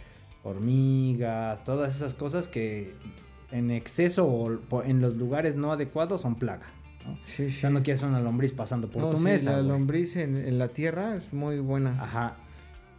hormigas, 0.43 1.63
todas 1.63 1.95
esas 1.95 2.13
cosas 2.13 2.47
que 2.47 2.93
en 3.51 3.71
exceso 3.71 4.27
o 4.27 4.83
en 4.83 5.01
los 5.01 5.15
lugares 5.15 5.55
no 5.55 5.71
adecuados 5.71 6.21
son 6.21 6.36
plaga. 6.36 6.65
¿no? 7.05 7.17
sí, 7.25 7.47
O 7.47 7.51
sea, 7.51 7.69
no 7.69 7.83
quieres 7.83 8.01
una 8.03 8.19
lombriz 8.19 8.51
pasando 8.51 8.89
por 8.89 9.01
No, 9.01 9.09
tu 9.11 9.17
sí, 9.17 9.23
mesa. 9.23 9.51
la 9.51 9.57
güey. 9.57 9.69
lombriz 9.69 10.15
en, 10.15 10.36
en 10.38 10.57
la 10.57 10.67
tierra 10.69 11.15
es 11.15 11.33
muy 11.33 11.59
buena. 11.59 11.97
Ajá. 12.01 12.38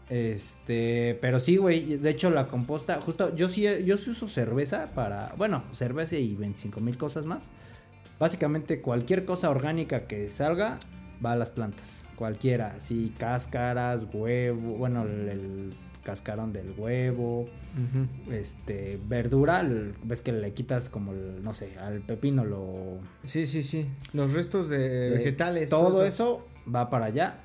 Este, 0.09 1.19
pero 1.21 1.41
sí, 1.41 1.57
güey, 1.57 1.97
de 1.97 2.11
hecho 2.11 2.31
la 2.31 2.47
composta, 2.47 3.01
justo, 3.01 3.35
yo 3.35 3.49
sí, 3.49 3.67
yo 3.85 3.99
sí 3.99 4.11
uso 4.11 4.29
cerveza 4.29 4.91
para, 4.95 5.35
bueno, 5.37 5.65
cerveza 5.73 6.17
y 6.17 6.35
25 6.37 6.81
mil 6.81 6.97
cosas 6.97 7.25
más. 7.27 7.51
Básicamente 8.19 8.81
cualquier 8.81 9.25
cosa 9.25 9.51
orgánica 9.51 10.07
que 10.07 10.31
salga 10.31 10.79
va 11.25 11.33
a 11.33 11.37
las 11.37 11.51
plantas, 11.51 12.07
cualquiera, 12.17 12.69
así 12.77 13.13
cáscaras, 13.19 14.07
huevo, 14.13 14.77
bueno, 14.77 15.05
el, 15.05 15.29
el 15.29 15.75
cascarón 16.03 16.53
del 16.53 16.73
huevo, 16.79 17.49
este, 18.31 18.99
verdura, 19.09 19.61
el- 19.61 19.95
ves 20.05 20.21
que 20.23 20.33
le 20.33 20.53
quitas 20.53 20.89
como, 20.89 21.13
el, 21.13 21.43
no 21.43 21.53
sé, 21.55 21.77
al 21.79 22.01
pepino 22.01 22.45
lo... 22.45 22.99
Sí, 23.25 23.47
sí, 23.47 23.63
sí. 23.63 23.87
Los 24.13 24.33
restos 24.35 24.69
de, 24.69 24.79
de- 24.79 25.11
vegetales. 25.11 25.69
Todo 25.71 26.05
eso 26.05 26.47
va 26.73 26.91
para 26.91 27.07
allá. 27.07 27.39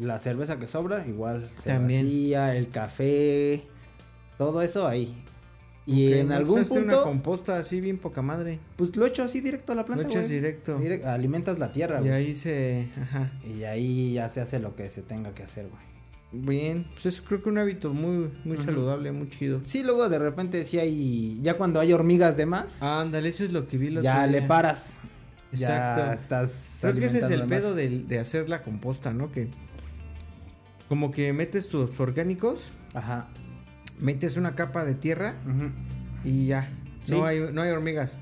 La 0.00 0.18
cerveza 0.18 0.58
que 0.58 0.66
sobra, 0.66 1.06
igual 1.06 1.50
se 1.56 1.70
También. 1.70 2.04
vacía, 2.04 2.56
el 2.56 2.68
café, 2.68 3.64
todo 4.38 4.60
eso 4.62 4.86
ahí. 4.88 5.14
Y 5.86 6.14
en 6.14 6.28
¿no 6.28 6.34
algún 6.36 6.60
usaste 6.60 6.78
una 6.78 6.82
punto, 6.92 7.02
composta 7.04 7.58
así 7.58 7.80
bien 7.80 7.98
poca 7.98 8.22
madre. 8.22 8.58
pues 8.76 8.96
lo 8.96 9.04
echo 9.04 9.22
así 9.22 9.40
directo 9.42 9.72
a 9.72 9.74
la 9.74 9.82
Lo 9.82 9.86
planta, 9.86 10.06
echas 10.08 10.22
güey. 10.22 10.34
directo. 10.36 10.78
Direct- 10.78 11.04
alimentas 11.04 11.58
la 11.58 11.72
tierra, 11.72 11.98
Y 11.98 12.04
güey. 12.08 12.12
ahí 12.12 12.34
se... 12.34 12.88
Ajá. 13.02 13.30
Y 13.46 13.64
ahí 13.64 14.14
ya 14.14 14.28
se 14.30 14.40
hace 14.40 14.58
lo 14.60 14.74
que 14.76 14.88
se 14.88 15.02
tenga 15.02 15.34
que 15.34 15.42
hacer, 15.42 15.66
güey. 15.68 15.82
Bien. 16.46 16.86
Pues 16.94 17.06
eso 17.06 17.22
creo 17.24 17.42
que 17.42 17.48
un 17.50 17.58
hábito 17.58 17.92
muy, 17.92 18.30
muy 18.44 18.56
saludable, 18.58 19.12
muy 19.12 19.28
chido. 19.28 19.60
Sí, 19.64 19.82
luego 19.82 20.08
de 20.08 20.18
repente 20.18 20.64
sí 20.64 20.78
hay, 20.78 21.38
ya 21.42 21.56
cuando 21.58 21.78
hay 21.80 21.92
hormigas 21.92 22.36
de 22.36 22.46
más, 22.46 22.82
Ándale, 22.82 23.28
eso 23.28 23.44
es 23.44 23.52
lo 23.52 23.68
que 23.68 23.76
vi 23.78 23.88
el 23.88 24.00
ya 24.00 24.26
le 24.26 24.42
paras. 24.42 25.02
Exacto. 25.52 26.00
Ya 26.06 26.14
estás 26.14 26.78
Creo 26.80 26.94
que 26.94 27.04
ese 27.06 27.18
es 27.20 27.30
el 27.30 27.44
pedo 27.44 27.74
de, 27.74 27.88
de 28.04 28.18
hacer 28.18 28.48
la 28.48 28.62
composta, 28.62 29.12
¿no? 29.12 29.30
Que 29.30 29.48
como 30.88 31.10
que 31.12 31.32
metes 31.32 31.68
tus 31.68 32.00
orgánicos, 32.00 32.72
Ajá. 32.94 33.28
Metes 34.04 34.36
una 34.36 34.54
capa 34.54 34.84
de 34.84 34.94
tierra 34.94 35.34
y 36.22 36.46
ya. 36.46 36.70
Sí. 37.04 37.12
No, 37.12 37.24
hay, 37.24 37.40
no 37.52 37.62
hay 37.62 37.70
hormigas 37.70 38.16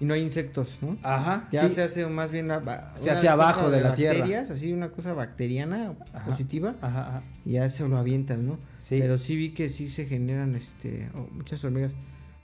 y 0.00 0.04
no 0.06 0.14
hay 0.14 0.22
insectos, 0.22 0.78
¿no? 0.80 0.96
Ajá. 1.02 1.48
Ya 1.52 1.68
sí. 1.68 1.74
se 1.74 1.82
hace 1.82 2.06
más 2.06 2.30
bien 2.30 2.48
la, 2.48 2.92
Se 2.96 3.10
hace 3.10 3.28
abajo 3.28 3.62
cosa 3.64 3.76
de 3.76 3.80
la 3.82 3.94
tierra. 3.94 4.18
bacterias, 4.18 4.50
así 4.50 4.72
una 4.72 4.88
cosa 4.90 5.12
bacteriana 5.12 5.94
Ajá. 6.12 6.26
positiva 6.26 6.74
Ajá, 6.80 7.08
ajá. 7.08 7.22
y 7.44 7.52
ya 7.52 7.68
se 7.68 7.86
lo 7.88 7.96
avientas, 7.96 8.38
¿no? 8.38 8.58
Sí. 8.78 8.98
Pero 9.00 9.18
sí 9.18 9.36
vi 9.36 9.50
que 9.50 9.68
sí 9.70 9.88
se 9.88 10.06
generan 10.06 10.54
este 10.56 11.10
oh, 11.14 11.28
muchas 11.32 11.62
hormigas. 11.64 11.92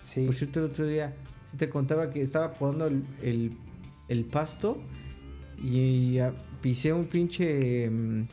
sí. 0.00 0.26
Por 0.26 0.34
cierto, 0.34 0.60
el 0.60 0.66
otro 0.66 0.86
día 0.86 1.14
sí 1.50 1.56
te 1.56 1.68
contaba 1.68 2.10
que 2.10 2.22
estaba 2.22 2.52
podando 2.54 2.86
el, 2.86 3.04
el, 3.22 3.56
el 4.08 4.24
pasto 4.24 4.80
y 5.62 6.18
pisé 6.60 6.92
un 6.92 7.06
pinche 7.06 7.90
mm, 7.90 8.28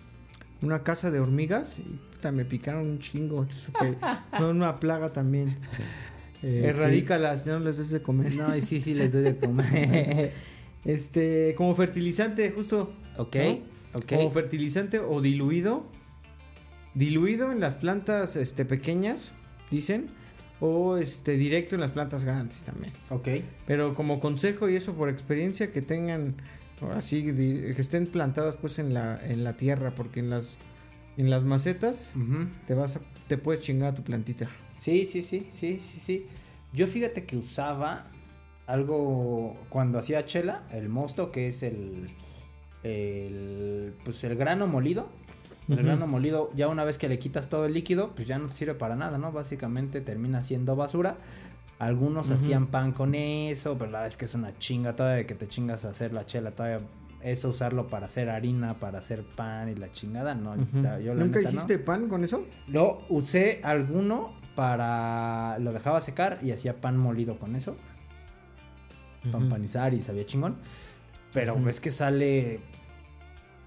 una 0.62 0.84
casa 0.84 1.12
de 1.12 1.20
hormigas 1.20 1.80
y 1.80 2.00
puta, 2.18 2.32
me 2.32 2.46
picaron 2.46 2.88
un 2.88 3.00
chingo. 3.00 3.48
Son 4.38 4.58
una 4.58 4.80
plaga 4.80 5.14
también. 5.14 5.58
Eh, 6.44 6.60
sí. 6.62 6.68
Erradícalas, 6.68 7.48
no 7.48 7.58
les 7.58 7.78
des 7.78 7.90
de 7.90 8.00
comer. 8.04 8.36
No, 8.36 8.56
y 8.56 8.62
sí, 8.62 8.80
sí 8.80 8.94
les 8.94 9.12
doy 9.12 9.24
de 9.24 9.38
comer. 9.38 10.34
Este, 10.86 11.56
como 11.58 11.74
fertilizante, 11.74 12.52
justo. 12.52 12.94
ok, 13.18 13.36
¿no? 13.36 13.52
ok. 13.96 14.06
Como 14.08 14.30
fertilizante 14.30 15.00
o 15.00 15.20
diluido. 15.20 15.88
Diluido 16.94 17.52
en 17.52 17.60
las 17.60 17.74
plantas 17.74 18.36
este, 18.36 18.66
pequeñas, 18.66 19.34
dicen. 19.72 20.12
O 20.60 20.98
este, 20.98 21.38
directo 21.38 21.74
en 21.74 21.82
las 21.82 21.90
plantas 21.90 22.24
grandes 22.24 22.62
también. 22.64 22.94
Ok. 23.10 23.30
Pero 23.66 23.96
como 23.96 24.20
consejo 24.20 24.70
y 24.70 24.76
eso 24.76 24.94
por 24.94 25.10
experiencia 25.10 25.72
que 25.72 25.82
tengan 25.82 26.36
así 26.96 27.24
que 27.24 27.74
estén 27.76 28.06
plantadas 28.06 28.58
pues 28.58 28.78
en 28.78 28.94
la 28.94 29.20
en 29.26 29.44
la 29.44 29.58
tierra 29.58 29.96
porque 29.96 30.20
en 30.20 30.30
las 30.30 30.60
En 31.18 31.30
las 31.30 31.44
macetas 31.44 32.14
te 32.68 32.74
vas 32.76 32.96
a- 32.98 33.02
te 33.28 33.38
puedes 33.38 33.62
chingar 33.64 33.90
a 33.94 33.96
tu 33.96 34.04
plantita. 34.04 34.50
Sí, 34.76 35.04
sí, 35.06 35.24
sí, 35.24 35.48
sí, 35.52 35.80
sí, 35.82 36.00
sí. 36.00 36.28
Yo 36.74 36.86
fíjate 36.88 37.26
que 37.26 37.36
usaba 37.38 38.06
algo 38.68 39.56
cuando 39.70 39.98
hacía 39.98 40.26
chela, 40.26 40.64
el 40.72 40.90
mosto, 40.90 41.32
que 41.32 41.48
es 41.48 41.64
el, 41.64 42.10
el 42.84 43.94
pues 44.04 44.24
el 44.24 44.36
grano 44.36 44.68
molido. 44.68 45.08
El 45.70 45.76
grano 45.88 46.08
molido, 46.08 46.50
ya 46.56 46.70
una 46.70 46.86
vez 46.86 46.98
que 46.98 47.10
le 47.10 47.20
quitas 47.20 47.50
todo 47.50 47.66
el 47.66 47.74
líquido, 47.74 48.12
pues 48.16 48.26
ya 48.26 48.38
no 48.38 48.48
te 48.48 48.54
sirve 48.54 48.74
para 48.76 48.96
nada, 48.96 49.18
¿no? 49.18 49.34
Básicamente 49.34 50.00
termina 50.00 50.42
siendo 50.42 50.78
basura. 50.78 51.18
Algunos 51.80 52.32
hacían 52.36 52.68
pan 52.68 52.94
con 52.94 53.16
eso, 53.16 53.74
pero 53.78 53.92
la 53.92 53.98
verdad 54.00 54.08
es 54.08 54.18
que 54.18 54.26
es 54.26 54.34
una 54.34 54.58
chinga 54.58 54.96
todavía 54.96 55.18
de 55.18 55.26
que 55.26 55.36
te 55.36 55.48
chingas 55.48 55.84
a 55.84 55.90
hacer 55.90 56.14
la 56.14 56.26
chela, 56.26 56.52
todavía 56.52 56.80
eso 57.22 57.50
usarlo 57.50 57.88
para 57.88 58.06
hacer 58.06 58.30
harina, 58.30 58.76
para 58.80 59.00
hacer 59.00 59.24
pan 59.24 59.70
y 59.70 59.76
la 59.76 59.92
chingada, 59.92 60.36
no. 60.36 60.56
Yo 60.56 61.14
la 61.14 61.24
¿Nunca 61.24 61.40
neta 61.40 61.52
no. 61.52 61.56
hiciste 61.56 61.80
pan 61.80 62.08
con 62.08 62.24
eso? 62.24 62.46
Lo 62.68 63.00
usé 63.10 63.60
alguno 63.64 64.34
para. 64.56 65.58
Lo 65.60 65.74
dejaba 65.74 66.00
secar 66.02 66.40
y 66.42 66.52
hacía 66.52 66.80
pan 66.82 66.98
molido 66.98 67.38
con 67.40 67.56
eso. 67.56 67.76
Pan 69.32 69.44
Ujú. 69.44 69.50
panizar 69.50 69.94
y 69.94 70.02
sabía 70.02 70.26
chingón. 70.26 70.56
Pero 71.34 71.56
Ujú. 71.56 71.66
ves 71.66 71.80
que 71.80 71.92
sale 71.92 72.60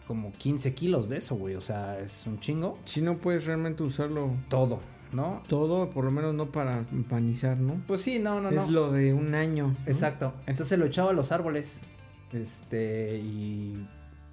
como 0.06 0.32
15 0.32 0.74
kilos 0.74 1.08
de 1.08 1.18
eso, 1.18 1.34
güey. 1.36 1.54
O 1.56 1.60
sea, 1.60 1.98
es 2.00 2.26
un 2.26 2.40
chingo. 2.40 2.78
Si 2.84 3.00
no 3.02 3.18
puedes 3.18 3.46
realmente 3.46 3.82
usarlo 3.82 4.30
Todo, 4.48 4.80
¿no? 5.12 5.42
todo, 5.48 5.90
por 5.90 6.04
lo 6.04 6.10
menos 6.10 6.34
no 6.34 6.46
para 6.50 6.78
empanizar, 6.92 7.58
¿no? 7.58 7.80
Pues 7.86 8.00
sí, 8.00 8.18
no, 8.18 8.40
no, 8.40 8.50
no. 8.50 8.60
Es 8.62 8.70
lo 8.70 8.90
de 8.90 9.12
un 9.12 9.34
año. 9.34 9.68
¿no? 9.68 9.76
Exacto. 9.86 10.32
Entonces 10.46 10.78
lo 10.78 10.86
echaba 10.86 11.10
a 11.10 11.12
los 11.12 11.30
árboles. 11.30 11.82
Este. 12.32 13.18
Y. 13.18 13.86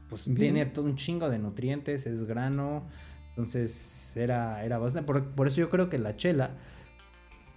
Pues 0.10 0.26
Bien. 0.28 0.38
tiene 0.38 0.66
todo 0.68 0.86
un 0.86 0.96
chingo 0.96 1.30
de 1.30 1.38
nutrientes, 1.40 2.08
es 2.08 2.24
grano. 2.26 2.84
Entonces 3.30 4.16
era, 4.18 4.64
era 4.64 4.78
bastante. 4.78 5.06
Por, 5.06 5.24
por 5.32 5.48
eso 5.48 5.58
yo 5.58 5.70
creo 5.70 5.90
que 5.90 5.98
la 5.98 6.16
chela. 6.16 6.52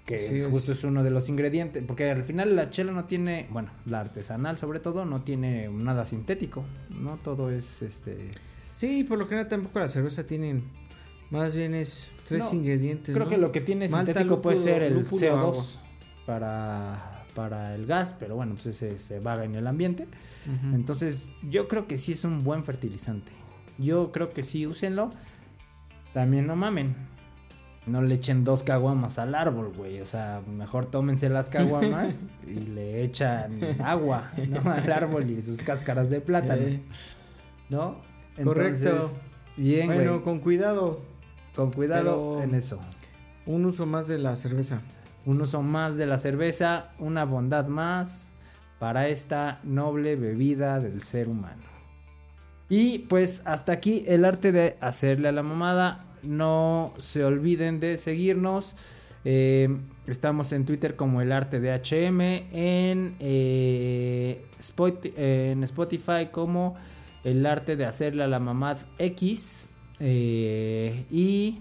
Que 0.07 0.27
Sí, 0.29 0.43
justo 0.51 0.73
es 0.73 0.83
uno 0.85 1.05
de 1.05 1.11
los 1.11 1.29
ingredientes. 1.29 1.85
Porque 1.87 2.11
al 2.11 2.25
final 2.25 2.57
la 2.57 2.71
chela 2.71 2.93
no 2.93 3.05
tiene. 3.05 3.47
Bueno, 3.51 3.71
la 3.87 4.01
artesanal 4.01 4.59
sobre 4.59 4.81
todo, 4.81 5.05
no 5.05 5.23
tiene 5.23 5.69
nada 5.69 6.05
sintético. 6.07 6.65
No 6.91 7.19
todo 7.19 7.51
es 7.51 7.83
este. 7.83 8.31
Sí, 8.77 9.05
por 9.05 9.19
lo 9.19 9.27
general 9.27 9.49
tampoco 9.49 9.79
la 9.79 9.89
cerveza 9.89 10.27
tienen. 10.27 10.65
Más 11.31 11.55
bien 11.55 11.75
es 11.75 12.09
tres 12.27 12.41
No, 12.45 12.55
ingredientes. 12.55 13.15
Creo 13.15 13.27
¿no? 13.27 13.31
que 13.31 13.37
lo 13.39 13.53
que 13.53 13.61
tiene 13.61 13.89
Malta, 13.89 14.13
sintético 14.13 14.41
puede 14.43 14.57
ser 14.57 14.83
el 14.83 14.95
lúpulo, 14.95 15.21
CO2 15.21 15.31
agua. 15.39 15.65
para, 16.27 17.20
para 17.41 17.75
el 17.75 17.87
gas, 17.87 18.15
pero 18.19 18.37
bueno, 18.37 18.53
pues 18.55 18.67
ese 18.67 18.99
se 18.99 19.19
vaga 19.19 19.45
en 19.45 19.55
el 19.55 19.67
ambiente. 19.67 20.07
Entonces, 20.75 21.23
yo 21.49 21.69
creo 21.69 21.87
que 21.87 21.97
sí 21.97 22.13
es 22.13 22.25
un 22.25 22.45
buen 22.45 22.65
fertilizante. 22.65 23.33
Yo 23.79 24.13
creo 24.13 24.35
que 24.35 24.43
sí, 24.43 24.67
úsenlo. 24.67 25.11
También 26.13 26.47
no 26.47 26.55
mamen. 26.55 26.95
No 27.87 28.03
le 28.03 28.15
echen 28.17 28.45
dos 28.45 28.63
caguamas 28.63 29.19
al 29.19 29.35
árbol, 29.35 29.73
güey. 29.75 30.03
O 30.03 30.07
sea, 30.07 30.43
mejor 30.47 30.85
tómense 30.85 31.31
las 31.31 31.49
caguamas 31.49 32.29
y 32.47 32.55
le 32.61 33.03
echan 33.05 33.59
agua, 33.83 34.31
¿no? 34.49 34.71
Al 34.71 34.93
árbol 34.93 35.31
y 35.31 35.41
sus 35.41 35.63
cáscaras 35.63 36.11
de 36.11 36.21
plátano, 36.21 36.61
Eh, 36.63 36.83
¿no? 37.71 37.97
Correcto. 38.45 39.09
bien, 39.57 39.87
bueno, 39.87 40.13
con, 40.17 40.23
con 40.23 40.39
cuidado. 40.41 41.01
cuidado 41.75 42.35
pero- 42.37 42.43
en 42.43 42.55
eso. 42.55 42.79
Un 43.47 43.65
uso 43.65 43.87
más 43.87 44.07
de 44.09 44.19
la 44.19 44.37
cerveza. 44.37 44.83
Un 45.27 45.41
uso 45.41 45.63
más 45.63 45.97
de 45.97 46.07
la 46.07 46.19
cerveza, 46.19 46.93
una 46.99 47.25
bondad 47.25 47.67
más 47.69 48.33
para 48.79 49.09
esta 49.09 49.61
noble 49.65 50.17
bebida 50.17 50.81
del 50.81 51.03
ser 51.03 51.29
humano. 51.29 51.63
Y 52.69 53.01
pues 53.01 53.43
hasta 53.45 53.73
aquí 53.73 54.05
el 54.07 54.25
arte 54.25 54.53
de 54.53 54.77
hacerle 54.81 55.29
a 55.29 55.33
la 55.33 55.43
mamada. 55.43 56.07
No 56.23 56.95
se 56.99 57.25
olviden 57.25 57.81
de 57.81 57.97
seguirnos. 57.97 58.77
Eh, 59.25 59.69
estamos 60.07 60.53
en 60.53 60.65
Twitter 60.65 60.97
como 60.97 61.21
el 61.21 61.33
arte 61.33 61.61
de 61.61 61.73
HM. 61.73 62.21
En, 62.53 63.17
eh, 63.21 64.45
Spot- 64.59 65.13
en 65.17 65.65
Spotify 65.65 66.29
como 66.31 66.77
el 67.25 67.45
arte 67.45 67.77
de 67.77 67.85
hacerle 67.85 68.23
a 68.23 68.29
la 68.29 68.39
mamad 68.39 68.79
X. 68.99 69.69
Eh, 69.99 71.05
y 71.11 71.59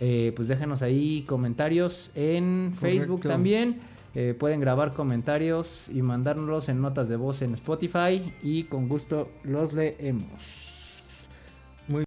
eh, 0.00 0.32
pues 0.34 0.48
déjenos 0.48 0.82
ahí 0.82 1.22
comentarios 1.26 2.10
en 2.14 2.72
Facebook 2.74 3.20
también. 3.20 3.80
Eh, 4.14 4.34
pueden 4.36 4.58
grabar 4.58 4.92
comentarios 4.92 5.88
y 5.88 6.02
mandárnoslos 6.02 6.68
en 6.68 6.80
notas 6.80 7.08
de 7.08 7.14
voz 7.14 7.42
en 7.42 7.54
Spotify 7.54 8.34
y 8.42 8.64
con 8.64 8.88
gusto 8.88 9.30
los 9.44 9.72
leemos. 9.72 10.79